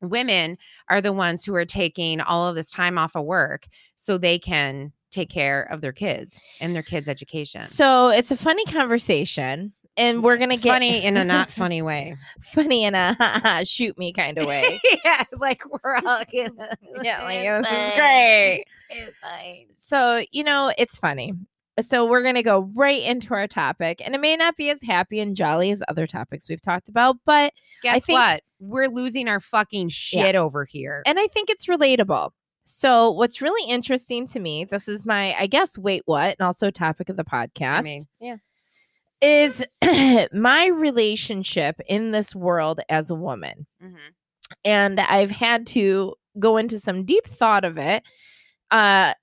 women 0.00 0.56
are 0.88 1.00
the 1.00 1.12
ones 1.12 1.44
who 1.44 1.54
are 1.54 1.66
taking 1.66 2.20
all 2.20 2.46
of 2.48 2.54
this 2.54 2.70
time 2.70 2.96
off 2.96 3.16
of 3.16 3.24
work 3.24 3.66
so 3.96 4.16
they 4.16 4.38
can 4.38 4.92
take 5.10 5.30
care 5.30 5.62
of 5.62 5.80
their 5.80 5.92
kids 5.92 6.38
and 6.60 6.74
their 6.74 6.82
kids' 6.82 7.08
education. 7.08 7.66
So 7.66 8.08
it's 8.08 8.30
a 8.30 8.36
funny 8.36 8.64
conversation. 8.66 9.72
And 9.96 10.22
we're 10.22 10.36
gonna 10.36 10.56
get 10.56 10.70
funny 10.72 11.04
in 11.04 11.16
a 11.16 11.24
not 11.24 11.50
funny 11.50 11.82
way. 11.82 12.16
funny 12.40 12.84
in 12.84 12.94
a 12.94 13.62
shoot 13.66 13.98
me 13.98 14.12
kind 14.12 14.38
of 14.38 14.46
way. 14.46 14.78
yeah, 15.04 15.24
like 15.40 15.62
we're 15.66 15.96
all 15.96 16.22
gonna, 16.32 16.76
yeah, 17.02 17.24
like 17.24 17.40
It's 17.40 17.68
this 17.68 17.88
is 17.88 17.94
great. 17.96 18.64
It's 18.90 19.18
fine. 19.20 19.66
So, 19.74 20.22
you 20.30 20.44
know, 20.44 20.72
it's 20.78 20.96
funny. 20.98 21.32
So, 21.80 22.06
we're 22.06 22.22
going 22.24 22.34
to 22.34 22.42
go 22.42 22.68
right 22.74 23.00
into 23.02 23.34
our 23.34 23.46
topic, 23.46 24.02
and 24.04 24.12
it 24.12 24.20
may 24.20 24.34
not 24.36 24.56
be 24.56 24.68
as 24.70 24.80
happy 24.82 25.20
and 25.20 25.36
jolly 25.36 25.70
as 25.70 25.80
other 25.86 26.08
topics 26.08 26.48
we've 26.48 26.60
talked 26.60 26.88
about, 26.88 27.16
but, 27.24 27.52
Guess 27.82 28.04
think- 28.04 28.18
what? 28.18 28.42
We're 28.58 28.88
losing 28.88 29.28
our 29.28 29.38
fucking 29.38 29.90
shit 29.90 30.34
over 30.34 30.64
here. 30.64 31.04
and 31.06 31.20
I 31.20 31.28
think 31.28 31.48
it's 31.50 31.66
relatable. 31.66 32.30
So, 32.70 33.10
what's 33.12 33.40
really 33.40 33.68
interesting 33.70 34.26
to 34.28 34.38
me, 34.40 34.64
this 34.64 34.88
is 34.88 35.06
my, 35.06 35.34
I 35.38 35.46
guess, 35.46 35.78
wait, 35.78 36.02
what, 36.04 36.36
and 36.38 36.46
also 36.46 36.70
topic 36.70 37.08
of 37.08 37.16
the 37.16 37.24
podcast, 37.24 37.78
I 37.78 37.82
mean, 37.82 38.04
yeah. 38.20 38.36
is 39.22 39.64
my 40.32 40.66
relationship 40.66 41.80
in 41.88 42.10
this 42.10 42.34
world 42.34 42.80
as 42.88 43.10
a 43.10 43.14
woman. 43.14 43.66
Mhm. 43.82 43.96
and 44.64 45.00
I've 45.00 45.30
had 45.30 45.66
to 45.68 46.14
go 46.38 46.56
into 46.56 46.78
some 46.80 47.04
deep 47.04 47.26
thought 47.26 47.64
of 47.64 47.78
it. 47.78 48.02
Uh 48.70 49.14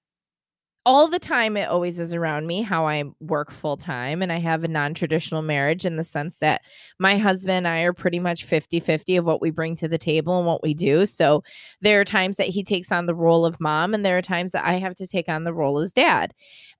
all 0.86 1.08
the 1.08 1.20
time 1.20 1.58
it 1.58 1.68
always 1.68 2.00
is 2.00 2.14
around 2.14 2.46
me 2.46 2.62
how 2.62 2.86
I 2.86 3.06
work 3.20 3.52
full 3.52 3.76
time 3.76 4.22
and 4.22 4.32
I 4.32 4.38
have 4.38 4.64
a 4.64 4.68
non-traditional 4.68 5.42
marriage 5.42 5.84
in 5.84 5.96
the 5.96 6.04
sense 6.04 6.40
that 6.40 6.62
my 7.00 7.18
husband 7.18 7.58
and 7.58 7.68
I 7.68 7.82
are 7.82 7.94
pretty 7.94 8.20
much 8.20 8.46
50-50 8.46 9.18
of 9.18 9.26
what 9.26 9.42
we 9.42 9.50
bring 9.50 9.76
to 9.78 9.88
the 9.88 9.98
table 9.98 10.38
and 10.38 10.46
what 10.46 10.62
we 10.62 10.76
do. 10.76 11.08
So 11.08 11.44
there 11.82 12.00
are 12.00 12.06
times 12.06 12.38
that 12.38 12.48
he 12.48 12.64
takes 12.64 12.92
on 12.92 13.08
the 13.08 13.16
role 13.16 13.46
of 13.46 13.60
mom 13.60 13.96
and 13.96 14.06
there 14.06 14.18
are 14.18 14.22
times 14.22 14.52
that 14.52 14.66
I 14.66 14.74
have 14.74 14.96
to 14.96 15.08
take 15.08 15.28
on 15.28 15.44
the 15.44 15.54
role 15.54 15.80
as 15.80 15.92
dad. 15.92 16.34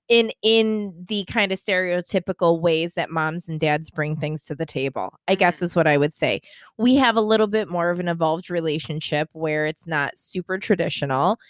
In 0.08 0.30
in 0.40 0.94
the 1.08 1.24
kind 1.24 1.50
of 1.50 1.58
stereotypical 1.58 2.60
ways 2.60 2.94
that 2.94 3.10
moms 3.10 3.48
and 3.48 3.58
dads 3.58 3.90
bring 3.90 4.14
things 4.14 4.44
to 4.44 4.54
the 4.54 4.64
table. 4.64 5.18
I 5.26 5.34
guess 5.34 5.56
mm-hmm. 5.56 5.64
is 5.64 5.74
what 5.74 5.88
I 5.88 5.98
would 5.98 6.14
say 6.14 6.42
we 6.78 6.94
have 6.94 7.16
a 7.16 7.20
little 7.20 7.48
bit 7.48 7.68
more 7.68 7.90
of 7.90 7.98
an 7.98 8.06
evolved 8.06 8.48
relationship 8.48 9.28
where 9.32 9.66
it's 9.66 9.84
not 9.84 10.16
super 10.16 10.58
traditional 10.58 11.40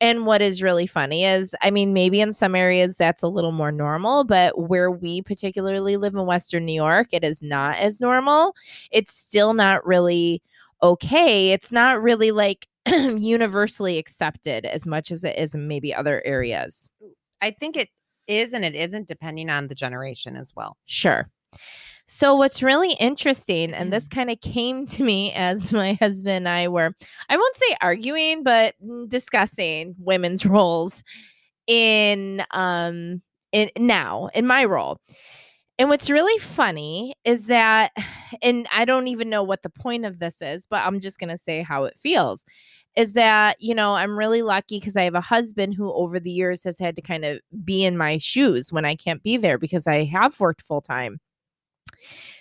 And 0.00 0.26
what 0.26 0.40
is 0.40 0.62
really 0.62 0.86
funny 0.86 1.24
is, 1.24 1.54
I 1.60 1.70
mean, 1.70 1.92
maybe 1.92 2.20
in 2.20 2.32
some 2.32 2.54
areas 2.54 2.96
that's 2.96 3.22
a 3.22 3.28
little 3.28 3.50
more 3.52 3.72
normal, 3.72 4.24
but 4.24 4.68
where 4.68 4.90
we 4.90 5.22
particularly 5.22 5.96
live 5.96 6.14
in 6.14 6.24
Western 6.24 6.64
New 6.64 6.74
York, 6.74 7.08
it 7.12 7.24
is 7.24 7.42
not 7.42 7.76
as 7.78 7.98
normal. 7.98 8.54
It's 8.92 9.12
still 9.12 9.54
not 9.54 9.84
really 9.84 10.40
okay. 10.82 11.50
It's 11.50 11.72
not 11.72 12.00
really 12.00 12.30
like 12.30 12.68
universally 12.86 13.98
accepted 13.98 14.64
as 14.64 14.86
much 14.86 15.10
as 15.10 15.24
it 15.24 15.36
is 15.36 15.54
in 15.54 15.66
maybe 15.66 15.92
other 15.92 16.22
areas. 16.24 16.88
I 17.42 17.50
think 17.50 17.76
it 17.76 17.88
is 18.28 18.52
and 18.52 18.64
it 18.64 18.74
isn't 18.74 19.08
depending 19.08 19.50
on 19.50 19.66
the 19.66 19.74
generation 19.74 20.36
as 20.36 20.52
well. 20.54 20.76
Sure. 20.86 21.28
So 22.10 22.34
what's 22.36 22.62
really 22.62 22.92
interesting, 22.94 23.74
and 23.74 23.92
this 23.92 24.08
kind 24.08 24.30
of 24.30 24.40
came 24.40 24.86
to 24.86 25.02
me 25.04 25.32
as 25.34 25.72
my 25.72 25.92
husband 26.00 26.36
and 26.36 26.48
I 26.48 26.68
were, 26.68 26.94
I 27.28 27.36
won't 27.36 27.56
say 27.56 27.76
arguing, 27.82 28.42
but 28.42 28.74
mm, 28.84 29.08
discussing 29.08 29.94
women's 29.98 30.46
roles 30.46 31.02
in 31.66 32.42
um 32.52 33.22
in 33.52 33.70
now 33.78 34.28
in 34.34 34.46
my 34.46 34.64
role. 34.64 34.98
And 35.78 35.90
what's 35.90 36.10
really 36.10 36.38
funny 36.40 37.14
is 37.24 37.46
that, 37.46 37.92
and 38.42 38.68
I 38.72 38.84
don't 38.86 39.08
even 39.08 39.30
know 39.30 39.42
what 39.44 39.62
the 39.62 39.70
point 39.70 40.06
of 40.06 40.18
this 40.20 40.42
is, 40.42 40.66
but 40.70 40.78
I'm 40.86 41.00
just 41.00 41.18
gonna 41.20 41.38
say 41.38 41.62
how 41.62 41.84
it 41.84 41.98
feels. 41.98 42.44
Is 42.96 43.14
that, 43.14 43.56
you 43.60 43.74
know, 43.74 43.94
I'm 43.94 44.18
really 44.18 44.42
lucky 44.42 44.80
because 44.80 44.96
I 44.96 45.04
have 45.04 45.14
a 45.16 45.20
husband 45.22 45.74
who 45.74 45.92
over 45.94 46.20
the 46.20 46.30
years 46.32 46.64
has 46.64 46.78
had 46.78 46.96
to 46.96 47.02
kind 47.02 47.24
of 47.24 47.40
be 47.64 47.84
in 47.84 47.96
my 47.98 48.18
shoes 48.18 48.72
when 48.72 48.84
I 48.86 48.96
can't 48.96 49.22
be 49.22 49.36
there 49.38 49.58
because 49.58 49.86
I 49.86 50.04
have 50.06 50.40
worked 50.40 50.62
full 50.62 50.80
time. 50.82 51.20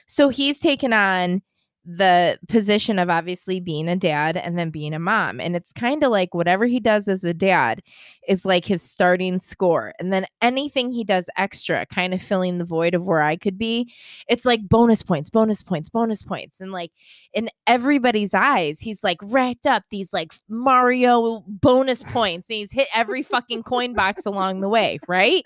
So 0.07 0.29
he's 0.29 0.59
taken 0.59 0.93
on 0.93 1.41
the 1.89 2.37
position 2.49 2.99
of 2.99 3.09
obviously 3.09 3.61
being 3.61 3.87
a 3.87 3.95
dad 3.95 4.35
and 4.35 4.57
then 4.57 4.69
being 4.69 4.93
a 4.93 4.99
mom. 4.99 5.39
And 5.39 5.55
it's 5.55 5.71
kind 5.71 6.03
of 6.03 6.11
like 6.11 6.33
whatever 6.33 6.65
he 6.65 6.81
does 6.81 7.07
as 7.07 7.23
a 7.23 7.33
dad 7.33 7.81
is 8.27 8.43
like 8.43 8.65
his 8.65 8.81
starting 8.81 9.39
score. 9.39 9.93
And 9.97 10.11
then 10.11 10.25
anything 10.41 10.91
he 10.91 11.05
does 11.05 11.29
extra, 11.37 11.85
kind 11.85 12.13
of 12.13 12.21
filling 12.21 12.57
the 12.57 12.65
void 12.65 12.93
of 12.93 13.05
where 13.07 13.21
I 13.21 13.37
could 13.37 13.57
be, 13.57 13.93
it's 14.27 14.43
like 14.43 14.67
bonus 14.67 15.01
points, 15.01 15.29
bonus 15.29 15.61
points, 15.61 15.87
bonus 15.87 16.21
points. 16.21 16.59
And 16.59 16.73
like 16.73 16.91
in 17.33 17.49
everybody's 17.67 18.33
eyes, 18.33 18.81
he's 18.81 19.01
like 19.01 19.19
racked 19.23 19.65
up 19.65 19.83
these 19.89 20.11
like 20.11 20.33
Mario 20.49 21.45
bonus 21.47 22.03
points. 22.03 22.47
And 22.49 22.57
he's 22.57 22.71
hit 22.71 22.89
every 22.93 23.23
fucking 23.23 23.63
coin 23.63 23.93
box 23.93 24.25
along 24.25 24.59
the 24.59 24.67
way, 24.67 24.99
right? 25.07 25.43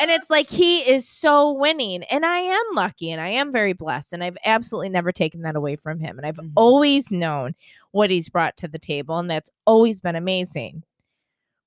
And 0.00 0.10
it's 0.10 0.30
like 0.30 0.48
he 0.48 0.80
is 0.80 1.08
so 1.08 1.52
winning 1.52 2.02
and 2.04 2.24
i 2.26 2.38
am 2.38 2.64
lucky 2.74 3.10
and 3.10 3.20
i 3.20 3.28
am 3.28 3.52
very 3.52 3.72
blessed 3.72 4.12
and 4.12 4.22
i've 4.24 4.36
absolutely 4.44 4.88
never 4.88 5.12
taken 5.12 5.42
that 5.42 5.56
away 5.56 5.76
from 5.76 5.98
him 5.98 6.16
and 6.18 6.26
i've 6.26 6.36
Mhm. 6.36 6.52
always 6.56 7.10
known 7.10 7.54
what 7.92 8.10
he's 8.10 8.28
brought 8.28 8.56
to 8.58 8.68
the 8.68 8.78
table 8.78 9.18
and 9.18 9.30
that's 9.30 9.50
always 9.66 10.00
been 10.00 10.16
amazing 10.16 10.82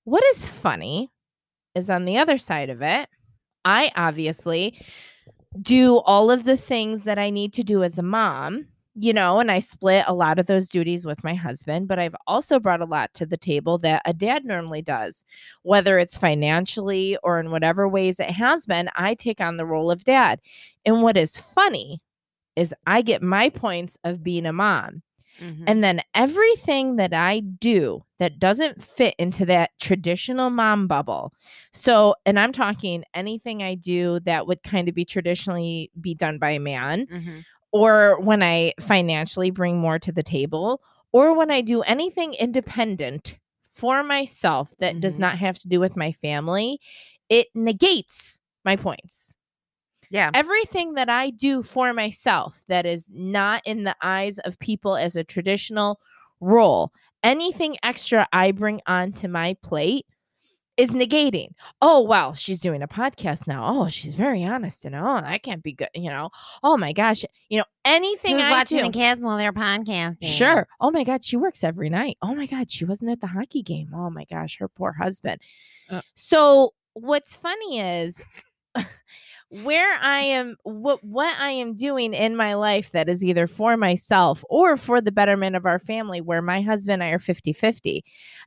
what 0.06 0.24
is 0.36 0.46
funny 0.46 1.10
is 1.76 1.90
on 1.90 2.06
the 2.06 2.18
other 2.18 2.38
side 2.38 2.70
of 2.70 2.82
it 2.82 3.08
i 3.66 3.92
obviously 3.96 4.80
do 5.62 5.98
all 5.98 6.32
of 6.32 6.44
the 6.46 6.58
things 6.58 7.04
that 7.04 7.20
i 7.20 7.30
need 7.30 7.54
to 7.54 7.64
do 7.64 7.84
as 7.84 7.98
a 7.98 8.04
mom 8.04 8.66
you 8.96 9.14
know, 9.14 9.40
and 9.40 9.50
I 9.52 9.60
split 9.60 10.06
a 10.08 10.14
lot 10.14 10.38
of 10.40 10.46
those 10.48 10.70
duties 10.70 11.06
with 11.06 11.24
my 11.24 11.34
husband, 11.34 11.88
but 11.88 11.98
I've 12.00 12.16
also 12.28 12.60
brought 12.60 12.82
a 12.82 12.86
lot 12.86 13.14
to 13.16 13.26
the 13.26 13.38
table 13.38 13.78
that 13.80 14.02
a 14.06 14.14
dad 14.14 14.46
normally 14.46 14.82
does, 14.84 15.24
whether 15.64 15.98
it's 15.98 16.18
financially 16.18 17.18
or 17.24 17.40
in 17.40 17.50
whatever 17.52 17.88
ways 17.90 18.20
it 18.20 18.30
has 18.32 18.66
been. 18.66 18.90
I 18.96 19.16
take 19.16 19.42
on 19.42 19.58
the 19.58 19.66
role 19.66 19.90
of 19.90 20.04
dad. 20.04 20.40
And 20.86 21.02
what 21.02 21.18
is 21.18 21.38
funny 21.38 22.02
is 22.56 22.74
I 22.88 23.02
get 23.02 23.22
my 23.24 23.50
points 23.50 23.98
of 24.04 24.24
being 24.24 24.46
a 24.46 24.54
mom. 24.54 25.02
Mhm. 25.42 25.64
And 25.66 25.84
then 25.84 26.02
everything 26.14 26.98
that 26.98 27.14
I 27.14 27.40
do 27.40 28.04
that 28.20 28.38
doesn't 28.40 28.84
fit 28.84 29.16
into 29.18 29.46
that 29.48 29.72
traditional 29.82 30.52
mom 30.52 30.88
bubble. 30.88 31.34
So, 31.74 32.16
and 32.26 32.40
I'm 32.40 32.52
talking 32.54 33.04
anything 33.16 33.64
I 33.64 33.74
do 33.76 34.20
that 34.22 34.46
would 34.46 34.62
kind 34.64 34.88
of 34.88 34.94
be 34.96 35.06
traditionally 35.06 35.90
be 36.00 36.14
done 36.14 36.38
by 36.38 36.52
a 36.52 36.60
man, 36.60 37.08
Mhm. 37.08 37.44
Or 37.74 38.20
when 38.22 38.42
I 38.44 38.74
financially 38.80 39.52
bring 39.52 39.80
more 39.80 40.00
to 40.00 40.12
the 40.14 40.24
table, 40.24 40.82
or 41.12 41.36
when 41.36 41.52
I 41.52 41.62
do 41.62 41.82
anything 41.84 42.34
independent 42.36 43.38
for 43.74 44.04
myself 44.04 44.74
that 44.80 45.02
does 45.02 45.18
Mhm. 45.18 45.22
not 45.22 45.40
have 45.40 45.60
to 45.60 45.68
do 45.68 45.80
with 45.80 45.98
my 45.98 46.12
family, 46.14 46.80
it 47.30 47.48
negates 47.56 48.40
my 48.64 48.76
points. 48.78 49.36
yeah. 50.10 50.30
Everything 50.36 50.94
that 50.94 51.10
I 51.10 51.32
do 51.32 51.64
for 51.64 51.92
myself 51.94 52.64
that 52.68 52.86
is 52.86 53.10
not 53.12 53.64
in 53.66 53.84
the 53.84 53.96
eyes 54.02 54.38
of 54.40 54.60
people 54.60 54.96
as 54.96 55.16
a 55.16 55.24
traditional 55.24 56.00
role, 56.40 56.94
anything 57.24 57.78
extra 57.84 58.28
I 58.32 58.52
bring 58.52 58.80
onto 58.86 59.28
my 59.28 59.56
plate 59.64 60.06
is 60.76 60.90
negating. 60.90 61.50
Oh, 61.82 62.02
well, 62.02 62.34
she's 62.34 62.60
doing 62.60 62.82
a 62.82 62.88
podcast 62.88 63.48
now. 63.48 63.64
Oh, 63.66 63.90
she's 63.90 64.16
very 64.16 64.44
honest 64.44 64.86
and 64.86 64.96
oh, 64.96 65.22
that 65.22 65.44
can't 65.44 65.62
be 65.62 65.74
good. 65.74 65.90
You 65.94 66.10
know, 66.10 66.30
oh 66.64 66.78
my 66.78 66.94
gosh, 66.94 67.24
you 67.50 67.60
know, 67.60 67.66
anything 67.86 68.36
Who's 68.36 68.44
I 68.44 68.52
watching 68.52 68.78
do. 68.80 68.84
the 68.86 68.92
kids 68.92 69.22
while 69.22 69.38
they're 69.38 69.54
podcasting? 69.54 70.18
Sure. 70.24 70.68
Oh 70.80 70.92
my 70.92 71.04
God, 71.04 71.24
she 71.24 71.38
works 71.38 71.64
every 71.64 71.90
night. 71.90 72.18
Oh 72.22 72.34
my 72.34 72.48
God, 72.48 72.72
she 72.72 72.86
wasn't 72.86 73.12
at 73.12 73.22
the 73.22 73.28
hockey 73.28 73.62
game. 73.62 73.92
Oh 73.94 74.10
my 74.10 74.26
gosh, 74.26 74.58
her 74.60 74.68
poor 74.68 74.94
husband. 74.94 75.42
Uh. 75.90 76.02
so 76.16 76.74
what's 76.94 77.36
funny 77.36 77.80
is 77.80 78.22
where 79.50 79.94
I 80.02 80.22
am 80.22 80.56
what 80.64 81.04
what 81.04 81.36
I 81.40 81.52
am 81.52 81.76
doing 81.76 82.16
in 82.16 82.36
my 82.36 82.56
life 82.56 82.92
that 82.92 83.10
is 83.10 83.24
either 83.24 83.46
for 83.46 83.78
myself 83.78 84.44
or 84.50 84.78
for 84.78 85.00
the 85.00 85.12
betterment 85.12 85.56
of 85.56 85.68
our 85.68 85.78
family 85.78 86.22
where 86.22 86.42
my 86.42 86.62
husband 86.62 87.04
and 87.04 87.04
I 87.04 87.14
are 87.14 87.20
50-50. 87.20 88.02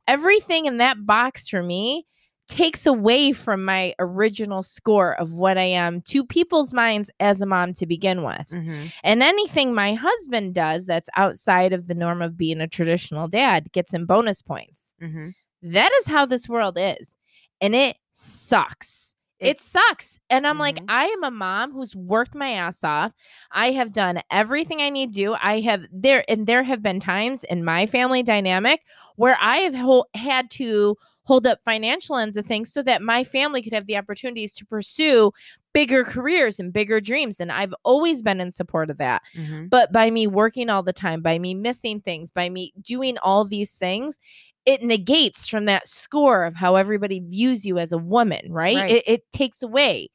Everything 0.08 0.66
in 0.66 0.78
that 0.78 1.06
box 1.06 1.46
for 1.48 1.62
me 1.62 2.06
takes 2.48 2.86
away 2.86 3.32
from 3.32 3.64
my 3.64 3.94
original 3.98 4.62
score 4.62 5.18
of 5.20 5.32
what 5.32 5.58
I 5.58 5.64
am 5.64 6.00
to 6.02 6.24
people's 6.24 6.72
minds 6.72 7.10
as 7.18 7.40
a 7.40 7.46
mom 7.46 7.74
to 7.74 7.86
begin 7.86 8.22
with. 8.22 8.48
Mhm. 8.50 8.92
And 9.02 9.22
anything 9.22 9.74
my 9.74 9.94
husband 9.94 10.54
does 10.54 10.86
that's 10.86 11.08
outside 11.16 11.72
of 11.72 11.88
the 11.88 11.94
norm 11.94 12.22
of 12.22 12.36
being 12.36 12.60
a 12.60 12.68
traditional 12.68 13.26
dad 13.28 13.72
gets 13.72 13.92
him 13.92 14.06
bonus 14.06 14.42
points. 14.42 14.92
Mhm. 15.02 15.34
That 15.62 15.90
is 16.00 16.06
how 16.06 16.24
this 16.26 16.48
world 16.48 16.76
is. 16.78 17.16
And 17.60 17.74
it 17.74 17.96
sucks. 18.12 19.14
It, 19.38 19.48
It- 19.48 19.60
sucks. 19.60 20.18
And 20.30 20.46
I'm 20.46 20.58
like, 20.58 20.76
Mhm. 20.76 20.86
I 20.88 21.06
am 21.06 21.24
a 21.24 21.30
mom 21.30 21.72
who's 21.72 21.94
worked 21.94 22.34
my 22.34 22.52
ass 22.52 22.82
off. 22.84 23.12
I 23.50 23.72
have 23.72 23.92
done 23.92 24.22
everything 24.30 24.80
I 24.80 24.88
need 24.88 25.12
to 25.14 25.20
do. 25.20 25.34
I 25.34 25.60
have 25.60 25.84
there, 25.92 26.24
and 26.28 26.46
there 26.46 26.62
have 26.62 26.80
been 26.82 27.00
times 27.00 27.44
in 27.44 27.62
my 27.64 27.84
family 27.86 28.22
dynamic 28.22 28.80
where 29.16 29.36
I 29.40 29.58
have 29.58 29.74
hol- 29.74 30.08
had 30.14 30.50
to 30.52 30.96
hold 31.26 31.46
up 31.46 31.58
financial 31.64 32.16
ends 32.16 32.36
of 32.36 32.46
things 32.46 32.72
so 32.72 32.82
that 32.84 33.02
my 33.02 33.24
family 33.24 33.60
could 33.60 33.72
have 33.72 33.86
the 33.86 33.96
opportunities 33.96 34.52
to 34.54 34.64
pursue 34.64 35.32
bigger 35.74 36.04
careers 36.04 36.58
and 36.58 36.72
bigger 36.72 37.00
dreams. 37.00 37.40
And 37.40 37.50
I've 37.52 37.74
always 37.82 38.22
been 38.22 38.40
in 38.40 38.50
support 38.52 38.90
of 38.90 38.98
that. 38.98 39.22
Mhm. 39.36 39.68
But 39.68 39.92
by 39.92 40.10
me 40.10 40.26
working 40.26 40.70
all 40.70 40.82
the 40.82 40.92
time, 40.92 41.20
by 41.22 41.38
me 41.38 41.52
missing 41.52 42.00
things, 42.00 42.30
by 42.30 42.48
me 42.48 42.72
doing 42.80 43.18
all 43.18 43.44
these 43.44 43.72
things, 43.72 44.18
it 44.64 44.82
negates 44.82 45.48
from 45.48 45.64
that 45.66 45.86
score 45.86 46.44
of 46.44 46.54
how 46.54 46.76
everybody 46.76 47.20
views 47.20 47.66
you 47.66 47.78
as 47.78 47.92
a 47.92 47.98
woman, 47.98 48.52
right? 48.52 48.76
Right. 48.76 48.90
It, 48.92 49.04
it 49.06 49.32
takes 49.32 49.62
away. 49.62 50.08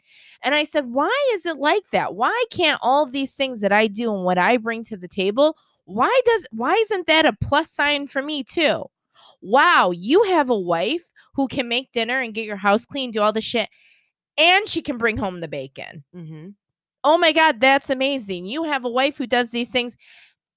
And 0.43 0.55
I 0.55 0.64
said, 0.64 0.91
why 0.91 1.14
is 1.34 1.45
it 1.45 1.57
like 1.57 1.84
that? 1.91 2.16
Why 2.16 2.45
can't 2.51 2.80
all 2.82 3.05
these 3.05 3.34
things 3.36 3.62
that 3.62 3.72
I 3.72 3.88
do 3.88 4.14
and 4.14 4.24
what 4.24 4.38
I 4.38 4.57
bring 4.57 4.84
to 4.86 4.97
the 4.97 5.07
table, 5.07 5.55
why 5.86 6.22
does 6.26 6.47
why 6.51 6.74
isn't 6.76 7.07
that 7.07 7.26
a 7.26 7.34
plus 7.41 7.70
sign 7.70 8.07
for 8.07 8.22
me 8.22 8.43
too? 8.43 8.86
Wow, 9.41 9.91
you 9.91 10.23
have 10.23 10.49
a 10.49 10.57
wife 10.59 11.03
who 11.35 11.47
can 11.47 11.67
make 11.67 11.91
dinner 11.91 12.19
and 12.19 12.33
get 12.33 12.45
your 12.45 12.57
house 12.57 12.85
clean, 12.85 13.11
do 13.11 13.21
all 13.21 13.33
the 13.33 13.41
shit, 13.41 13.69
and 14.37 14.67
she 14.67 14.81
can 14.81 14.97
bring 14.97 15.17
home 15.17 15.39
the 15.41 15.47
bacon 15.47 16.03
Mhm. 16.15 16.55
oh 17.03 17.17
my 17.17 17.31
god 17.33 17.59
that's 17.59 17.89
amazing 17.89 18.45
you 18.45 18.63
have 18.63 18.85
a 18.85 18.89
wife 18.89 19.17
who 19.17 19.27
does 19.27 19.49
these 19.51 19.71
things 19.71 19.95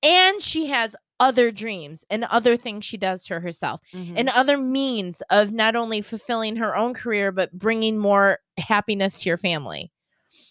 and 0.02 0.42
she 0.42 0.66
has 0.66 0.94
other 1.20 1.50
dreams 1.50 2.04
and 2.10 2.24
other 2.24 2.56
things 2.56 2.84
she 2.84 2.96
does 2.98 3.26
for 3.26 3.40
herself 3.40 3.80
Mhm. 3.94 4.14
and 4.16 4.28
other 4.30 4.58
means 4.58 5.22
of 5.30 5.52
not 5.52 5.76
only 5.76 6.02
fulfilling 6.02 6.56
her 6.56 6.76
own 6.76 6.94
career 6.94 7.32
but 7.32 7.52
bringing 7.52 7.98
more 7.98 8.38
happiness 8.58 9.20
to 9.22 9.28
your 9.30 9.38
family 9.38 9.90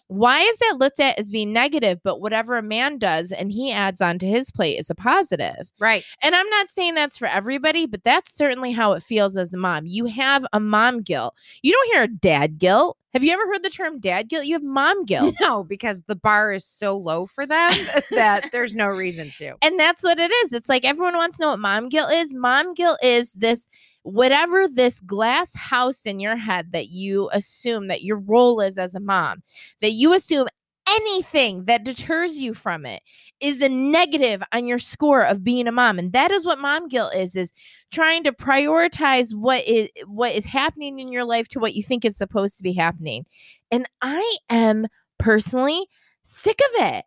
why 0.08 0.41
is 0.41 0.58
that 0.60 0.78
looked 0.78 0.99
at 0.99 1.18
as 1.18 1.32
being 1.32 1.54
negative 1.54 1.99
but 2.04 2.22
whatever 2.22 2.58
a 2.58 2.62
man 2.64 2.97
does 2.97 3.32
and 3.32 3.51
he 3.51 3.72
adds 3.72 4.01
onto 4.01 4.28
his 4.28 4.51
plate 4.51 4.78
is 4.78 4.89
a 4.89 4.95
positive 4.95 5.72
right. 5.80 6.04
and 6.22 6.36
I'm 6.36 6.49
not 6.49 6.70
saying 6.70 6.95
that's 6.95 7.18
for 7.18 7.28
everybody, 7.28 7.86
but 7.86 8.04
that's 8.04 8.34
certainly 8.34 8.72
how 8.72 8.93
it 8.93 9.04
feels 9.04 9.38
as 9.38 9.54
a 9.54 9.58
mom. 9.58 9.86
You 9.86 10.06
have 10.06 10.45
a 10.54 10.60
mom 10.60 11.01
guilt. 11.01 11.36
You 11.62 11.72
don't 11.72 11.93
hear 11.93 12.04
a 12.04 12.08
dad 12.08 12.60
guilt. 12.60 12.97
Have 13.14 13.24
you 13.24 13.32
ever 13.32 13.45
heard 13.45 13.64
the 13.64 13.70
term 13.70 13.99
dad 13.99 14.28
guilt? 14.28 14.45
You 14.45 14.56
have 14.56 14.64
mom 14.64 15.06
guilt. 15.06 15.36
No, 15.39 15.64
because 15.64 16.01
the 16.08 16.16
bar 16.16 16.51
is 16.51 16.66
so 16.66 16.97
low 16.97 17.26
for 17.26 17.45
them 17.45 17.74
that 18.12 18.51
there's 18.51 18.76
no 18.76 18.88
reason 18.88 19.32
to. 19.38 19.56
and 19.62 19.80
that's 19.80 20.04
what 20.04 20.20
it 20.20 20.32
is. 20.43 20.54
It's 20.54 20.70
like 20.70 20.86
everyone 20.86 21.16
wants 21.16 21.38
to 21.38 21.43
know 21.43 21.49
what 21.49 21.60
mom 21.60 21.89
guilt 21.89 22.12
is. 22.12 22.34
Mom 22.34 22.74
guilt 22.74 22.99
is 23.04 23.34
this 23.34 23.68
whatever 24.04 24.68
this 24.68 24.99
glass 24.99 25.56
house 25.56 26.06
in 26.06 26.20
your 26.20 26.36
head 26.36 26.72
that 26.72 26.89
you 26.89 27.30
assume 27.34 27.88
that 27.88 28.04
your 28.04 28.18
role 28.18 28.62
is 28.62 28.78
as 28.78 28.95
a 28.95 28.99
mom, 28.99 29.41
that 29.82 29.91
you 29.91 30.14
assume 30.14 30.47
anything 30.88 31.66
that 31.66 31.84
deters 31.84 32.36
you 32.36 32.54
from 32.54 32.86
it 32.86 33.01
is 33.39 33.62
a 33.62 33.70
negative 33.70 34.43
on 34.51 34.66
your 34.66 34.80
score 34.80 35.24
of 35.24 35.43
being 35.43 35.68
a 35.68 35.72
mom. 35.72 35.97
And 35.97 36.12
that 36.14 36.32
is 36.32 36.45
what 36.45 36.60
mom 36.60 36.88
guilt 36.88 37.16
is 37.16 37.36
is 37.36 37.51
trying 37.91 38.24
to 38.24 38.32
prioritize 38.32 39.34
what 39.34 39.66
is 39.68 39.89
what 40.08 40.34
is 40.34 40.45
happening 40.45 40.99
in 40.99 41.12
your 41.12 41.26
life 41.26 41.47
to 41.49 41.60
what 41.60 41.74
you 41.74 41.84
think 41.84 42.06
is 42.06 42.18
supposed 42.18 42.58
to 42.58 42.64
be 42.64 42.74
happening. 42.74 43.26
And 43.72 43.88
i 44.01 44.38
am 44.49 44.88
personally 45.20 45.86
sick 46.24 46.60
of 46.60 46.86
it 46.86 47.06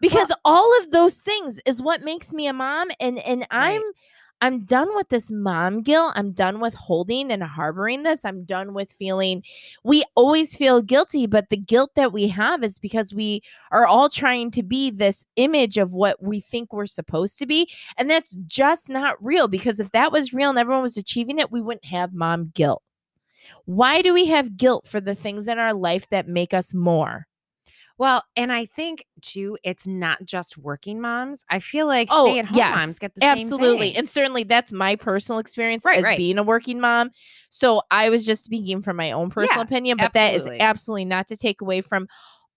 because 0.00 0.32
all 0.44 0.78
of 0.80 0.90
those 0.90 1.16
things 1.16 1.60
is 1.66 1.82
what 1.82 2.02
makes 2.02 2.32
me 2.32 2.46
a 2.46 2.52
mom. 2.52 2.90
And 3.00 3.18
and 3.18 3.46
i'm 3.50 3.82
i'm 4.40 4.64
done 4.64 4.88
with 4.94 5.08
this 5.08 5.30
mom 5.30 5.82
guilt. 5.82 6.12
I'm 6.16 6.30
done 6.32 6.60
with 6.60 6.74
holding 6.74 7.30
and 7.30 7.42
harboring 7.42 8.02
this. 8.02 8.24
I'm 8.24 8.44
done 8.44 8.74
with 8.74 8.92
feeling 8.92 9.42
we 9.84 10.04
always 10.14 10.56
feel 10.56 10.82
guilty 10.82 11.26
but 11.26 11.48
the 11.50 11.56
guilt 11.56 11.92
that 11.96 12.12
we 12.12 12.28
have 12.28 12.62
is 12.62 12.78
because 12.78 13.14
we 13.14 13.42
are 13.70 13.86
all 13.86 14.08
trying 14.08 14.50
to 14.52 14.62
be 14.62 14.90
this 14.90 15.26
image 15.36 15.78
of 15.78 15.92
what 15.92 16.22
we 16.22 16.40
think 16.40 16.72
we're 16.72 16.86
supposed 16.86 17.38
to 17.38 17.46
be 17.46 17.70
and 17.96 18.10
that's 18.10 18.30
just 18.46 18.88
not 18.88 19.22
real 19.22 19.48
because 19.48 19.80
if 19.80 19.90
that 19.92 20.12
was 20.12 20.32
real 20.32 20.50
and 20.50 20.58
everyone 20.58 20.82
was 20.82 20.96
achieving 20.96 21.38
it 21.38 21.52
we 21.52 21.60
wouldn't 21.60 21.84
have 21.84 22.12
mom 22.12 22.50
guilt. 22.54 22.82
Why 23.64 24.02
do 24.02 24.14
we 24.14 24.26
have 24.26 24.56
guilt 24.56 24.86
for 24.86 25.00
the 25.00 25.14
things 25.14 25.48
in 25.48 25.58
our 25.58 25.74
life 25.74 26.08
that 26.10 26.28
make 26.28 26.54
us 26.54 26.74
more 26.74 27.26
Well, 28.00 28.24
and 28.34 28.50
I 28.50 28.64
think 28.64 29.04
too, 29.20 29.58
it's 29.62 29.86
not 29.86 30.24
just 30.24 30.56
working 30.56 31.02
moms. 31.02 31.44
I 31.50 31.58
feel 31.60 31.86
like 31.86 32.08
Oh, 32.10 32.24
stay 32.30 32.38
at 32.38 32.46
home 32.46 32.56
yes, 32.56 32.74
moms 32.74 32.98
get 32.98 33.14
the 33.14 33.20
same 33.20 33.36
thing. 33.36 33.42
Absolutely. 33.52 33.94
And 33.94 34.08
certainly 34.08 34.42
that's 34.42 34.72
my 34.72 34.96
personal 34.96 35.38
experience 35.38 35.84
Right, 35.84 35.98
as 35.98 36.04
right. 36.04 36.16
being 36.16 36.38
a 36.38 36.42
working 36.42 36.80
mom. 36.80 37.10
So 37.50 37.82
I 37.90 38.08
was 38.08 38.24
just 38.24 38.42
speaking 38.42 38.80
from 38.80 38.96
my 38.96 39.12
own 39.12 39.28
personal 39.28 39.58
Yeah, 39.60 39.64
opinion, 39.64 39.98
but 39.98 40.14
that 40.14 40.32
is 40.32 40.38
absolutely. 40.44 40.60
absolutely 40.60 41.04
not 41.04 41.28
to 41.28 41.36
take 41.36 41.60
away 41.60 41.82
from 41.82 42.08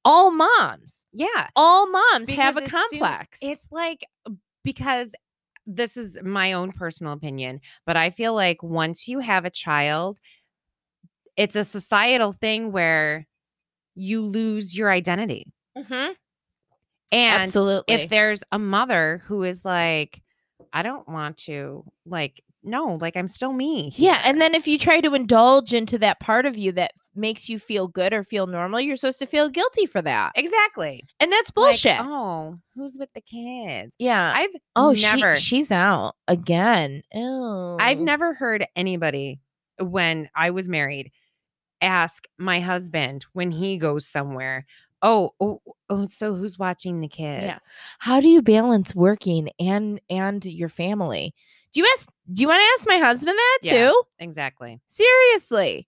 all 0.05 0.31
moms. 0.31 1.03
yeah, 1.11 1.49
All 1.57 1.89
moms 1.91 2.29
have 2.29 2.55
a 2.55 2.61
Because 2.61 2.73
as 2.85 2.89
soon- 2.89 2.99
complex. 2.99 3.37
it's 3.41 3.65
like 3.69 4.05
because 4.63 5.13
this 5.65 5.97
is 5.97 6.17
my 6.23 6.53
own 6.53 6.71
personal 6.71 7.11
opinion, 7.11 7.59
but 7.85 7.97
I 7.97 8.11
feel 8.11 8.33
like 8.33 8.63
once 8.63 9.09
you 9.09 9.19
have 9.19 9.43
a 9.43 9.49
child, 9.49 10.19
it's 11.35 11.57
a 11.57 11.65
societal 11.65 12.31
thing 12.31 12.71
where 12.71 13.27
you 13.95 14.21
lose 14.25 14.75
your 14.75 14.89
identity. 14.91 15.51
Mhm. 15.77 16.15
And 17.11 17.41
absolutely. 17.43 17.93
if 17.93 18.09
there's 18.09 18.41
a 18.51 18.57
mother 18.59 19.21
who 19.25 19.43
is 19.43 19.63
like, 19.63 20.21
I 20.71 20.81
don't 20.81 21.07
want 21.07 21.37
to, 21.45 21.83
like, 22.05 22.43
no, 22.63 22.95
like 22.95 23.15
I'm 23.17 23.27
still 23.27 23.53
me. 23.53 23.93
yeah, 23.97 24.21
and 24.25 24.39
then 24.41 24.55
if 24.55 24.67
you 24.67 24.79
try 24.79 25.01
to 25.01 25.13
indulge 25.13 25.73
into 25.73 25.97
that 25.99 26.19
part 26.19 26.45
of 26.45 26.57
you 26.57 26.71
that 26.71 26.93
makes 27.15 27.47
you 27.49 27.59
feel 27.59 27.87
good 27.87 28.13
or 28.13 28.23
feel 28.23 28.47
normal, 28.47 28.79
you're 28.79 28.95
supposed 28.97 29.19
to 29.19 29.25
feel 29.27 29.49
guilty 29.49 29.85
for 29.85 30.01
that. 30.01 30.31
exactly. 30.35 31.03
And 31.19 31.31
that's 31.31 31.49
Like, 31.55 31.67
bullshit. 31.73 31.97
oh, 31.99 32.57
who's 32.73 32.97
with 32.97 33.09
the 33.13 33.21
kids? 33.21 33.93
yeah. 33.99 34.33
I've 34.35 34.49
oh, 34.75 34.93
never, 34.93 35.35
she, 35.35 35.41
she's 35.57 35.71
out 35.71 36.15
again. 36.27 37.03
Ew. 37.13 37.77
I've 37.79 37.99
never 37.99 38.33
heard 38.33 38.65
anybody 38.75 39.39
when 39.79 40.29
I 40.35 40.49
was 40.51 40.67
married 40.69 41.11
ask 41.83 42.25
my 42.37 42.59
husband 42.59 43.25
when 43.33 43.51
he 43.51 43.77
goes 43.77 44.07
somewhere, 44.07 44.65
oh, 45.01 45.33
oh, 45.39 45.61
oh, 45.89 46.07
so 46.07 46.33
who's 46.33 46.57
watching 46.57 47.01
the 47.01 47.07
kids? 47.07 47.43
Yeah. 47.43 47.59
how 47.99 48.19
do 48.21 48.27
you 48.29 48.41
balance 48.41 48.95
working 48.95 49.49
and 49.59 49.99
and 50.09 50.43
your 50.45 50.69
family 50.69 51.33
do 51.73 51.81
you 51.81 51.87
ask 51.97 52.07
do 52.31 52.41
you 52.41 52.47
want 52.47 52.61
to 52.61 52.79
ask 52.79 52.87
my 52.87 52.97
husband 53.05 53.37
that 53.37 53.59
Yeah. 53.63 53.89
too 53.89 54.03
Exactly. 54.19 54.79
seriously 54.87 55.87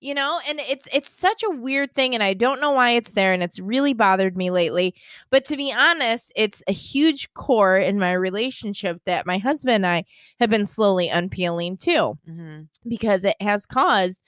you 0.00 0.14
know 0.14 0.40
and 0.48 0.60
it's 0.60 0.86
it's 0.92 1.10
such 1.10 1.42
a 1.42 1.50
weird 1.50 1.94
thing 1.94 2.12
and 2.14 2.22
i 2.22 2.34
don't 2.34 2.60
know 2.60 2.72
why 2.72 2.90
it's 2.90 3.12
there 3.12 3.32
and 3.32 3.42
it's 3.42 3.58
really 3.58 3.94
bothered 3.94 4.36
me 4.36 4.50
lately 4.50 4.94
but 5.30 5.44
to 5.46 5.56
be 5.56 5.72
honest 5.72 6.30
it's 6.36 6.62
a 6.66 6.72
huge 6.72 7.32
core 7.34 7.76
in 7.78 7.98
my 7.98 8.12
relationship 8.12 9.00
that 9.06 9.24
my 9.26 9.38
husband 9.38 9.76
and 9.84 9.86
i 9.86 10.04
have 10.40 10.50
been 10.50 10.66
slowly 10.66 11.08
unpeeling 11.08 11.76
too 11.76 12.18
hmm 12.26 12.60
because 12.88 13.24
it 13.24 13.40
has 13.40 13.64
caused 13.66 14.20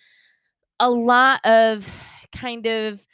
a 0.80 0.90
lot 0.90 1.44
of 1.44 1.88
kind 2.32 2.66
of 2.66 3.06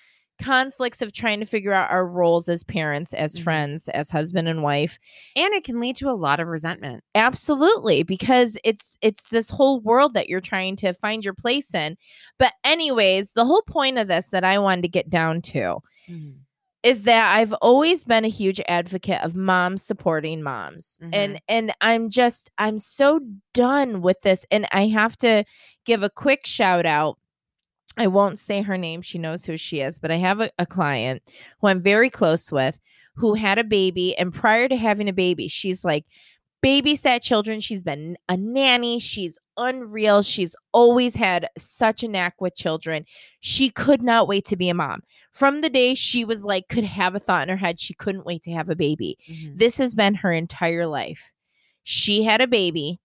conflicts 0.43 1.01
of 1.01 1.13
trying 1.13 1.39
to 1.39 1.47
figure 1.47 1.73
out 1.73 1.91
our 1.93 2.05
roles 2.07 2.49
as 2.49 2.65
parents 2.65 3.15
as 3.15 3.39
Mhm. 3.39 3.43
friends 3.45 3.89
as 3.91 4.11
husband 4.11 4.49
and 4.49 4.65
wife. 4.65 4.99
And 5.37 5.55
it 5.55 5.63
can 5.63 5.79
lead 5.79 5.95
to 5.97 6.09
a 6.11 6.13
lot 6.13 6.41
of 6.41 6.49
resentment. 6.49 7.05
absolutely 7.15 8.03
because 8.03 8.59
it's 8.65 8.97
it's 9.01 9.29
this 9.29 9.49
whole 9.49 9.81
world 9.81 10.13
that 10.15 10.29
you're 10.29 10.41
trying 10.41 10.75
to 10.77 10.93
find 10.95 11.25
your 11.25 11.35
place 11.35 11.73
in. 11.73 11.97
But 12.39 12.53
anyways 12.65 13.31
the 13.33 13.45
whole 13.45 13.63
point 13.63 13.97
of 13.99 14.09
this 14.09 14.31
that 14.31 14.43
i 14.45 14.59
wanted 14.59 14.83
to 14.83 14.89
get 14.89 15.09
down 15.09 15.41
to 15.43 15.79
is 16.83 17.05
that 17.05 17.35
i've 17.37 17.53
always 17.63 18.03
been 18.05 18.25
a 18.25 18.29
huge 18.29 18.61
advocate 18.69 19.23
of 19.23 19.37
moms 19.37 19.83
supporting 19.85 20.43
moms. 20.43 20.99
And 21.13 21.41
and 21.49 21.73
i'm 21.81 22.11
just 22.11 22.51
i'm 22.59 22.81
so 22.81 23.21
done 23.53 24.03
with 24.03 24.21
this. 24.23 24.45
And 24.51 24.67
i 24.73 24.89
have 24.89 25.17
to 25.19 25.45
give 25.87 26.03
a 26.03 26.11
quick 26.11 26.45
shout 26.45 26.87
out 26.87 27.19
i 27.97 28.07
won't 28.07 28.39
say 28.39 28.63
her 28.63 28.79
name 28.79 29.03
she 29.03 29.19
knows 29.19 29.45
who 29.45 29.57
she 29.57 29.81
is 29.81 29.99
but 29.99 30.11
i 30.11 30.17
have 30.17 30.41
a, 30.41 30.51
a 30.59 30.67
client 30.67 31.23
who 31.61 31.69
i'm 31.69 31.83
very 31.83 32.11
close 32.11 32.51
with 32.53 32.81
who 33.17 33.35
had 33.35 33.59
a 33.59 33.65
baby 33.65 34.17
and 34.17 34.35
prior 34.35 34.69
to 34.69 34.77
having 34.77 35.09
a 35.09 35.13
baby 35.13 35.49
she's 35.49 35.85
like 35.85 36.05
babysat 36.65 37.23
children 37.23 37.61
she's 37.61 37.83
been 37.83 38.17
a 38.29 38.37
nanny 38.37 38.99
she's 38.99 39.39
unreal 39.57 40.23
she's 40.23 40.57
always 40.73 41.15
had 41.15 41.49
such 41.57 42.03
a 42.03 42.09
knack 42.09 42.41
with 42.41 42.57
children. 42.57 43.05
She 43.39 43.71
could 43.71 44.03
not 44.03 44.27
wait 44.27 44.45
to 44.47 44.57
be 44.57 44.69
a 44.69 44.75
mom. 44.75 45.03
From 45.31 45.61
the 45.61 45.71
day 45.71 45.95
she 45.95 46.25
was 46.25 46.45
like 46.45 46.67
could 46.69 46.83
have 46.83 47.15
a 47.15 47.21
thought 47.21 47.45
in 47.45 47.49
her 47.51 47.57
head 47.57 47.79
she 47.79 47.95
couldn't 47.95 48.27
wait 48.27 48.43
to 48.45 48.51
have 48.51 48.69
a 48.69 48.75
baby. 48.75 49.17
Mhm. 49.31 49.57
this 49.59 49.79
has 49.79 49.95
been 49.95 50.15
her 50.17 50.33
entire 50.33 50.87
life. 50.87 51.31
She 51.85 52.25
had 52.25 52.41
a 52.41 52.49
baby 52.49 52.99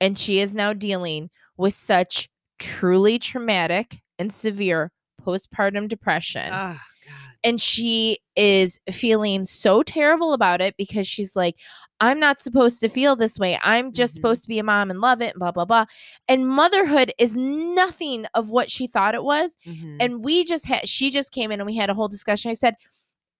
and 0.00 0.18
she 0.18 0.40
is 0.40 0.54
now 0.54 0.72
dealing 0.72 1.30
with 1.56 1.74
such 1.74 2.28
truly 2.58 3.20
traumatic 3.20 4.00
and 4.22 4.32
severe 4.32 4.90
postpartum 5.26 5.88
depression 5.88 6.48
Oh, 6.52 6.78
God. 7.06 7.32
and 7.44 7.60
she 7.60 8.18
is 8.36 8.78
feeling 8.90 9.44
so 9.44 9.82
terrible 9.82 10.32
about 10.32 10.60
it 10.60 10.74
because 10.76 11.06
she's 11.06 11.36
like 11.36 11.54
i'm 12.00 12.18
not 12.18 12.40
supposed 12.40 12.80
to 12.80 12.88
feel 12.88 13.14
this 13.14 13.38
way 13.38 13.58
i'm 13.62 13.92
just 13.92 14.12
Mhm. 14.12 14.16
supposed 14.16 14.42
to 14.42 14.48
be 14.48 14.58
a 14.58 14.64
mom 14.64 14.90
and 14.90 15.00
love 15.00 15.20
it 15.22 15.32
and 15.34 15.38
blah 15.38 15.52
blah 15.52 15.64
blah 15.64 15.84
and 16.28 16.48
motherhood 16.48 17.12
is 17.18 17.36
nothing 17.36 18.26
of 18.34 18.50
what 18.50 18.70
she 18.70 18.86
thought 18.88 19.14
it 19.14 19.22
was 19.22 19.56
Mhm. 19.66 19.98
and 20.00 20.24
we 20.24 20.42
just 20.44 20.66
had 20.66 20.88
she 20.88 21.10
just 21.10 21.30
came 21.30 21.52
in 21.52 21.60
and 21.60 21.66
we 21.66 21.76
had 21.76 21.90
a 21.90 21.94
whole 21.94 22.08
discussion 22.08 22.50
i 22.50 22.54
said 22.54 22.74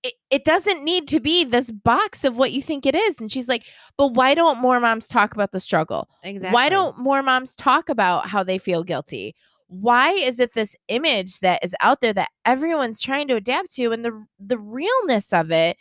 it, 0.04 0.14
it 0.30 0.44
doesn't 0.44 0.82
need 0.84 1.06
to 1.08 1.20
be 1.20 1.44
this 1.44 1.70
box 1.70 2.24
of 2.24 2.36
what 2.36 2.50
you 2.52 2.60
think 2.62 2.84
it 2.86 2.94
is 2.94 3.18
and 3.20 3.30
she's 3.32 3.48
like 3.48 3.64
but 3.96 4.08
why 4.14 4.34
don't 4.34 4.58
more 4.58 4.78
moms 4.80 5.06
talk 5.08 5.32
about 5.34 5.50
the 5.52 5.60
struggle 5.60 6.08
exactly. 6.22 6.52
why 6.54 6.68
don't 6.68 6.98
more 6.98 7.22
moms 7.22 7.54
talk 7.54 7.88
about 7.88 8.28
how 8.28 8.42
they 8.44 8.58
feel 8.58 8.82
guilty? 8.84 9.34
Why 9.80 10.12
is 10.12 10.38
it 10.38 10.52
this 10.54 10.76
image 10.88 11.40
that 11.40 11.64
is 11.64 11.74
out 11.80 12.00
there 12.00 12.12
that 12.14 12.28
everyone's 12.44 13.00
trying 13.00 13.28
to 13.28 13.36
adapt 13.36 13.74
to? 13.76 13.92
And 13.92 14.04
the 14.04 14.24
the 14.38 14.58
realness 14.58 15.32
of 15.32 15.50
it 15.50 15.76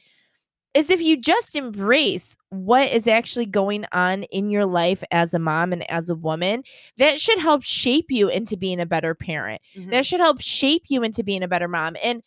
is 0.74 0.90
if 0.90 1.02
you 1.02 1.18
just 1.18 1.56
embrace 1.56 2.38
what 2.50 2.90
is 2.92 3.08
actually 3.08 3.46
going 3.46 3.86
on 3.92 4.24
in 4.24 4.50
your 4.50 4.66
life 4.66 5.04
as 5.12 5.34
a 5.34 5.40
mom 5.40 5.74
and 5.74 5.90
as 5.92 6.10
a 6.10 6.16
woman, 6.16 6.64
that 6.98 7.20
should 7.20 7.40
help 7.40 7.64
shape 7.64 8.06
you 8.10 8.30
into 8.30 8.56
being 8.58 8.80
a 8.80 8.86
better 8.86 9.14
parent 9.14 9.62
Mhm. 9.78 9.92
that 9.92 10.06
should 10.06 10.22
help 10.22 10.42
shape 10.42 10.84
you 10.88 11.04
into 11.04 11.24
being 11.24 11.44
a 11.44 11.48
better 11.50 11.68
mom. 11.68 11.98
And 12.02 12.24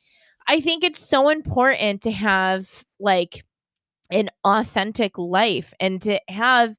I 0.48 0.60
think 0.60 0.84
it's 0.84 1.08
so 1.08 1.30
important 1.30 2.02
to 2.02 2.10
have 2.12 2.84
like 3.00 3.44
an 4.10 4.30
authentic 4.44 5.18
life 5.18 5.72
and 5.80 6.00
to 6.02 6.20
have, 6.28 6.76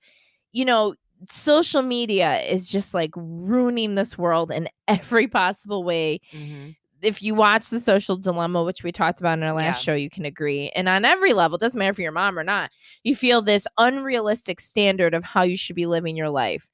you 0.51 0.65
know, 0.65 0.95
social 1.31 1.81
media 1.81 2.41
is 2.41 2.69
just 2.69 2.93
like 2.93 3.11
ruining 3.15 3.95
this 3.95 4.17
world 4.17 4.51
in 4.51 4.69
every 4.87 5.27
possible 5.27 5.83
way. 5.83 6.19
Mhm. 6.33 6.75
If 7.01 7.21
you 7.21 7.35
watch 7.35 7.69
the 7.69 7.79
social 7.79 8.17
dilemma, 8.17 8.63
which 8.63 8.83
we 8.83 8.91
talked 8.91 9.19
about 9.19 9.37
in 9.37 9.43
our 9.43 9.53
last 9.53 9.81
show, 9.81 9.93
you 9.93 10.09
can 10.09 10.25
agree. 10.25 10.69
And 10.75 10.89
on 10.89 11.05
every 11.05 11.33
level, 11.33 11.57
doesn't 11.57 11.77
matter 11.77 11.91
if 11.91 11.99
you're 11.99 12.09
a 12.09 12.13
mom 12.13 12.39
or 12.39 12.43
not, 12.43 12.71
you 13.03 13.15
feel 13.15 13.41
this 13.41 13.67
unrealistic 13.77 14.59
standard 14.59 15.13
of 15.13 15.23
how 15.23 15.43
you 15.43 15.57
should 15.57 15.75
be 15.75 15.85
living 15.85 16.15
your 16.15 16.29
life. 16.29 16.67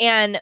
And 0.00 0.40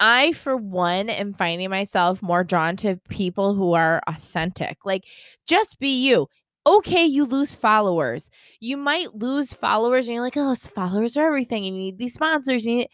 I, 0.00 0.32
for 0.32 0.56
one, 0.56 1.10
am 1.10 1.34
finding 1.34 1.70
myself 1.70 2.22
more 2.22 2.44
drawn 2.44 2.76
to 2.78 2.96
people 3.08 3.54
who 3.54 3.74
are 3.74 4.02
authentic. 4.06 4.84
Like, 4.84 5.04
just 5.46 5.78
be 5.78 5.90
you. 6.08 6.28
Okay, 6.66 7.04
you 7.06 7.24
lose 7.24 7.54
followers. 7.54 8.30
You 8.60 8.76
might 8.76 9.14
lose 9.14 9.52
followers, 9.52 10.06
and 10.06 10.14
you're 10.14 10.22
like, 10.24 10.36
"Oh, 10.36 10.54
followers 10.54 11.16
are 11.16 11.26
everything." 11.26 11.64
You 11.64 11.72
need 11.72 11.98
these 11.98 12.14
sponsors. 12.14 12.66
You 12.66 12.76
need, 12.78 12.88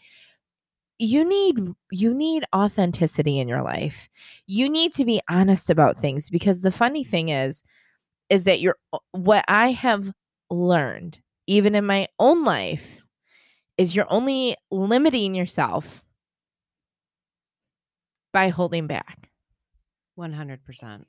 you 0.99 1.23
need 1.27 1.59
you 1.91 2.13
need 2.13 2.43
authenticity 2.55 3.39
in 3.39 3.47
your 3.47 3.61
life. 3.61 4.09
You 4.47 4.69
need 4.69 4.93
to 4.93 5.05
be 5.05 5.21
honest 5.29 5.69
about 5.69 5.97
things 5.97 6.29
because 6.29 6.61
the 6.61 6.71
funny 6.71 7.03
thing 7.03 7.29
is, 7.29 7.63
is 8.29 8.45
that 8.45 8.61
you're 8.61 8.77
what 9.11 9.45
I 9.47 9.71
have 9.73 10.11
learned, 10.49 11.19
even 11.47 11.75
in 11.75 11.85
my 11.85 12.07
own 12.19 12.43
life, 12.45 13.03
is 13.77 13.95
you're 13.95 14.11
only 14.11 14.57
limiting 14.71 15.35
yourself 15.35 16.03
by 18.33 18.49
holding 18.49 18.87
back. 18.87 19.29
100%. 20.15 21.07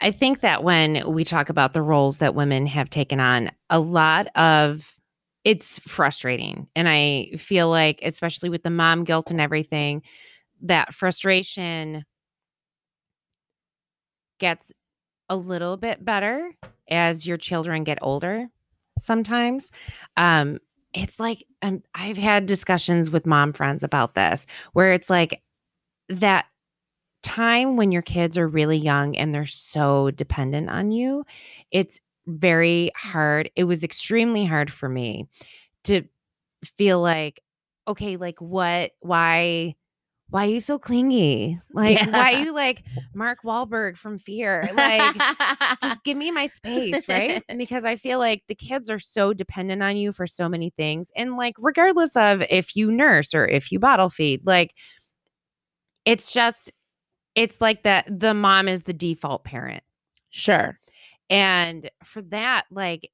I 0.00 0.10
think 0.10 0.40
that 0.40 0.62
when 0.62 1.02
we 1.12 1.24
talk 1.24 1.48
about 1.48 1.72
the 1.72 1.82
roles 1.82 2.18
that 2.18 2.34
women 2.34 2.66
have 2.66 2.88
taken 2.88 3.20
on, 3.20 3.50
a 3.68 3.80
lot 3.80 4.28
of 4.36 4.94
it's 5.44 5.78
frustrating. 5.80 6.68
And 6.76 6.88
I 6.88 7.32
feel 7.38 7.68
like, 7.70 8.00
especially 8.02 8.48
with 8.48 8.62
the 8.62 8.70
mom 8.70 9.04
guilt 9.04 9.30
and 9.30 9.40
everything, 9.40 10.02
that 10.62 10.94
frustration 10.94 12.04
gets 14.38 14.72
a 15.28 15.36
little 15.36 15.76
bit 15.76 16.04
better 16.04 16.50
as 16.88 17.26
your 17.26 17.36
children 17.36 17.84
get 17.84 17.98
older 18.02 18.48
sometimes. 18.98 19.70
Um, 20.16 20.58
it's 20.94 21.20
like 21.20 21.44
I've 21.94 22.16
had 22.16 22.46
discussions 22.46 23.10
with 23.10 23.26
mom 23.26 23.52
friends 23.52 23.82
about 23.82 24.14
this 24.14 24.46
where 24.72 24.92
it's 24.92 25.10
like 25.10 25.42
that 26.08 26.46
time 27.22 27.76
when 27.76 27.92
your 27.92 28.02
kids 28.02 28.38
are 28.38 28.48
really 28.48 28.78
young 28.78 29.16
and 29.16 29.34
they're 29.34 29.46
so 29.46 30.10
dependent 30.12 30.70
on 30.70 30.90
you, 30.90 31.24
it's 31.70 32.00
very 32.26 32.90
hard. 32.96 33.50
It 33.56 33.64
was 33.64 33.82
extremely 33.82 34.44
hard 34.44 34.72
for 34.72 34.88
me 34.88 35.26
to 35.84 36.02
feel 36.76 37.00
like, 37.00 37.42
okay, 37.86 38.16
like 38.16 38.40
what, 38.40 38.92
why, 39.00 39.74
why 40.30 40.44
are 40.44 40.50
you 40.50 40.60
so 40.60 40.78
clingy? 40.78 41.58
Like, 41.72 41.98
why 42.12 42.34
are 42.34 42.44
you 42.44 42.54
like 42.54 42.84
Mark 43.14 43.38
Wahlberg 43.44 43.96
from 43.96 44.18
Fear? 44.18 44.70
Like, 44.74 45.16
just 45.82 46.04
give 46.04 46.18
me 46.18 46.30
my 46.30 46.48
space, 46.48 47.08
right? 47.08 47.42
Because 47.56 47.86
I 47.86 47.96
feel 47.96 48.18
like 48.18 48.42
the 48.46 48.54
kids 48.54 48.90
are 48.90 48.98
so 48.98 49.32
dependent 49.32 49.82
on 49.82 49.96
you 49.96 50.12
for 50.12 50.26
so 50.26 50.46
many 50.48 50.68
things. 50.70 51.10
And 51.16 51.36
like, 51.38 51.54
regardless 51.58 52.14
of 52.14 52.42
if 52.50 52.76
you 52.76 52.92
nurse 52.92 53.32
or 53.32 53.46
if 53.46 53.72
you 53.72 53.78
bottle 53.78 54.10
feed, 54.10 54.46
like, 54.46 54.74
it's 56.04 56.30
just, 56.30 56.70
it's 57.38 57.60
like 57.60 57.84
that 57.84 58.04
the 58.08 58.34
mom 58.34 58.68
is 58.68 58.82
the 58.82 58.92
default 58.92 59.44
parent. 59.44 59.84
sure. 60.30 60.78
And 61.30 61.90
for 62.04 62.22
that, 62.22 62.64
like, 62.70 63.12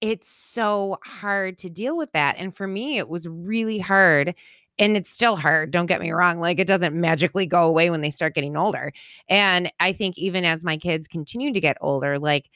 it's 0.00 0.28
so 0.28 0.98
hard 1.04 1.58
to 1.58 1.70
deal 1.70 1.96
with 1.96 2.10
that. 2.12 2.36
And 2.38 2.54
for 2.56 2.66
me, 2.66 2.98
it 2.98 3.08
was 3.08 3.26
really 3.28 3.78
hard. 3.78 4.34
And 4.78 4.96
it's 4.96 5.10
still 5.10 5.36
hard. 5.36 5.70
Don't 5.70 5.86
get 5.86 6.00
me 6.00 6.10
wrong. 6.10 6.40
Like, 6.40 6.58
it 6.58 6.66
doesn't 6.66 6.94
magically 7.00 7.46
go 7.46 7.62
away 7.62 7.88
when 7.88 8.00
they 8.00 8.10
start 8.10 8.34
getting 8.34 8.56
older. 8.56 8.92
And 9.28 9.72
I 9.78 9.92
think 9.92 10.18
even 10.18 10.44
as 10.44 10.64
my 10.64 10.76
kids 10.76 11.06
continue 11.06 11.52
to 11.52 11.60
get 11.60 11.76
older, 11.80 12.18
like, 12.18 12.50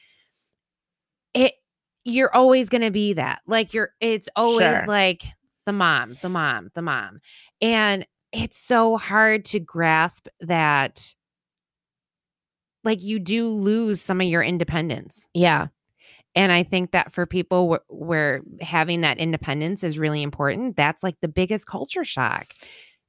it, 1.33 1.53
you're 2.03 2.33
always 2.35 2.69
going 2.69 2.81
to 2.81 2.91
be 2.91 3.13
that. 3.13 3.41
Like, 3.47 3.73
you're, 3.73 3.91
it's 4.01 4.29
always 4.35 4.79
Sure. 4.79 4.85
like 4.87 5.23
the 5.65 5.73
mom, 5.73 6.17
the 6.21 6.29
mom, 6.29 6.69
the 6.73 6.81
mom. 6.81 7.21
And 7.61 8.05
it's 8.31 8.57
so 8.57 8.97
hard 8.97 9.45
to 9.45 9.59
grasp 9.59 10.27
that, 10.41 11.15
like, 12.83 13.03
you 13.03 13.19
do 13.19 13.49
lose 13.49 14.01
some 14.01 14.21
of 14.21 14.27
your 14.27 14.43
independence. 14.43 15.27
Yeah. 15.33 15.67
And 16.35 16.51
I 16.51 16.63
think 16.63 16.91
that 16.91 17.13
for 17.13 17.25
people 17.25 17.73
wh- 17.73 17.91
where 17.91 18.41
having 18.61 19.01
that 19.01 19.17
independence 19.17 19.83
is 19.83 19.97
really 19.97 20.21
important, 20.21 20.75
that's 20.75 21.01
like 21.01 21.15
the 21.21 21.27
biggest 21.27 21.65
culture 21.65 22.03
shock. 22.03 22.53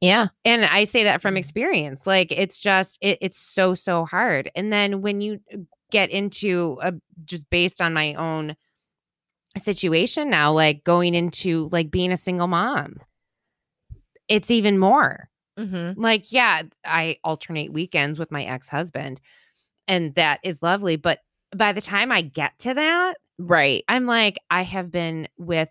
Yeah. 0.01 0.29
And 0.45 0.65
I 0.65 0.85
say 0.85 1.05
that 1.05 1.21
from 1.21 1.37
experience. 1.37 2.07
Like 2.07 2.33
it's 2.33 2.59
just 2.59 2.97
it, 3.01 3.19
it's 3.21 3.39
so 3.39 3.75
so 3.75 4.05
hard. 4.05 4.51
And 4.55 4.73
then 4.73 5.03
when 5.03 5.21
you 5.21 5.41
uh, 5.53 5.59
get 5.91 6.11
into 6.11 6.79
a 6.81 6.95
just 7.25 7.51
based 7.51 7.83
on 7.83 7.93
my 7.93 8.15
own 8.15 8.57
situation 9.61 10.31
now, 10.31 10.53
like 10.53 10.85
going 10.85 11.15
into 11.15 11.69
like 11.73 11.91
being 11.91 12.13
a 12.13 12.17
single 12.17 12.47
mom, 12.47 13.01
it's 14.29 14.51
even 14.51 14.79
more. 14.79 15.29
Mm-hmm. 15.59 16.01
Like, 16.01 16.31
yeah, 16.33 16.63
I 16.85 17.19
alternate 17.25 17.73
weekends 17.73 18.19
with 18.19 18.31
my 18.31 18.45
ex-husband, 18.45 19.21
and 19.89 20.15
that 20.15 20.41
is 20.43 20.63
lovely. 20.63 20.97
But 20.97 21.21
by 21.57 21.73
the 21.73 21.81
time 21.81 22.13
I 22.13 22.23
get 22.23 22.59
to 22.61 22.75
that, 22.75 23.15
Right. 23.41 23.85
I'm 23.89 24.07
like, 24.07 24.39
I 24.51 24.63
have 24.63 24.91
been 24.91 25.29
with 25.39 25.69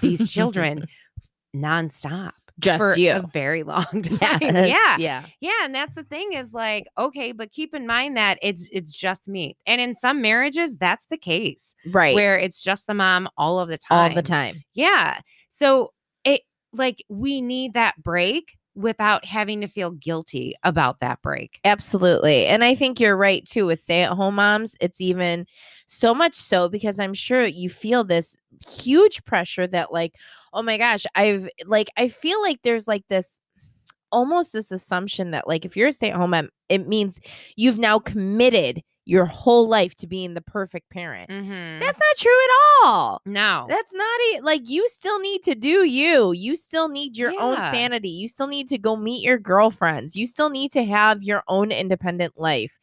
these 0.00 0.32
children 0.32 0.86
nonstop 1.56 2.32
Just 2.58 2.80
for 2.80 2.96
you. 2.96 3.12
a 3.12 3.30
very 3.32 3.62
long 3.64 3.84
time. 4.02 4.38
Yeah. 4.40 4.96
Yeah. 4.98 5.24
Yeah. 5.40 5.52
And 5.64 5.74
that's 5.74 5.94
the 5.94 6.02
thing 6.04 6.32
is 6.32 6.52
like, 6.52 6.86
okay, 6.98 7.32
but 7.32 7.52
keep 7.52 7.74
in 7.74 7.86
mind 7.86 8.16
that 8.16 8.38
it's 8.42 8.68
it's 8.72 8.92
just 8.92 9.28
me. 9.28 9.56
And 9.66 9.80
in 9.80 9.94
some 9.94 10.20
marriages, 10.20 10.76
that's 10.76 11.06
the 11.06 11.16
case 11.18 11.74
Right. 11.92 12.14
where 12.14 12.36
it's 12.38 12.62
just 12.62 12.86
the 12.86 12.94
mom 12.94 13.28
all 13.38 13.60
of 13.60 13.68
the 13.68 13.78
time. 13.78 14.10
All 14.10 14.14
the 14.14 14.22
time. 14.22 14.62
Yeah. 14.74 15.20
So 15.50 15.92
like 16.74 17.04
we 17.08 17.40
need 17.40 17.74
that 17.74 18.02
break 18.02 18.56
without 18.74 19.24
having 19.24 19.60
to 19.60 19.68
feel 19.68 19.92
guilty 19.92 20.54
about 20.64 20.98
that 21.00 21.22
break. 21.22 21.60
Absolutely. 21.64 22.46
And 22.46 22.64
I 22.64 22.74
think 22.74 22.98
you're 22.98 23.16
right 23.16 23.46
too 23.46 23.66
with 23.66 23.80
stay 23.80 24.02
at 24.02 24.12
home 24.12 24.34
moms. 24.34 24.74
It's 24.80 25.00
even 25.00 25.46
so 25.86 26.12
much 26.14 26.34
so 26.34 26.68
because 26.68 26.98
I'm 26.98 27.14
sure 27.14 27.44
you 27.44 27.70
feel 27.70 28.02
this 28.04 28.36
huge 28.68 29.24
pressure 29.24 29.66
that, 29.68 29.92
like, 29.92 30.14
oh 30.52 30.62
my 30.62 30.78
gosh, 30.78 31.04
I've 31.14 31.48
like, 31.66 31.88
I 31.96 32.08
feel 32.08 32.42
like 32.42 32.62
there's 32.62 32.88
like 32.88 33.04
this 33.08 33.40
almost 34.10 34.52
this 34.52 34.70
assumption 34.70 35.32
that, 35.32 35.46
like, 35.46 35.64
if 35.64 35.76
you're 35.76 35.88
a 35.88 35.92
stay 35.92 36.10
at 36.10 36.16
home 36.16 36.30
mom, 36.30 36.48
it 36.68 36.88
means 36.88 37.20
you've 37.56 37.78
now 37.78 37.98
committed 37.98 38.82
your 39.06 39.26
whole 39.26 39.68
life 39.68 39.94
to 39.96 40.06
being 40.06 40.34
the 40.34 40.40
perfect 40.40 40.88
parent. 40.90 41.30
Mm-hmm. 41.30 41.80
That's 41.80 41.98
not 41.98 42.16
true 42.16 42.32
at 42.32 42.84
all. 42.84 43.20
no. 43.26 43.66
That's 43.68 43.92
not 43.92 44.18
it. 44.20 44.44
Like 44.44 44.68
you 44.68 44.88
still 44.88 45.20
need 45.20 45.42
to 45.42 45.54
do 45.54 45.84
you. 45.84 46.32
You 46.32 46.56
still 46.56 46.88
need 46.88 47.16
your 47.16 47.38
own 47.38 47.56
sanity. 47.72 48.08
You 48.08 48.28
still 48.28 48.46
need 48.46 48.68
to 48.68 48.78
go 48.78 48.96
meet 48.96 49.22
your 49.22 49.38
girlfriends. 49.38 50.16
You 50.16 50.26
still 50.26 50.50
need 50.50 50.70
to 50.72 50.84
have 50.84 51.22
your 51.22 51.42
own 51.48 51.70
independent 51.70 52.34
life. 52.38 52.78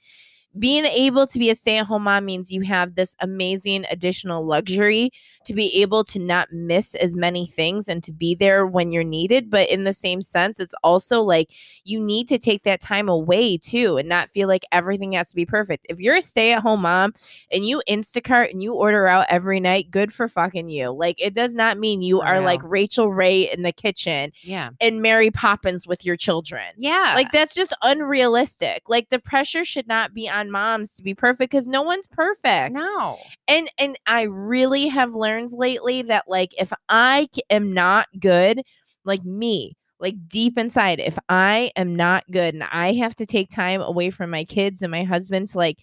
Being 0.59 0.83
able 0.85 1.27
to 1.27 1.39
be 1.39 1.49
a 1.49 1.55
stay-at-home 1.55 2.03
mom 2.03 2.25
means 2.25 2.51
you 2.51 2.61
have 2.61 2.95
this 2.95 3.15
amazing 3.21 3.85
additional 3.89 4.45
luxury 4.45 5.09
to 5.45 5.53
be 5.53 5.81
able 5.81 6.03
to 6.05 6.19
not 6.19 6.51
miss 6.51 6.95
as 6.95 7.15
many 7.15 7.45
things 7.45 7.87
and 7.87 8.03
to 8.03 8.11
be 8.11 8.35
there 8.35 8.65
when 8.67 8.91
you're 8.91 9.03
needed. 9.03 9.49
But 9.49 9.69
in 9.69 9.83
the 9.83 9.93
same 9.93 10.21
sense, 10.21 10.59
it's 10.59 10.73
also 10.83 11.21
like 11.21 11.49
you 11.83 11.99
need 11.99 12.29
to 12.29 12.37
take 12.37 12.63
that 12.63 12.81
time 12.81 13.09
away 13.09 13.57
too 13.57 13.97
and 13.97 14.07
not 14.07 14.29
feel 14.29 14.47
like 14.47 14.63
everything 14.71 15.13
has 15.13 15.29
to 15.29 15.35
be 15.35 15.45
perfect. 15.45 15.85
If 15.89 15.99
you're 15.99 16.15
a 16.17 16.21
stay-at-home 16.21 16.81
mom 16.81 17.13
and 17.51 17.65
you 17.65 17.81
Instacart 17.89 18.51
and 18.51 18.61
you 18.61 18.73
order 18.73 19.07
out 19.07 19.25
every 19.29 19.59
night, 19.59 19.89
good 19.91 20.13
for 20.13 20.27
fucking 20.27 20.69
you. 20.69 20.89
Like 20.89 21.19
it 21.19 21.33
does 21.33 21.53
not 21.53 21.77
mean 21.77 22.01
you 22.01 22.21
are 22.21 22.39
like. 22.41 22.61
Rachael 22.63 23.11
Ray 23.11 23.51
in 23.51 23.63
the 23.63 23.71
kitchen 23.71 24.31
Yeah. 24.43 24.69
and 24.79 25.01
Mary 25.01 25.31
Poppins 25.31 25.87
with 25.87 26.05
your 26.05 26.15
children. 26.15 26.63
Yeah. 26.77 27.13
Like 27.15 27.31
that's 27.31 27.53
just 27.53 27.73
unrealistic. 27.81 28.83
Like 28.87 29.09
the 29.09 29.19
pressure 29.19 29.65
should 29.65 29.87
not 29.87 30.13
be 30.13 30.29
on 30.29 30.51
moms 30.51 30.93
to 30.95 31.03
be 31.03 31.13
perfect 31.15 31.51
because 31.51 31.67
no 31.67 31.81
one's 31.81 32.07
perfect. 32.07 32.73
no. 32.75 33.17
And 33.47 33.69
and 33.77 33.97
I 34.05 34.23
really 34.23 34.87
have 34.87 35.13
learned 35.15 35.30
lately 35.53 36.01
that 36.03 36.25
like 36.27 36.53
if 36.57 36.71
I 36.89 37.27
am 37.49 37.73
not 37.73 38.07
good, 38.19 38.61
like 39.05 39.23
me, 39.23 39.75
like 39.99 40.15
deep 40.27 40.57
inside, 40.57 40.99
if 40.99 41.17
I 41.29 41.71
am 41.75 41.95
not 41.95 42.23
good 42.31 42.53
and 42.53 42.63
I 42.63 42.93
have 42.93 43.15
to 43.17 43.25
take 43.25 43.49
time 43.49 43.81
away 43.81 44.09
from 44.09 44.29
my 44.29 44.43
kids 44.45 44.81
and 44.81 44.91
my 44.91 45.03
husband 45.03 45.49
to 45.49 45.57
like 45.57 45.79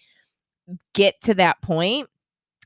get 0.93 1.19
to 1.21 1.33
that 1.35 1.61
point, 1.61 2.09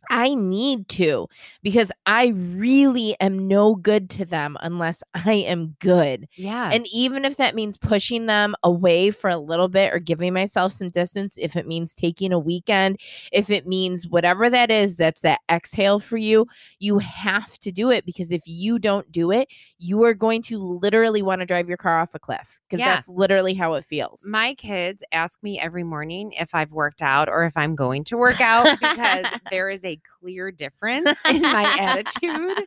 I 0.09 0.35
need 0.35 0.87
to 0.89 1.27
because 1.61 1.91
I 2.05 2.27
really 2.27 3.15
am 3.19 3.47
no 3.47 3.75
good 3.75 4.09
to 4.11 4.25
them 4.25 4.57
unless 4.61 5.01
I 5.13 5.33
am 5.33 5.75
good. 5.79 6.27
Yeah. 6.35 6.69
And 6.71 6.87
even 6.91 7.25
if 7.25 7.37
that 7.37 7.55
means 7.55 7.77
pushing 7.77 8.25
them 8.25 8.55
away 8.63 9.11
for 9.11 9.29
a 9.29 9.37
little 9.37 9.67
bit 9.69 9.93
or 9.93 9.99
giving 9.99 10.33
myself 10.33 10.73
some 10.73 10.89
distance, 10.89 11.35
if 11.37 11.55
it 11.55 11.67
means 11.67 11.93
taking 11.95 12.31
a 12.33 12.39
weekend, 12.39 12.99
if 13.31 13.49
it 13.49 13.65
means 13.67 14.07
whatever 14.07 14.49
that 14.49 14.69
is, 14.71 14.97
that's 14.97 15.21
that 15.21 15.39
exhale 15.49 15.99
for 15.99 16.17
you, 16.17 16.47
you 16.79 16.99
have 16.99 17.57
to 17.59 17.71
do 17.71 17.89
it 17.89 18.05
because 18.05 18.31
if 18.31 18.41
you 18.45 18.79
don't 18.79 19.11
do 19.11 19.31
it, 19.31 19.47
you 19.77 20.03
are 20.03 20.13
going 20.13 20.41
to 20.43 20.57
literally 20.57 21.21
want 21.21 21.39
to 21.39 21.45
drive 21.45 21.67
your 21.67 21.77
car 21.77 21.99
off 21.99 22.13
a 22.13 22.19
cliff 22.19 22.59
because 22.67 22.79
Yeah. 22.79 22.95
that's 22.95 23.07
literally 23.09 23.53
how 23.53 23.73
it 23.73 23.85
feels. 23.85 24.21
My 24.25 24.53
kids 24.55 25.03
ask 25.11 25.41
me 25.43 25.59
every 25.59 25.83
morning 25.83 26.31
if 26.33 26.53
I've 26.55 26.71
worked 26.71 27.01
out 27.01 27.29
or 27.29 27.43
if 27.45 27.55
I'm 27.57 27.75
going 27.75 28.03
to 28.05 28.17
work 28.17 28.41
out 28.41 28.79
because 28.79 29.25
there 29.51 29.69
is 29.69 29.83
a 29.83 29.92
clear 30.19 30.51
difference 30.51 31.09
in 31.29 31.41
my 31.41 31.63
attitude 31.79 32.65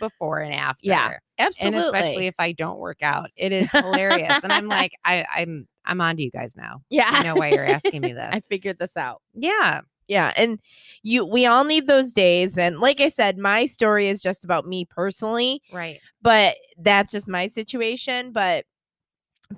before 0.00 0.40
and 0.40 0.54
after. 0.54 0.78
Yeah, 0.82 1.16
Absolutely. 1.38 1.78
And 1.78 1.86
especially 1.86 2.26
if 2.26 2.34
I 2.38 2.52
don't 2.52 2.78
work 2.78 3.02
out. 3.02 3.30
It 3.36 3.52
is 3.52 3.70
hilarious. 3.70 4.40
and 4.42 4.52
I'm 4.52 4.68
like, 4.80 4.92
I, 5.04 5.24
I'm 5.34 5.66
I'm 5.84 6.00
on 6.00 6.16
to 6.16 6.22
you 6.22 6.30
guys 6.30 6.54
now. 6.56 6.80
yeah. 6.90 7.08
I 7.10 7.22
know 7.22 7.34
why 7.34 7.50
you're 7.50 7.66
asking 7.68 8.00
me 8.02 8.12
this. 8.12 8.30
I 8.32 8.40
figured 8.40 8.78
this 8.78 8.96
out. 8.96 9.20
yeah. 9.34 9.80
Yeah, 10.06 10.34
and 10.36 10.60
you 11.02 11.24
we 11.24 11.46
all 11.46 11.64
need 11.64 11.86
those 11.86 12.12
days 12.12 12.58
and 12.58 12.78
like 12.78 13.00
I 13.00 13.08
said 13.08 13.38
my 13.38 13.64
story 13.64 14.10
is 14.10 14.20
just 14.20 14.44
about 14.44 14.66
me 14.66 14.84
personally, 14.84 15.62
Right. 15.72 15.98
but 16.20 16.56
that's 16.76 17.10
just 17.12 17.26
my 17.26 17.46
situation, 17.46 18.30
but 18.30 18.66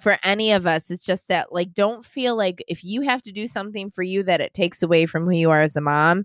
for 0.00 0.18
any 0.22 0.52
of 0.52 0.66
us 0.66 0.90
it's 0.90 1.04
just 1.04 1.28
that 1.28 1.52
like 1.52 1.72
don't 1.72 2.04
feel 2.04 2.36
like 2.36 2.62
if 2.68 2.84
you 2.84 3.02
have 3.02 3.22
to 3.22 3.32
do 3.32 3.46
something 3.46 3.90
for 3.90 4.02
you 4.02 4.22
that 4.22 4.40
it 4.40 4.54
takes 4.54 4.82
away 4.82 5.06
from 5.06 5.24
who 5.24 5.32
you 5.32 5.50
are 5.50 5.62
as 5.62 5.76
a 5.76 5.80
mom 5.80 6.24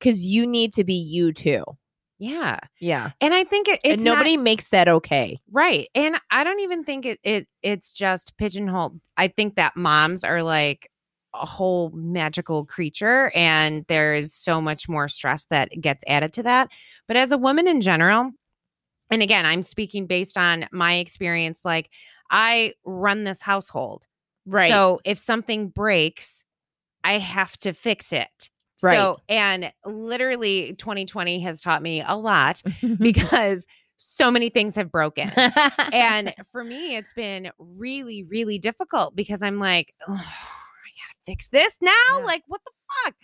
cuz 0.00 0.24
you 0.24 0.46
need 0.46 0.72
to 0.72 0.84
be 0.84 0.94
you 0.94 1.32
too. 1.32 1.64
Yeah. 2.18 2.58
Yeah. 2.80 3.12
And 3.20 3.32
I 3.32 3.44
think 3.44 3.68
it, 3.68 3.80
it's 3.84 3.94
and 3.94 4.04
nobody 4.04 4.36
not, 4.36 4.42
makes 4.42 4.70
that 4.70 4.88
okay. 4.88 5.38
right. 5.52 5.88
And 5.94 6.16
I 6.30 6.42
don't 6.42 6.60
even 6.60 6.82
think 6.82 7.06
it, 7.06 7.20
it 7.22 7.46
it's 7.62 7.92
just 7.92 8.36
pigeonholed. 8.36 9.00
I 9.16 9.28
think 9.28 9.54
that 9.54 9.76
moms 9.76 10.24
are 10.24 10.42
like 10.42 10.90
a 11.34 11.46
whole 11.46 11.90
magical 11.90 12.64
creature 12.64 13.30
and 13.34 13.84
there's 13.88 14.34
so 14.34 14.60
much 14.60 14.88
more 14.88 15.08
stress 15.08 15.46
that 15.50 15.70
gets 15.80 16.02
added 16.08 16.32
to 16.34 16.42
that. 16.42 16.70
But 17.06 17.16
as 17.16 17.30
a 17.30 17.38
woman 17.38 17.68
in 17.68 17.80
general, 17.80 18.32
and 19.10 19.22
again, 19.22 19.46
I'm 19.46 19.62
speaking 19.62 20.06
based 20.06 20.36
on 20.36 20.66
my 20.72 20.94
experience, 20.94 21.60
like 21.64 21.90
I 22.30 22.74
run 22.84 23.24
this 23.24 23.42
household. 23.42 24.06
Right. 24.46 24.70
So 24.70 25.00
if 25.04 25.18
something 25.18 25.68
breaks, 25.68 26.44
I 27.04 27.14
have 27.18 27.56
to 27.58 27.72
fix 27.72 28.12
it. 28.12 28.50
Right. 28.82 28.96
So, 28.96 29.18
and 29.28 29.72
literally 29.84 30.74
2020 30.74 31.40
has 31.40 31.60
taught 31.60 31.82
me 31.82 32.02
a 32.06 32.16
lot 32.16 32.62
because 32.98 33.64
so 33.96 34.30
many 34.30 34.48
things 34.48 34.74
have 34.76 34.92
broken. 34.92 35.30
and 35.92 36.34
for 36.52 36.64
me, 36.64 36.96
it's 36.96 37.12
been 37.12 37.50
really, 37.58 38.22
really 38.24 38.58
difficult 38.58 39.16
because 39.16 39.42
I'm 39.42 39.58
like, 39.58 39.92
oh, 40.06 40.14
I 40.14 40.16
gotta 40.16 41.16
fix 41.26 41.48
this 41.48 41.74
now. 41.80 41.92
Yeah. 42.10 42.24
Like, 42.24 42.42
what 42.46 42.60
the 42.64 42.72
fuck? 43.04 43.14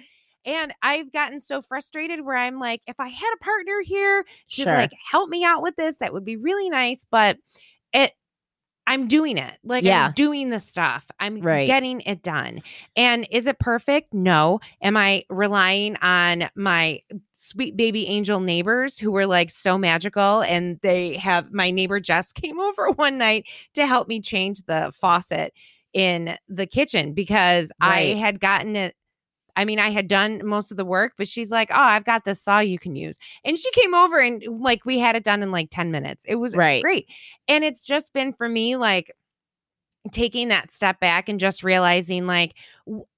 And 0.47 0.75
I've 0.83 1.11
gotten 1.13 1.41
so 1.41 1.63
frustrated 1.63 2.21
where 2.23 2.37
I'm 2.37 2.59
like, 2.59 2.83
if 2.87 2.97
I 2.99 3.09
had 3.09 3.33
a 3.35 3.43
partner 3.43 3.81
here 3.83 4.25
to 4.25 4.29
Sure. 4.63 4.75
like 4.75 4.93
help 5.11 5.31
me 5.31 5.43
out 5.45 5.63
with 5.63 5.77
this, 5.77 5.97
that 6.01 6.13
would 6.13 6.25
be 6.25 6.37
really 6.37 6.69
nice. 6.69 7.07
But 7.11 7.39
it, 7.93 8.13
I'm 8.87 9.09
doing 9.09 9.39
it. 9.39 9.59
Like 9.65 9.85
Yeah. 9.85 10.07
I'm 10.07 10.13
doing 10.13 10.51
the 10.51 10.61
stuff. 10.61 11.07
I'm 11.19 11.41
Right. 11.41 11.67
getting 11.67 12.01
it 12.03 12.23
done. 12.23 12.63
And 12.97 13.27
is 13.31 13.47
it 13.47 13.59
perfect? 13.59 14.13
No. 14.13 14.61
Am 14.83 14.97
I 14.97 15.25
relying 15.31 15.97
on 15.97 16.49
my 16.55 17.01
sweet 17.33 17.77
baby 17.77 18.07
angel 18.07 18.41
neighbors 18.41 18.99
who 18.99 19.11
were 19.11 19.27
like 19.27 19.51
so 19.51 19.77
magical 19.79 20.43
and 20.43 20.79
they 20.83 21.17
have 21.17 21.53
my 21.53 21.71
neighbor 21.71 22.01
Jess 22.01 22.33
came 22.35 22.61
over 22.61 22.91
one 22.91 23.19
night 23.19 23.47
to 23.75 23.87
help 23.87 24.09
me 24.09 24.21
change 24.21 24.63
the 24.67 24.93
faucet 24.99 25.53
in 25.93 26.37
the 26.49 26.67
kitchen 26.67 27.13
because 27.13 27.71
I 27.81 28.01
had 28.19 28.41
gotten 28.41 28.77
it 28.77 28.97
I 29.57 29.65
mean, 29.65 29.79
I 29.79 29.91
had 29.91 30.09
done 30.09 30.45
most 30.45 30.71
of 30.71 30.77
the 30.77 30.85
work, 30.85 31.13
but 31.17 31.29
she's 31.29 31.51
like, 31.51 31.71
"Oh, 31.71 31.75
I've 31.77 32.05
got 32.05 32.25
this 32.25 32.43
saw 32.43 32.59
you 32.59 32.79
can 32.79 32.97
use." 32.97 33.19
And 33.45 33.59
she 33.59 33.71
came 33.73 33.95
over 33.95 34.19
and 34.19 34.43
uh, 34.47 34.51
like 34.51 34.85
we 34.85 34.99
had 34.99 35.17
it 35.17 35.25
done 35.25 35.43
in 35.43 35.53
like 35.53 35.69
10 35.71 35.91
minutes. 35.91 36.25
It 36.27 36.37
was 36.37 36.55
Right. 36.55 36.83
great. 36.83 37.09
And 37.49 37.65
it's 37.65 37.85
just 37.85 38.13
been 38.13 38.33
for 38.33 38.49
me 38.49 38.77
like 38.77 39.13
taking 40.13 40.49
that 40.49 40.73
step 40.73 41.01
back 41.01 41.29
and 41.29 41.41
just 41.41 41.63
realizing 41.63 42.27
like 42.27 42.55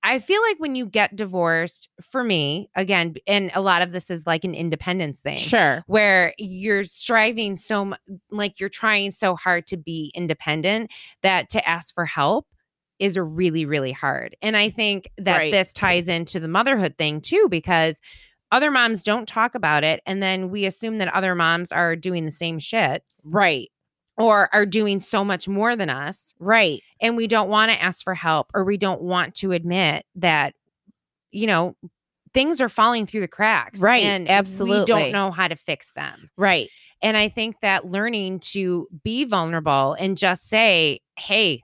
I 0.05 0.20
feel 0.20 0.41
like 0.43 0.61
when 0.61 0.76
you 0.76 0.87
get 0.87 1.16
divorced, 1.16 1.89
for 2.01 2.22
me, 2.22 2.70
again, 2.76 3.16
and 3.26 3.51
a 3.55 3.61
lot 3.61 3.82
of 3.82 3.91
this 3.91 4.09
is 4.09 4.24
like 4.26 4.45
an 4.45 4.55
independence 4.55 5.18
thing 5.18 5.39
sure. 5.39 5.82
where 5.89 6.32
you're 6.39 6.84
striving 6.84 7.57
so 7.57 7.95
like 8.30 8.61
you're 8.61 8.68
trying 8.68 9.11
so 9.11 9.34
hard 9.34 9.66
to 9.68 9.76
be 9.76 10.12
independent 10.14 10.91
that 11.22 11.51
to 11.51 11.68
ask 11.68 11.93
for 11.95 12.07
help 12.07 12.47
is 12.99 13.18
really 13.18 13.64
really 13.66 13.92
hard 13.92 14.34
and 14.42 14.57
i 14.57 14.68
think 14.70 15.11
that 15.18 15.38
Right. 15.38 15.53
this 15.53 15.72
ties 15.72 16.09
into 16.09 16.40
the 16.40 16.49
motherhood 16.49 16.97
thing 16.97 17.20
too 17.20 17.47
because 17.51 18.01
other 18.53 18.70
moms 18.70 19.03
don't 19.03 19.26
talk 19.28 19.55
about 19.55 19.84
it 19.84 20.01
and 20.07 20.22
then 20.22 20.51
we 20.51 20.64
assume 20.66 20.99
that 20.99 21.12
other 21.14 21.34
moms 21.34 21.72
are 21.72 21.97
doing 21.97 22.24
the 22.26 22.32
same 22.32 22.59
shit 22.59 23.03
Right. 23.22 23.70
or 24.16 24.49
are 24.55 24.64
doing 24.66 25.01
so 25.01 25.24
much 25.24 25.47
more 25.49 25.76
than 25.76 25.90
us 25.90 26.32
Right. 26.38 26.80
and 27.01 27.16
we 27.16 27.26
don't 27.26 27.49
want 27.51 27.70
to 27.72 27.82
ask 27.82 28.03
for 28.05 28.14
help 28.14 28.51
or 28.55 28.64
we 28.64 28.76
don't 28.78 29.03
want 29.03 29.34
to 29.36 29.53
admit 29.53 30.05
that 30.14 30.55
you 31.32 31.47
know 31.47 31.76
things 32.32 32.61
are 32.61 32.68
falling 32.68 33.07
through 33.07 33.20
the 33.20 33.28
cracks 33.28 33.80
Right, 33.80 34.03
and 34.05 34.24
we 34.26 34.30
absolutely. 34.30 34.84
don't 34.86 35.12
know 35.12 35.30
how 35.30 35.49
to 35.49 35.57
fix 35.57 35.92
them 35.92 36.30
Right. 36.36 36.68
and 37.03 37.16
I 37.16 37.28
think 37.28 37.57
that 37.62 37.86
learning 37.86 38.40
to 38.53 38.88
be 39.03 39.24
vulnerable 39.24 39.94
and 39.99 40.16
just 40.16 40.49
say, 40.49 41.01
hey, 41.18 41.62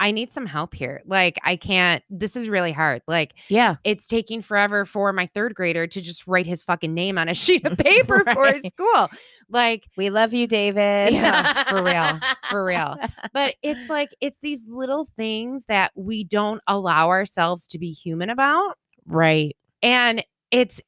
I 0.00 0.10
need 0.10 0.32
some 0.32 0.46
help 0.46 0.74
here. 0.74 1.02
Like, 1.06 1.38
I 1.44 1.56
can't, 1.56 2.02
this 2.10 2.34
is 2.36 2.48
really 2.48 2.72
hard. 2.72 3.02
Like, 3.06 3.34
Yeah. 3.48 3.76
it's 3.84 4.06
taking 4.06 4.42
forever 4.42 4.84
for 4.84 5.12
my 5.12 5.26
third 5.34 5.54
grader 5.54 5.86
to 5.86 6.00
just 6.00 6.26
write 6.26 6.46
his 6.46 6.62
fucking 6.62 6.92
name 6.92 7.16
on 7.16 7.28
a 7.28 7.34
sheet 7.34 7.64
of 7.64 7.78
paper 7.78 8.24
for 8.32 8.52
his 8.52 8.62
school. 8.64 9.08
Like, 9.48 9.84
We 9.96 10.10
love 10.10 10.34
you, 10.34 10.46
David. 10.46 11.12
Yeah, 11.14 11.64
for 11.68 11.82
real, 11.82 12.20
for 12.50 12.64
real. 12.64 12.96
but 13.32 13.54
it's 13.62 13.88
like, 13.88 14.10
it's 14.20 14.38
these 14.40 14.64
little 14.66 15.08
things 15.16 15.64
that 15.66 15.92
we 15.94 16.24
don't 16.24 16.60
allow 16.66 17.08
ourselves 17.08 17.66
to 17.68 17.78
be 17.78 17.92
human 17.92 18.30
about. 18.30 18.76
Right. 19.06 19.56
And 19.82 20.24
it's 20.50 20.80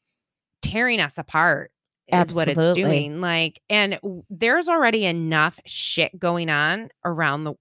tearing 0.62 1.00
us 1.00 1.16
apart 1.18 1.70
is 2.08 2.32
what 2.32 2.48
it's 2.48 2.74
doing. 2.74 3.20
Like, 3.20 3.60
and 3.68 3.98
there's 4.30 4.68
already 4.68 5.04
enough 5.04 5.58
shit 5.66 6.18
going 6.18 6.48
on 6.48 6.88
around 7.04 7.44
the 7.44 7.54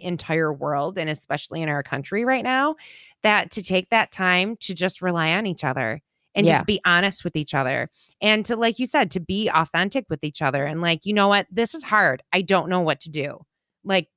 entire 0.00 0.52
world 0.52 0.98
and 0.98 1.08
especially 1.10 1.62
in 1.62 1.68
our 1.68 1.82
country 1.82 2.24
right 2.24 2.44
now 2.44 2.76
that 3.22 3.50
to 3.52 3.62
take 3.62 3.90
that 3.90 4.12
time 4.12 4.56
to 4.56 4.74
just 4.74 5.02
rely 5.02 5.32
on 5.32 5.46
each 5.46 5.64
other 5.64 6.00
and 6.34 6.46
Yeah. 6.46 6.54
just 6.54 6.66
be 6.66 6.80
honest 6.84 7.24
with 7.24 7.36
each 7.36 7.54
other 7.54 7.90
and 8.20 8.44
to 8.46 8.56
like 8.56 8.78
you 8.78 8.86
said 8.86 9.10
to 9.12 9.20
be 9.20 9.48
authentic 9.48 10.04
with 10.08 10.22
each 10.22 10.42
other 10.42 10.64
and 10.64 10.80
like 10.80 11.04
you 11.04 11.12
know 11.14 11.28
what 11.28 11.46
this 11.50 11.74
is 11.74 11.82
hard 11.82 12.22
i 12.32 12.42
don't 12.42 12.68
know 12.68 12.80
what 12.80 13.00
to 13.00 13.10
do 13.10 13.38
like 13.84 14.08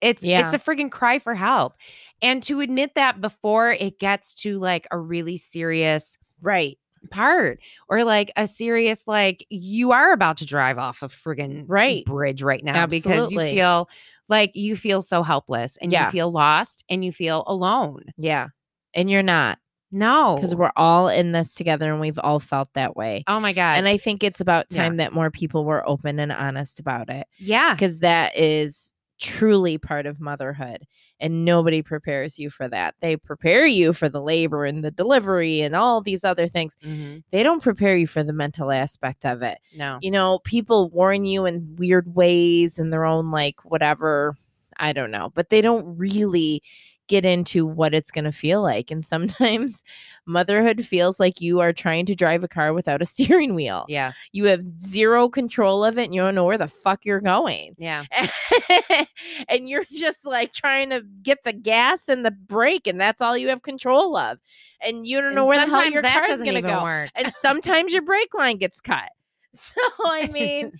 it's 0.00 0.22
Yeah. 0.22 0.40
it's 0.46 0.54
a 0.54 0.58
freaking 0.58 0.90
cry 0.90 1.18
for 1.18 1.34
help 1.34 1.74
and 2.22 2.42
to 2.44 2.60
admit 2.60 2.94
that 2.94 3.20
before 3.20 3.72
it 3.72 3.98
gets 3.98 4.34
to 4.34 4.58
like 4.58 4.86
a 4.90 4.98
really 4.98 5.36
serious 5.36 6.16
Right. 6.40 6.78
part 7.10 7.60
or 7.88 8.02
like 8.04 8.32
a 8.36 8.48
serious 8.48 9.02
like 9.06 9.46
you 9.50 9.92
are 9.92 10.12
about 10.12 10.36
to 10.38 10.46
drive 10.46 10.78
off 10.78 11.02
a 11.02 11.08
friggin' 11.08 11.64
Right. 11.68 12.04
bridge 12.04 12.42
right 12.42 12.64
now 12.64 12.86
because 12.86 13.30
you 13.30 13.38
Absolutely. 13.38 13.54
feel 13.56 13.88
like 14.32 14.50
you 14.54 14.74
feel 14.74 15.02
so 15.02 15.22
helpless 15.22 15.76
and 15.80 15.92
Yeah. 15.92 16.06
you 16.06 16.10
feel 16.10 16.32
lost 16.32 16.82
and 16.88 17.04
you 17.04 17.12
feel 17.12 17.44
alone. 17.46 18.06
Yeah. 18.16 18.48
And 18.94 19.08
you're 19.10 19.22
not 19.22 19.58
No. 19.92 20.34
because 20.36 20.54
we're 20.54 20.72
all 20.74 21.08
in 21.08 21.32
this 21.32 21.54
together 21.54 21.90
and 21.92 22.00
we've 22.00 22.18
all 22.18 22.40
felt 22.40 22.68
that 22.74 22.96
way. 22.96 23.24
oh 23.28 23.38
my 23.40 23.52
god. 23.52 23.78
And 23.78 23.86
I 23.86 23.98
think 23.98 24.24
it's 24.24 24.40
about 24.40 24.66
Yeah. 24.70 24.82
time 24.84 24.96
that 24.96 25.12
more 25.12 25.30
people 25.30 25.64
were 25.64 25.86
open 25.88 26.18
and 26.18 26.32
honest 26.32 26.80
about 26.80 27.10
it 27.10 27.26
yeah. 27.38 27.74
because 27.74 27.98
that 28.00 28.36
is 28.38 28.91
truly 29.22 29.78
part 29.78 30.04
of 30.06 30.20
motherhood 30.20 30.84
and 31.20 31.44
nobody 31.44 31.80
prepares 31.82 32.38
you 32.38 32.50
for 32.50 32.68
that. 32.68 32.94
They 33.00 33.16
prepare 33.16 33.64
you 33.64 33.92
for 33.92 34.08
the 34.08 34.20
labor 34.20 34.64
and 34.64 34.82
the 34.82 34.90
delivery 34.90 35.60
and 35.60 35.76
all 35.76 36.00
these 36.02 36.24
other 36.24 36.48
things. 36.48 36.76
Mhm. 36.84 37.22
They 37.30 37.44
don't 37.44 37.62
prepare 37.62 37.96
you 37.96 38.08
for 38.08 38.24
the 38.24 38.32
mental 38.32 38.72
aspect 38.72 39.24
of 39.24 39.42
it. 39.42 39.58
No. 39.76 39.98
you 40.02 40.10
know, 40.10 40.40
people 40.44 40.90
warn 40.90 41.24
you 41.24 41.46
in 41.46 41.76
weird 41.78 42.14
ways 42.14 42.78
in 42.78 42.90
their 42.90 43.04
own 43.04 43.30
like 43.30 43.64
whatever, 43.64 44.36
I 44.78 44.92
don't 44.92 45.12
know, 45.12 45.30
but 45.34 45.48
they 45.50 45.60
don't 45.60 45.96
really 45.96 46.62
get 47.08 47.24
into 47.24 47.66
what 47.66 47.94
it's 47.94 48.10
going 48.10 48.24
to 48.24 48.32
feel 48.32 48.62
like. 48.62 48.90
And 48.90 49.04
sometimes 49.04 49.82
motherhood 50.26 50.84
feels 50.84 51.18
like 51.18 51.40
you 51.40 51.60
are 51.60 51.72
trying 51.72 52.06
to 52.06 52.14
drive 52.14 52.44
a 52.44 52.48
car 52.48 52.72
without 52.72 53.02
a 53.02 53.06
steering 53.06 53.54
wheel. 53.54 53.84
Yeah. 53.88 54.12
You 54.32 54.44
have 54.46 54.64
zero 54.80 55.28
control 55.28 55.84
of 55.84 55.98
it 55.98 56.04
and 56.04 56.14
you 56.14 56.22
don't 56.22 56.34
know 56.34 56.44
where 56.44 56.58
the 56.58 56.68
fuck 56.68 57.04
you're 57.04 57.20
going. 57.20 57.74
Yeah. 57.78 58.04
and 59.48 59.68
you're 59.68 59.84
just 59.92 60.24
like 60.24 60.52
trying 60.52 60.90
to 60.90 61.02
get 61.22 61.44
the 61.44 61.52
gas 61.52 62.08
and 62.08 62.24
the 62.24 62.30
brake 62.30 62.86
and 62.86 63.00
that's 63.00 63.20
all 63.20 63.36
you 63.36 63.48
have 63.48 63.62
control 63.62 64.16
of. 64.16 64.38
And 64.84 65.06
you 65.06 65.20
don't 65.20 65.34
know 65.34 65.46
where 65.46 65.64
the 65.64 65.72
hell 65.72 65.88
your 65.88 66.02
car 66.02 66.28
is 66.28 66.40
going 66.40 66.54
to 66.54 66.62
go 66.62 66.82
work. 66.82 67.10
and 67.14 67.32
sometimes 67.32 67.92
your 67.92 68.02
brake 68.02 68.34
line 68.34 68.58
gets 68.58 68.80
cut. 68.80 69.10
So 69.54 69.80
I 70.06 70.28
mean, 70.28 70.72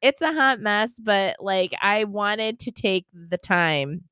it's 0.00 0.22
a 0.22 0.32
hot 0.32 0.60
mess, 0.60 0.98
but 0.98 1.36
like 1.40 1.74
I 1.82 2.04
wanted 2.04 2.58
to 2.60 2.70
take 2.70 3.04
the 3.12 3.36
time 3.36 4.04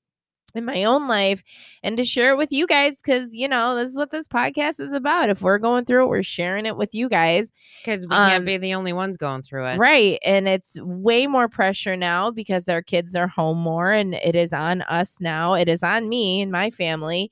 in 0.54 0.64
my 0.64 0.84
own 0.84 1.08
life 1.08 1.42
and 1.82 1.96
to 1.96 2.04
share 2.04 2.30
it 2.32 2.36
with 2.36 2.52
you 2.52 2.66
guys 2.66 3.00
because 3.00 3.34
you 3.34 3.48
know 3.48 3.74
this 3.76 3.90
is 3.90 3.96
what 3.96 4.10
this 4.10 4.28
podcast 4.28 4.80
is 4.80 4.92
about. 4.92 5.30
If 5.30 5.42
we're 5.42 5.58
going 5.58 5.84
through 5.84 6.04
it, 6.04 6.08
we're 6.08 6.22
sharing 6.22 6.66
it 6.66 6.76
with 6.76 6.94
you 6.94 7.08
guys. 7.08 7.52
Because 7.84 8.06
we 8.06 8.14
can't 8.14 8.40
Um, 8.42 8.44
be 8.44 8.56
the 8.56 8.74
only 8.74 8.92
ones 8.92 9.16
going 9.16 9.42
through 9.42 9.66
it. 9.66 9.78
Right. 9.78 10.18
And 10.24 10.46
it's 10.48 10.78
way 10.80 11.26
more 11.26 11.48
pressure 11.48 11.96
now 11.96 12.30
because 12.30 12.68
our 12.68 12.82
kids 12.82 13.14
are 13.16 13.28
home 13.28 13.58
more 13.58 13.90
and 13.90 14.14
it 14.14 14.34
is 14.36 14.52
on 14.52 14.82
us 14.82 15.20
now. 15.20 15.54
It 15.54 15.68
is 15.68 15.82
on 15.82 16.08
me 16.08 16.40
and 16.42 16.50
my 16.52 16.70
family 16.70 17.30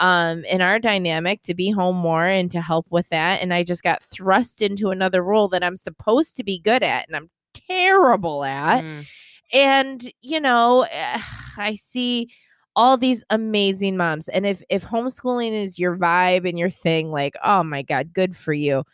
um 0.00 0.44
in 0.44 0.60
our 0.60 0.78
dynamic 0.78 1.42
to 1.42 1.54
be 1.54 1.72
home 1.72 1.96
more 1.96 2.24
and 2.24 2.52
to 2.52 2.60
help 2.60 2.86
with 2.88 3.08
that 3.08 3.42
and 3.42 3.52
I 3.52 3.64
just 3.64 3.82
got 3.82 4.00
thrust 4.00 4.62
into 4.62 4.90
another 4.90 5.24
role 5.24 5.48
that 5.48 5.64
I'm 5.64 5.76
supposed 5.76 6.36
to 6.36 6.44
be 6.44 6.60
good 6.60 6.84
at 6.84 7.08
and 7.08 7.16
I'm 7.16 7.30
terrible 7.52 8.44
at 8.44 8.84
Mm. 8.84 9.06
and 9.52 10.12
you 10.20 10.38
know 10.40 10.86
i 11.56 11.74
see 11.80 12.30
all 12.78 12.96
these 12.96 13.24
amazing 13.30 13.96
moms. 13.96 14.28
And 14.28 14.46
if 14.46 14.62
if 14.70 14.84
homeschooling 14.84 15.52
is 15.52 15.80
your 15.80 15.96
vibe 15.96 16.48
and 16.48 16.56
your 16.56 16.70
thing 16.70 17.10
like 17.10 17.34
oh 17.42 17.64
my 17.64 17.82
god 17.82 18.12
good 18.14 18.36
for 18.36 18.52
you. 18.52 18.84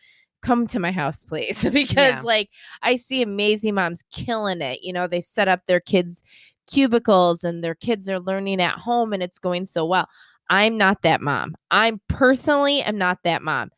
Come 0.41 0.66
to 0.68 0.80
my 0.80 0.91
house 0.91 1.22
please. 1.22 1.62
Because 1.72 2.16
Yeah. 2.16 2.20
like 2.24 2.49
i 2.82 2.97
see 2.97 3.22
amazing 3.22 3.74
moms 3.74 4.03
killing 4.11 4.62
it. 4.62 4.80
You 4.82 4.93
know 4.95 5.07
they've 5.07 5.22
set 5.24 5.49
up 5.49 5.61
their 5.68 5.80
kids 5.80 6.22
cubicles 6.66 7.45
and 7.45 7.62
their 7.62 7.74
kids 7.74 8.09
are 8.09 8.20
learning 8.20 8.61
at 8.62 8.78
home 8.78 9.12
and 9.12 9.22
it's 9.22 9.39
going 9.39 9.66
so 9.66 9.85
well. 9.85 10.09
I'm 10.49 10.76
not 10.78 11.03
that 11.03 11.20
mom. 11.20 11.55
I'm 11.70 12.01
personally 12.09 12.80
am 12.80 12.97
not 12.99 13.18
that 13.24 13.43
mom 13.43 13.70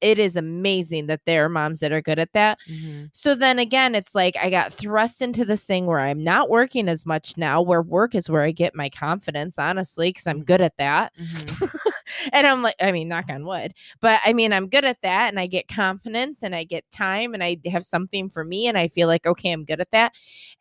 it 0.00 0.18
is 0.18 0.36
amazing 0.36 1.06
that 1.06 1.20
there 1.24 1.44
are 1.44 1.48
moms 1.48 1.80
that 1.80 1.92
are 1.92 2.02
good 2.02 2.18
at 2.18 2.32
that 2.34 2.58
Mhm. 2.70 3.08
so 3.12 3.34
then 3.34 3.58
again, 3.58 3.94
it's 3.94 4.14
like 4.14 4.36
I 4.40 4.50
got 4.50 4.72
thrust 4.72 5.22
into 5.22 5.44
this 5.44 5.64
thing 5.64 5.86
where 5.86 6.00
I'm 6.00 6.22
not 6.22 6.50
working 6.50 6.88
as 6.88 7.04
much 7.06 7.36
now, 7.36 7.60
where 7.62 7.82
work 7.82 8.14
is 8.14 8.28
where 8.30 8.42
I 8.42 8.52
get 8.52 8.74
my 8.74 8.88
confidence, 8.88 9.58
honestly, 9.58 10.10
because 10.10 10.26
I'm 10.26 10.44
good 10.44 10.60
at 10.62 10.76
that. 10.78 11.12
Mhm. 11.20 11.70
and 12.32 12.46
I'm 12.46 12.62
like, 12.62 12.76
I 12.80 12.92
mean, 12.92 13.08
knock 13.08 13.26
on 13.28 13.44
wood, 13.44 13.74
but 14.00 14.20
I 14.24 14.32
mean, 14.32 14.52
I'm 14.52 14.68
good 14.68 14.84
at 14.84 14.98
that 15.02 15.28
and 15.28 15.38
I 15.40 15.46
get 15.46 15.68
confidence 15.68 16.42
and 16.42 16.54
I 16.54 16.64
get 16.64 16.84
time 16.90 17.34
and 17.34 17.42
I 17.42 17.58
have 17.70 17.84
something 17.86 18.28
for 18.28 18.44
me 18.44 18.66
and 18.66 18.76
I 18.78 18.88
feel 18.88 19.08
like, 19.08 19.26
okay, 19.26 19.50
I'm 19.52 19.64
good 19.64 19.80
at 19.80 19.90
that. 19.92 20.12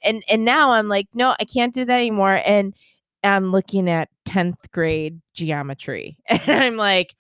And, 0.04 0.24
and 0.30 0.46
now 0.46 0.72
I'm 0.72 0.88
like, 0.88 1.08
no, 1.14 1.36
I 1.40 1.46
can't 1.46 1.74
do 1.74 1.86
that 1.86 2.00
anymore. 2.00 2.42
And 2.46 2.74
I'm 3.24 3.52
looking 3.52 3.90
at 3.90 4.10
10th 4.26 4.72
grade 4.72 5.22
geometry 5.34 6.18
and 6.28 6.42
I'm 6.50 6.78
like, 6.78 7.16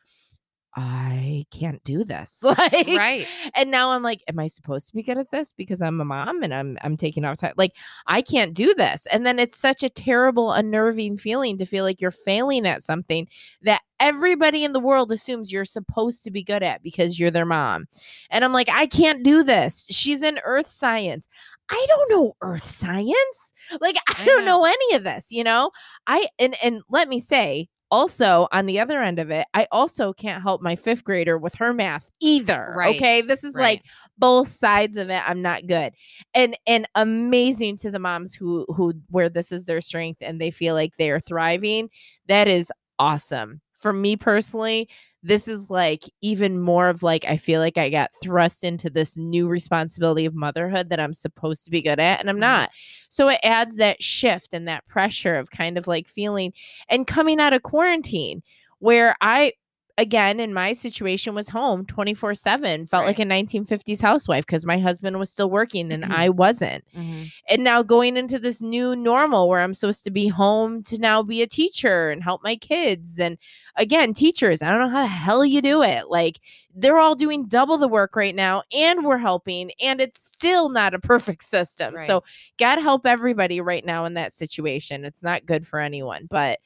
I 0.76 1.46
can't 1.52 1.84
do 1.84 2.04
this. 2.04 2.40
Like, 2.52 2.88
right. 2.88 3.28
and 3.56 3.72
now 3.72 3.92
I'm 3.92 4.04
like, 4.04 4.24
am 4.28 4.38
I 4.38 4.48
supposed 4.48 4.88
to 4.88 4.94
be 4.94 5.04
good 5.04 5.18
at 5.18 5.32
this 5.32 5.54
because 5.54 5.82
I'm 5.82 6.02
a 6.02 6.06
mom 6.06 6.44
and 6.44 6.54
I'm 6.54 6.78
I'm 6.82 6.98
taking 6.98 7.24
off 7.24 7.40
time? 7.40 7.54
Like, 7.58 7.74
I 8.08 8.22
can't 8.22 8.54
do 8.54 8.74
this. 8.74 9.08
And 9.12 9.26
then 9.26 9.40
it's 9.40 9.58
such 9.58 9.84
a 9.84 9.90
terrible, 9.90 10.52
unnerving 10.52 11.18
feeling 11.18 11.58
to 11.58 11.66
feel 11.66 11.84
like 11.84 12.02
you're 12.02 12.12
failing 12.12 12.68
at 12.68 12.84
something 12.84 13.28
that 13.62 13.82
everybody 14.00 14.64
in 14.64 14.74
the 14.74 14.80
world 14.80 15.12
assumes 15.12 15.52
you're 15.52 15.66
supposed 15.66 16.24
to 16.26 16.32
be 16.32 16.44
good 16.44 16.62
at 16.62 16.84
because 16.84 17.20
you're 17.20 17.32
their 17.32 17.46
mom. 17.46 17.88
And 18.30 18.44
I'm 18.44 18.54
like, 18.54 18.70
I 18.70 18.86
can't 18.86 19.24
do 19.24 19.44
this. 19.44 19.88
She's 19.90 20.22
in 20.22 20.40
earth 20.44 20.68
science. 20.68 21.26
I 21.70 21.86
don't 21.88 22.12
know 22.12 22.36
earth 22.42 22.70
science. 22.70 23.54
Like 23.80 23.96
I 24.20 24.26
don't 24.26 24.46
know 24.46 24.66
any 24.66 24.96
of 24.96 25.04
this, 25.04 25.28
you 25.32 25.44
know? 25.44 25.72
I 26.06 26.28
and 26.38 26.56
and 26.62 26.82
let 26.90 27.08
me 27.08 27.20
say, 27.20 27.70
also 27.92 28.48
on 28.52 28.66
the 28.66 28.80
other 28.80 29.02
end 29.02 29.20
of 29.20 29.30
it, 29.30 29.46
I 29.54 29.68
also 29.72 30.14
can't 30.14 30.42
help 30.42 30.62
my 30.62 30.76
fifth 30.76 31.04
grader 31.04 31.38
with 31.38 31.56
her 31.56 31.74
math 31.74 32.10
either. 32.22 32.74
Right, 32.76 32.96
Okay. 32.96 33.22
This 33.22 33.44
is 33.44 33.56
right. 33.56 33.64
like 33.64 33.84
both 34.18 34.48
sides 34.48 34.98
of 34.98 35.10
it. 35.10 35.22
I'm 35.28 35.42
not 35.42 35.68
good. 35.68 35.94
And 36.34 36.58
and 36.66 36.88
amazing 36.96 37.78
to 37.78 37.92
the 37.92 38.00
moms 38.00 38.34
who 38.34 38.66
who 38.70 38.94
where 39.10 39.30
this 39.30 39.52
is 39.52 39.66
their 39.66 39.82
strength 39.82 40.20
and 40.22 40.40
they 40.40 40.52
feel 40.52 40.74
like 40.74 40.94
they 40.98 41.12
are 41.12 41.20
thriving. 41.20 41.90
That 42.28 42.48
is 42.48 42.72
awesome. 42.98 43.62
For 43.82 43.92
me 43.94 44.16
personally, 44.16 44.88
this 45.24 45.48
is 45.48 45.70
like 45.70 46.04
even 46.22 46.60
more 46.60 46.90
of 46.90 47.04
like 47.04 47.26
I 47.26 47.38
feel 47.38 47.60
like 47.60 47.78
I 47.78 47.90
got 47.90 48.12
thrust 48.24 48.64
into 48.64 48.90
this 48.90 49.18
new 49.18 49.48
responsibility 49.48 50.26
of 50.26 50.34
motherhood 50.36 50.90
that 50.90 51.00
I'm 51.00 51.14
supposed 51.14 51.64
to 51.66 51.72
be 51.72 51.82
good 51.82 52.00
at 52.00 52.20
and 52.20 52.30
I'm 52.30 52.38
Mhm. 52.38 52.40
not. 52.40 52.70
So 53.10 53.28
it 53.30 53.40
adds 53.44 53.76
that 53.78 54.02
shift 54.02 54.50
and 54.54 54.68
that 54.68 54.88
pressure 54.88 55.36
of 55.36 55.52
kind 55.52 55.78
of 55.78 55.88
like 55.88 56.08
feeling 56.08 56.54
and 56.90 57.06
coming 57.08 57.40
out 57.40 57.54
of 57.54 57.64
quarantine 57.64 58.42
where 58.80 59.16
I 59.22 59.54
again 60.02 60.40
in 60.40 60.54
my 60.54 60.74
situation 60.74 61.36
was 61.36 61.50
home 61.50 61.86
24/7 61.86 62.88
felt 62.88 63.06
like 63.06 63.20
a 63.20 63.26
1950s 63.26 64.02
housewife 64.02 64.46
because 64.46 64.66
my 64.66 64.80
husband 64.80 65.20
was 65.20 65.30
still 65.30 65.50
working 65.50 65.92
and 65.92 66.04
Mhm. 66.04 66.12
I 66.12 66.30
wasn't 66.30 66.84
Mhm. 66.98 67.32
and 67.48 67.64
now 67.64 67.84
going 67.84 68.18
into 68.18 68.40
this 68.40 68.62
new 68.62 68.96
normal 68.96 69.48
where 69.48 69.62
I'm 69.62 69.74
supposed 69.76 70.04
to 70.06 70.12
be 70.12 70.28
home 70.28 70.82
to 70.84 70.98
now 70.98 71.22
be 71.22 71.42
a 71.42 71.48
teacher 71.48 72.10
and 72.10 72.24
help 72.24 72.42
my 72.44 72.56
kids. 72.56 73.20
And 73.20 73.38
again, 73.76 74.14
teachers, 74.14 74.62
I 74.62 74.70
don't 74.70 74.80
know 74.80 74.90
how 74.90 75.04
the 75.04 75.08
hell 75.08 75.46
you 75.46 75.62
do 75.62 75.84
it. 75.84 76.10
Like 76.10 76.40
they're 76.74 76.98
all 76.98 77.16
doing 77.16 77.46
double 77.48 77.78
the 77.78 77.88
work 77.88 78.16
right 78.16 78.36
now 78.36 78.64
and 78.76 79.06
we're 79.06 79.18
helping 79.18 79.72
and 79.82 80.02
it's 80.02 80.26
still 80.26 80.70
not 80.70 80.94
a 80.96 81.00
perfect 81.00 81.44
system. 81.44 81.94
Right. 81.94 82.08
So 82.08 82.24
God 82.58 82.80
help 82.80 83.06
everybody 83.06 83.62
right 83.62 83.86
now 83.86 84.06
in 84.06 84.16
that 84.16 84.34
situation. 84.34 85.06
It's 85.06 85.22
not 85.22 85.46
good 85.46 85.68
for 85.68 85.80
anyone, 85.80 86.28
but 86.30 86.60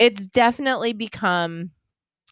it's 0.00 0.26
definitely 0.26 0.92
become 0.94 1.70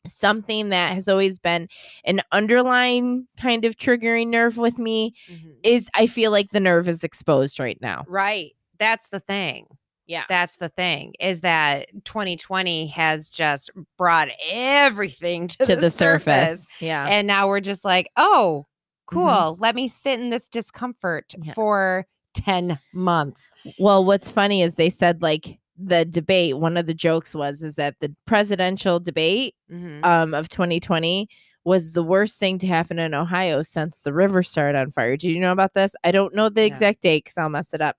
something 0.06 0.70
that 0.70 0.94
has 0.94 1.08
always 1.08 1.38
been 1.38 1.68
an 2.04 2.22
underlying 2.32 3.26
kind 3.38 3.64
of 3.64 3.76
triggering 3.76 4.28
nerve 4.28 4.56
with 4.56 4.78
me 4.78 5.14
Mhm. 5.30 5.54
is 5.62 5.88
I 5.94 6.06
feel 6.06 6.30
like 6.30 6.50
the 6.50 6.60
nerve 6.60 6.88
is 6.88 7.04
exposed 7.04 7.58
right 7.60 7.78
now. 7.80 8.04
Right. 8.08 8.52
That's 8.78 9.08
the 9.10 9.20
thing. 9.20 9.66
Yeah. 10.06 10.24
That's 10.28 10.56
the 10.56 10.70
thing 10.70 11.12
is 11.20 11.42
that 11.42 11.86
2020 12.04 12.86
has 12.88 13.28
just 13.28 13.70
brought 13.98 14.28
everything 14.50 15.48
to, 15.48 15.64
to 15.66 15.76
the, 15.76 15.90
surface. 15.90 16.66
Yeah. 16.80 17.06
And 17.06 17.26
now 17.26 17.46
we're 17.48 17.60
just 17.60 17.84
like, 17.84 18.10
oh, 18.16 18.66
Mhm. 19.10 19.12
cool. 19.14 19.56
Let 19.60 19.74
me 19.74 19.86
sit 19.88 20.18
in 20.18 20.30
this 20.30 20.48
discomfort 20.48 21.34
Yeah. 21.42 21.52
for 21.52 22.06
10 22.34 22.78
months. 22.94 23.42
well, 23.78 24.04
what's 24.04 24.30
funny 24.30 24.62
is 24.62 24.76
they 24.76 24.90
said 24.90 25.20
like 25.20 25.58
the 25.82 26.04
debate, 26.04 26.58
one 26.58 26.76
of 26.76 26.86
the 26.86 26.94
jokes 26.94 27.34
was 27.34 27.62
is 27.62 27.76
that 27.76 27.96
the 28.00 28.14
presidential 28.26 29.00
debate 29.00 29.54
Mhm. 29.72 30.04
um 30.04 30.34
of 30.34 30.48
2020 30.48 31.28
was 31.64 31.92
the 31.92 32.02
worst 32.02 32.38
thing 32.38 32.58
to 32.58 32.66
happen 32.66 32.98
in 32.98 33.14
Ohio 33.14 33.62
since 33.62 34.00
the 34.02 34.12
river 34.12 34.42
started 34.42 34.78
on 34.78 34.90
fire. 34.90 35.16
Did 35.16 35.28
you 35.32 35.40
know 35.40 35.52
about 35.52 35.74
this? 35.74 35.94
I 36.04 36.10
don't 36.10 36.34
know 36.34 36.48
the 36.48 36.62
No. 36.62 36.66
exact 36.66 37.02
date 37.02 37.24
because 37.24 37.36
I'll 37.38 37.48
mess 37.50 37.74
it 37.74 37.82
up. 37.82 37.96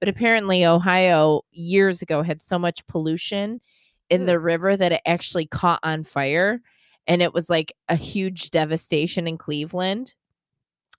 But 0.00 0.08
apparently 0.08 0.64
Ohio 0.64 1.42
years 1.52 2.02
ago 2.02 2.22
had 2.22 2.40
so 2.40 2.58
much 2.58 2.86
pollution 2.86 3.60
in 4.10 4.22
Ugh. 4.22 4.26
the 4.26 4.38
river 4.40 4.76
that 4.76 4.92
it 4.92 5.02
actually 5.06 5.46
caught 5.46 5.80
on 5.82 6.04
fire 6.04 6.60
and 7.06 7.20
it 7.22 7.32
was 7.34 7.48
like 7.50 7.72
a 7.88 7.96
huge 7.96 8.50
devastation 8.50 9.26
in 9.28 9.36
Cleveland. 9.38 10.14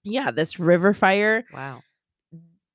Yeah, 0.04 0.32
this 0.32 0.60
river 0.60 0.94
fire. 0.94 1.46
wow. 1.54 1.82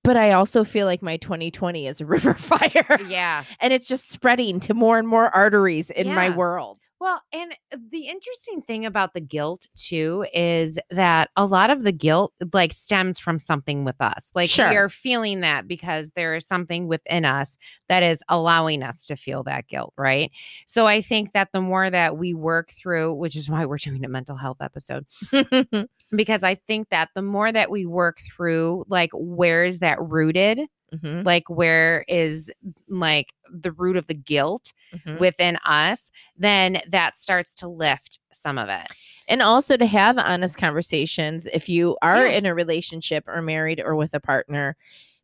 But 0.05 0.17
I 0.17 0.33
also 0.33 0.65
feel 0.65 0.87
like 0.87 1.03
my 1.03 1.17
2020 1.19 1.87
is 1.87 2.01
a 2.01 2.07
river 2.15 2.35
fire. 2.35 2.99
Yeah. 3.07 3.45
and 3.61 3.73
it's 3.73 3.89
just 3.89 4.11
spreading 4.11 4.61
to 4.61 4.75
more 4.75 4.99
and 4.99 5.07
more 5.07 5.35
arteries 5.35 5.91
in 5.91 6.15
my 6.15 6.31
world. 6.31 6.79
Well, 7.01 7.23
and 7.33 7.55
the 7.93 8.09
interesting 8.09 8.61
thing 8.63 8.85
about 8.85 9.15
the 9.15 9.21
guilt 9.21 9.69
too 9.77 10.27
is 10.35 10.81
that 10.91 11.31
a 11.37 11.47
lot 11.47 11.71
of 11.71 11.85
the 11.85 11.93
guilt 11.93 12.33
like 12.53 12.73
stems 12.73 13.21
from 13.21 13.39
something 13.39 13.85
with 13.85 13.95
us. 14.01 14.33
Like 14.35 14.51
Sure. 14.51 14.69
we 14.69 14.77
are 14.77 14.89
feeling 14.89 15.41
that 15.43 15.69
because 15.69 16.11
there 16.17 16.35
is 16.35 16.45
something 16.47 16.89
within 16.89 17.25
us 17.25 17.57
that 17.89 18.03
is 18.03 18.19
allowing 18.29 18.83
us 18.83 19.07
to 19.07 19.17
feel 19.17 19.45
that 19.45 19.69
guilt, 19.69 19.93
right? 19.97 20.33
So 20.67 20.87
I 20.89 21.01
think 21.01 21.35
that 21.35 21.51
the 21.53 21.61
more 21.61 21.89
that 21.89 22.17
we 22.19 22.35
work 22.35 22.71
through, 22.73 23.15
which 23.15 23.37
is 23.37 23.49
why 23.49 23.65
we're 23.65 23.79
doing 23.79 24.05
a 24.05 24.09
mental 24.09 24.37
health 24.37 24.59
episode, 24.61 25.07
because 26.17 26.43
I 26.43 26.57
think 26.67 26.89
that 26.91 27.11
the 27.15 27.23
more 27.23 27.53
that 27.53 27.71
we 27.71 27.87
work 27.87 28.19
through 28.37 28.85
like 28.89 29.11
where 29.15 29.63
is 29.63 29.79
that 29.81 29.99
rooted? 30.01 30.61
Mhm, 30.95 31.25
Like 31.25 31.51
where 31.51 32.05
is 32.09 32.51
like 32.89 33.35
the 33.51 33.73
root 33.73 33.97
of 33.97 34.07
the 34.07 34.15
guilt 34.15 34.73
mhm. 34.95 35.19
within 35.19 35.57
us, 35.67 36.11
then 36.37 36.81
that 36.89 37.19
starts 37.19 37.53
to 37.55 37.69
lift 37.69 38.19
some 38.33 38.57
of 38.59 38.69
it. 38.69 38.87
and 39.31 39.43
also 39.43 39.77
to 39.77 39.85
have 39.85 40.17
honest 40.17 40.57
conversations 40.57 41.47
if 41.53 41.69
you 41.69 41.99
are 42.01 42.27
Yeah. 42.27 42.33
in 42.39 42.47
a 42.47 42.55
relationship 42.55 43.25
or 43.29 43.43
married 43.43 43.79
or 43.85 43.95
with 43.95 44.15
a 44.15 44.21
partner 44.21 44.75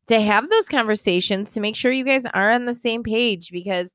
to 0.08 0.20
have 0.20 0.50
those 0.50 0.68
conversations 0.68 1.52
to 1.52 1.60
make 1.60 1.74
sure 1.74 1.90
you 1.90 2.04
guys 2.04 2.26
are 2.34 2.50
on 2.52 2.66
the 2.66 2.74
same 2.74 3.02
page 3.02 3.50
because 3.50 3.94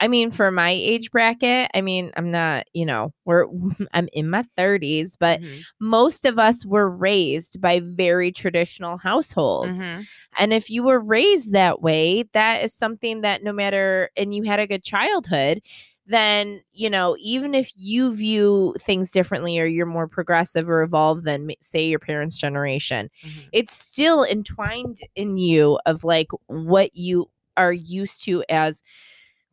I 0.00 0.08
mean 0.08 0.30
for 0.30 0.50
my 0.50 0.70
age 0.70 1.10
bracket 1.10 1.70
I 1.74 1.80
mean 1.80 2.12
I'm 2.16 2.30
not 2.30 2.66
you 2.72 2.86
know 2.86 3.12
we're 3.24 3.46
I'm 3.94 4.08
in 4.12 4.30
my 4.30 4.44
30s 4.56 5.16
but 5.18 5.40
Mhm. 5.40 5.64
most 5.80 6.24
of 6.24 6.38
us 6.38 6.64
were 6.64 6.88
raised 6.90 7.60
by 7.60 7.80
very 7.82 8.32
traditional 8.32 8.98
households 8.98 9.78
Mhm. 9.80 10.06
And 10.38 10.52
if 10.52 10.70
you 10.70 10.82
were 10.84 11.00
raised 11.00 11.52
that 11.52 11.80
way, 11.82 12.24
that 12.32 12.62
is 12.64 12.72
something 12.74 13.22
that 13.22 13.42
no 13.42 13.52
matter, 13.52 14.10
and 14.16 14.34
you 14.34 14.44
had 14.44 14.60
a 14.60 14.66
good 14.68 14.84
childhood, 14.84 15.60
then, 16.06 16.60
you 16.72 16.88
know, 16.90 17.16
even 17.18 17.54
if 17.54 17.72
you 17.76 18.12
view 18.14 18.74
things 18.80 19.10
differently 19.10 19.58
or 19.58 19.64
you're 19.66 19.86
more 19.86 20.06
progressive 20.06 20.68
or 20.68 20.82
evolved 20.82 21.24
than, 21.24 21.50
say, 21.60 21.86
your 21.88 21.98
parents' 21.98 22.38
generation, 22.38 23.10
Mhm. 23.24 23.48
it's 23.52 23.74
still 23.74 24.22
entwined 24.24 25.00
in 25.16 25.38
you 25.38 25.78
of 25.86 26.04
like 26.04 26.28
what 26.46 26.94
you 26.94 27.28
are 27.56 27.72
used 27.72 28.22
to 28.24 28.44
as 28.48 28.82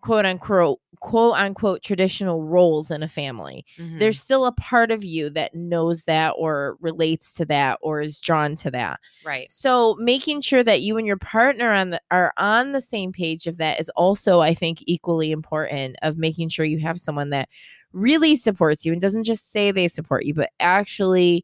quote 0.05 0.25
unquote, 0.25 0.79
quote 0.99 1.35
unquote, 1.35 1.81
traditional 1.83 2.43
roles 2.43 2.91
in 2.91 3.03
a 3.03 3.07
family 3.09 3.65
Mhm. 3.77 3.99
there's 3.99 4.21
still 4.21 4.45
a 4.45 4.51
part 4.53 4.91
of 4.91 5.03
you 5.03 5.29
that 5.31 5.53
knows 5.55 6.03
that 6.05 6.31
or 6.37 6.77
relates 6.79 7.33
to 7.33 7.45
that 7.45 7.77
or 7.81 8.01
is 8.01 8.19
drawn 8.19 8.55
to 8.55 8.71
that. 8.71 8.99
right. 9.23 9.51
So 9.51 9.95
making 9.99 10.41
sure 10.41 10.63
that 10.63 10.81
you 10.81 10.97
and 10.97 11.07
your 11.07 11.17
partner 11.17 11.71
on 11.71 11.89
the, 11.89 12.01
are 12.11 12.31
on 12.37 12.71
the 12.71 12.81
same 12.81 13.11
page 13.11 13.47
of 13.47 13.57
that 13.57 13.79
is 13.79 13.89
also, 13.95 14.39
I 14.41 14.53
think, 14.53 14.83
equally 14.85 15.31
important. 15.31 15.95
Of 16.01 16.17
making 16.17 16.49
sure 16.49 16.65
you 16.65 16.79
have 16.79 16.99
someone 16.99 17.31
that 17.31 17.49
really 17.91 18.35
supports 18.35 18.85
you 18.85 18.91
and 18.93 19.01
doesn't 19.01 19.23
just 19.23 19.51
say 19.51 19.71
they 19.71 19.87
support 19.87 20.25
you, 20.25 20.33
but 20.33 20.51
actually 20.59 21.43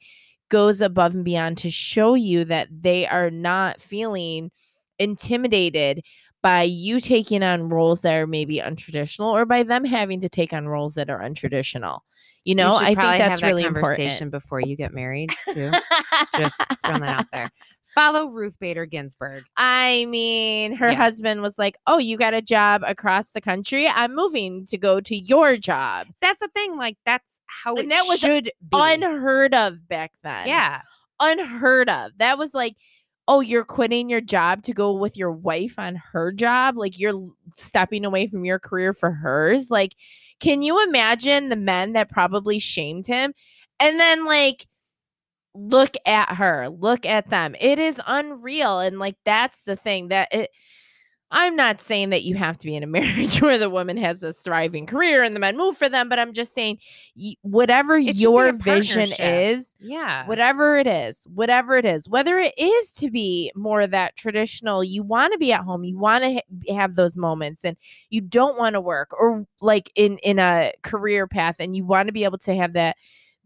goes 0.49 0.81
above 0.81 1.15
and 1.15 1.23
beyond 1.25 1.57
to 1.59 1.71
show 1.71 2.13
you 2.13 2.45
that 2.45 2.67
they 2.71 3.07
are 3.07 3.31
not 3.31 3.81
feeling 3.81 4.51
intimidated 4.99 6.03
by 6.41 6.63
you 6.63 6.99
taking 6.99 7.43
on 7.43 7.69
roles 7.69 8.01
that 8.01 8.13
are 8.15 8.27
maybe 8.27 8.57
untraditional 8.57 9.31
or 9.33 9.45
by 9.45 9.63
them 9.63 9.83
having 9.85 10.21
to 10.21 10.29
take 10.29 10.53
on 10.53 10.67
roles 10.67 10.95
that 10.95 11.09
are 11.09 11.19
untraditional. 11.19 11.99
You 12.45 12.55
know, 12.55 12.71
should 12.79 12.83
I 12.83 12.95
think 12.95 12.97
that's 13.19 13.41
that 13.41 13.47
really 13.47 13.63
conversation 13.63 14.23
important. 14.27 14.31
before 14.31 14.61
you 14.61 14.75
get 14.75 14.93
married 14.93 15.29
too. 15.53 15.71
Just 16.37 16.55
throwing 16.83 17.01
that 17.01 17.19
out 17.19 17.25
there. 17.31 17.51
Follow 17.93 18.27
Ruth 18.27 18.57
Bader 18.59 18.85
Ginsburg. 18.85 19.43
I 19.57 20.05
mean, 20.05 20.73
her 20.77 20.89
Yeah. 20.91 20.95
husband 20.95 21.41
was 21.41 21.59
like, 21.59 21.75
"Oh, 21.87 21.97
you 21.99 22.17
got 22.17 22.33
a 22.33 22.41
job 22.41 22.81
across 22.87 23.31
the 23.31 23.41
country. 23.41 23.87
I'm 23.87 24.15
moving 24.15 24.65
to 24.67 24.77
go 24.77 25.01
to 25.01 25.15
your 25.15 25.57
job." 25.57 26.07
That's 26.21 26.39
the 26.39 26.47
thing. 26.55 26.77
Like 26.77 26.97
that's 27.05 27.25
how 27.47 27.75
And 27.75 27.85
it 27.85 27.89
that 27.89 28.05
was 28.07 28.19
should 28.19 28.45
be. 28.45 28.51
Unheard 28.71 29.53
of 29.53 29.87
back 29.89 30.13
then. 30.23 30.47
yeah. 30.47 30.81
unheard 31.19 31.89
of. 31.89 32.11
That 32.17 32.37
was 32.37 32.53
like, 32.53 32.75
"Oh, 33.31 33.41
you're 33.41 33.65
quitting 33.65 34.09
your 34.09 34.21
job 34.21 34.63
to 34.63 34.73
go 34.73 34.93
with 34.93 35.17
your 35.17 35.31
wife 35.31 35.79
on 35.79 35.95
her 36.13 36.31
job. 36.33 36.77
Like 36.77 36.99
you're 36.99 37.29
stepping 37.55 38.05
away 38.05 38.27
from 38.27 38.45
your 38.45 38.59
career 38.59 38.93
for 38.93 39.11
hers." 39.11 39.71
Like, 39.71 39.95
can 40.41 40.61
you 40.63 40.83
imagine 40.83 41.49
the 41.49 41.55
men 41.55 41.93
that 41.93 42.09
probably 42.11 42.59
shamed 42.59 43.07
him? 43.07 43.33
And 43.79 43.99
then 43.99 44.25
like 44.25 44.67
look 45.53 45.95
at 46.05 46.35
her, 46.37 46.69
look 46.69 47.05
at 47.05 47.29
them. 47.29 47.55
It 47.59 47.79
is 47.79 47.99
unreal. 48.07 48.79
And 48.79 48.99
like 48.99 49.15
that's 49.25 49.63
the 49.63 49.75
thing 49.75 50.09
that 50.09 50.29
it 50.33 50.51
I'm 51.33 51.55
not 51.55 51.79
saying 51.79 52.09
that 52.09 52.23
you 52.23 52.35
have 52.35 52.57
to 52.59 52.65
be 52.65 52.75
in 52.75 52.83
a 52.83 52.87
marriage 52.99 53.41
where 53.41 53.57
the 53.57 53.69
woman 53.69 53.95
has 53.97 54.21
a 54.21 54.33
thriving 54.33 54.85
career 54.85 55.23
and 55.23 55.35
the 55.35 55.39
men 55.39 55.55
move 55.57 55.77
for 55.77 55.87
them, 55.89 56.09
but 56.09 56.19
I'm 56.19 56.33
just 56.33 56.53
saying 56.53 56.77
whatever 57.41 57.97
your 58.19 58.51
vision 58.53 59.09
is, 59.57 59.75
Yeah. 59.79 60.27
whatever 60.27 60.77
it 60.77 60.87
is, 60.87 61.25
whatever 61.33 61.77
it 61.77 61.85
is, 61.85 62.07
whether 62.09 62.37
it 62.37 62.53
is 62.57 62.93
to 62.95 63.09
be 63.09 63.51
more 63.55 63.81
of 63.81 63.91
that 63.91 64.15
traditional, 64.17 64.83
you 64.83 65.03
want 65.03 65.31
to 65.33 65.39
be 65.39 65.53
at 65.53 65.61
home, 65.61 65.83
you 65.83 65.97
want 65.97 66.23
to 66.23 66.33
ha- 66.33 66.75
have 66.75 66.95
those 66.95 67.15
moments 67.17 67.63
and 67.63 67.77
you 68.09 68.21
don't 68.21 68.57
want 68.57 68.73
to 68.73 68.81
work 68.81 69.11
or 69.13 69.45
like 69.61 69.91
in 69.95 70.17
in 70.19 70.37
a 70.39 70.73
career 70.81 71.27
path 71.27 71.55
and 71.59 71.75
you 71.75 71.85
want 71.85 72.07
to 72.07 72.13
be 72.13 72.23
able 72.25 72.37
to 72.39 72.55
have 72.55 72.73
that 72.73 72.97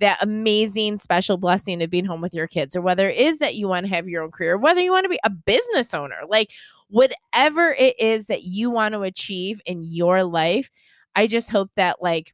that 0.01 0.17
amazing 0.21 0.97
special 0.97 1.38
blessing 1.38 1.81
of 1.81 1.89
being 1.89 2.03
home 2.03 2.19
with 2.19 2.33
your 2.33 2.47
kids 2.47 2.75
or 2.75 2.81
whether 2.81 3.09
it 3.09 3.17
is 3.17 3.39
that 3.39 3.55
you 3.55 3.65
want 3.67 3.86
to 3.86 3.89
have 3.89 4.09
your 4.09 4.23
own 4.23 4.31
career 4.31 4.57
whether 4.57 4.81
you 4.81 4.91
want 4.91 5.05
to 5.05 5.09
be 5.09 5.19
a 5.23 5.29
business 5.29 5.93
owner 5.93 6.17
like 6.27 6.51
whatever 6.89 7.73
it 7.73 7.99
is 7.99 8.27
that 8.27 8.43
you 8.43 8.69
want 8.69 8.93
to 8.93 9.01
achieve 9.01 9.61
in 9.65 9.83
your 9.83 10.23
life 10.23 10.69
i 11.15 11.27
just 11.27 11.49
hope 11.49 11.69
that 11.75 11.97
like 12.01 12.33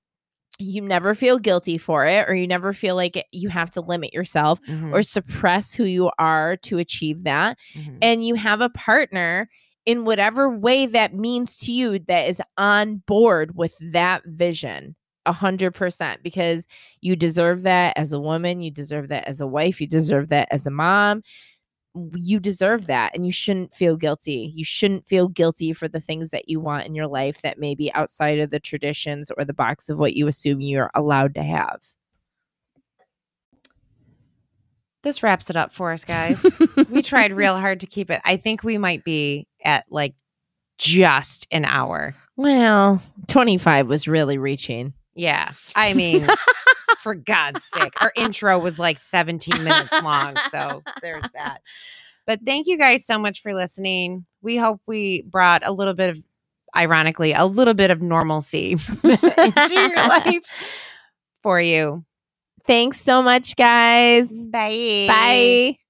you 0.60 0.82
never 0.82 1.16
feel 1.16 1.40
guilty 1.40 1.78
for 1.78 2.06
it 2.06 2.30
or 2.30 2.36
you 2.36 2.46
never 2.48 2.72
feel 2.74 2.96
like 2.96 3.26
you 3.32 3.50
have 3.50 3.72
to 3.72 3.82
limit 3.82 4.14
yourself 4.14 4.60
Mhm, 4.68 4.94
or 4.94 5.02
suppress 5.02 5.74
who 5.74 5.86
you 5.86 6.12
are 6.20 6.58
to 6.58 6.78
achieve 6.78 7.24
that 7.24 7.58
mhm. 7.76 7.98
and 8.02 8.26
you 8.26 8.36
have 8.36 8.62
a 8.62 8.70
partner 8.70 9.50
in 9.86 10.06
whatever 10.06 10.48
way 10.50 10.86
that 10.86 11.16
means 11.16 11.58
to 11.60 11.72
you 11.72 11.98
that 12.00 12.28
is 12.30 12.40
on 12.58 12.98
board 13.08 13.56
with 13.56 13.76
that 13.82 14.22
vision 14.26 14.96
a 15.26 15.32
hundred 15.32 15.72
percent 15.74 16.22
because 16.24 16.66
you 17.02 17.16
deserve 17.16 17.62
that 17.64 17.94
as 17.96 18.12
a 18.14 18.20
woman 18.20 18.62
you 18.62 18.70
deserve 18.72 19.08
that 19.08 19.28
as 19.28 19.40
a 19.42 19.48
wife 19.48 19.80
you 19.82 19.88
deserve 19.88 20.30
that 20.30 20.48
as 20.52 20.68
a 20.68 20.72
mom 20.72 21.24
you 22.16 22.40
deserve 22.40 22.88
that 22.88 23.14
and 23.14 23.26
you 23.26 23.32
shouldn't 23.32 23.74
feel 23.74 23.98
guilty 23.98 24.54
you 24.56 24.64
shouldn't 24.64 25.08
feel 25.08 25.28
guilty 25.28 25.74
for 25.74 25.90
the 25.90 26.00
things 26.00 26.30
that 26.30 26.48
you 26.48 26.60
want 26.60 26.86
in 26.86 26.96
your 26.96 27.08
life 27.08 27.42
that 27.42 27.60
may 27.60 27.76
be 27.76 27.94
outside 27.94 28.40
of 28.40 28.50
the 28.50 28.60
traditions 28.60 29.30
or 29.38 29.44
the 29.44 29.54
box 29.54 29.90
of 29.90 29.98
what 29.98 30.14
you 30.14 30.28
assume 30.28 30.62
you're 30.62 30.92
allowed 30.96 31.36
to 31.36 31.44
have 31.44 31.82
this 35.04 35.24
wraps 35.24 35.50
it 35.50 35.56
up 35.56 35.74
for 35.74 35.92
us, 35.92 36.06
guys. 36.06 36.46
we 36.90 37.02
tried 37.02 37.34
real 37.34 37.58
hard 37.58 37.80
to 37.80 37.88
keep 37.88 38.10
it. 38.12 38.22
I 38.24 38.38
think 38.38 38.64
we 38.64 38.78
might 38.78 39.04
be 39.04 39.48
at 39.64 39.86
like 39.90 40.14
just 40.78 41.48
an 41.52 41.66
hour. 41.66 42.16
well 42.38 43.02
25 43.28 43.88
was 43.88 44.08
really 44.08 44.40
reaching 44.40 44.94
Yeah. 45.16 45.52
I 45.76 45.94
mean, 45.94 46.28
for 47.00 47.16
God's 47.16 47.64
sake, 47.74 47.94
our 48.02 48.14
intro 48.16 48.58
was 48.60 48.80
like 48.80 49.00
17 49.00 49.64
minutes 49.64 49.92
long. 50.04 50.36
So 50.52 50.82
there's 51.02 51.24
that. 51.34 51.62
But 52.26 52.40
thank 52.46 52.68
you 52.68 52.78
guys 52.78 53.06
so 53.06 53.18
much 53.18 53.42
for 53.42 53.54
listening. 53.54 54.26
We 54.42 54.58
hope 54.58 54.82
we 54.86 55.24
brought 55.24 55.64
a 55.66 55.72
little 55.72 55.94
bit 55.94 56.12
of, 56.12 56.18
ironically, 56.76 57.34
a 57.34 57.46
little 57.46 57.74
bit 57.74 57.92
of 57.92 58.02
normalcy 58.02 58.74
into 59.04 59.70
your 59.72 59.96
life 60.08 60.44
for 61.44 61.60
you. 61.60 62.06
Thanks 62.68 63.02
so 63.02 63.22
much, 63.22 63.56
guys. 63.56 64.32
Bye. 64.48 65.06
Bye. 65.08 65.81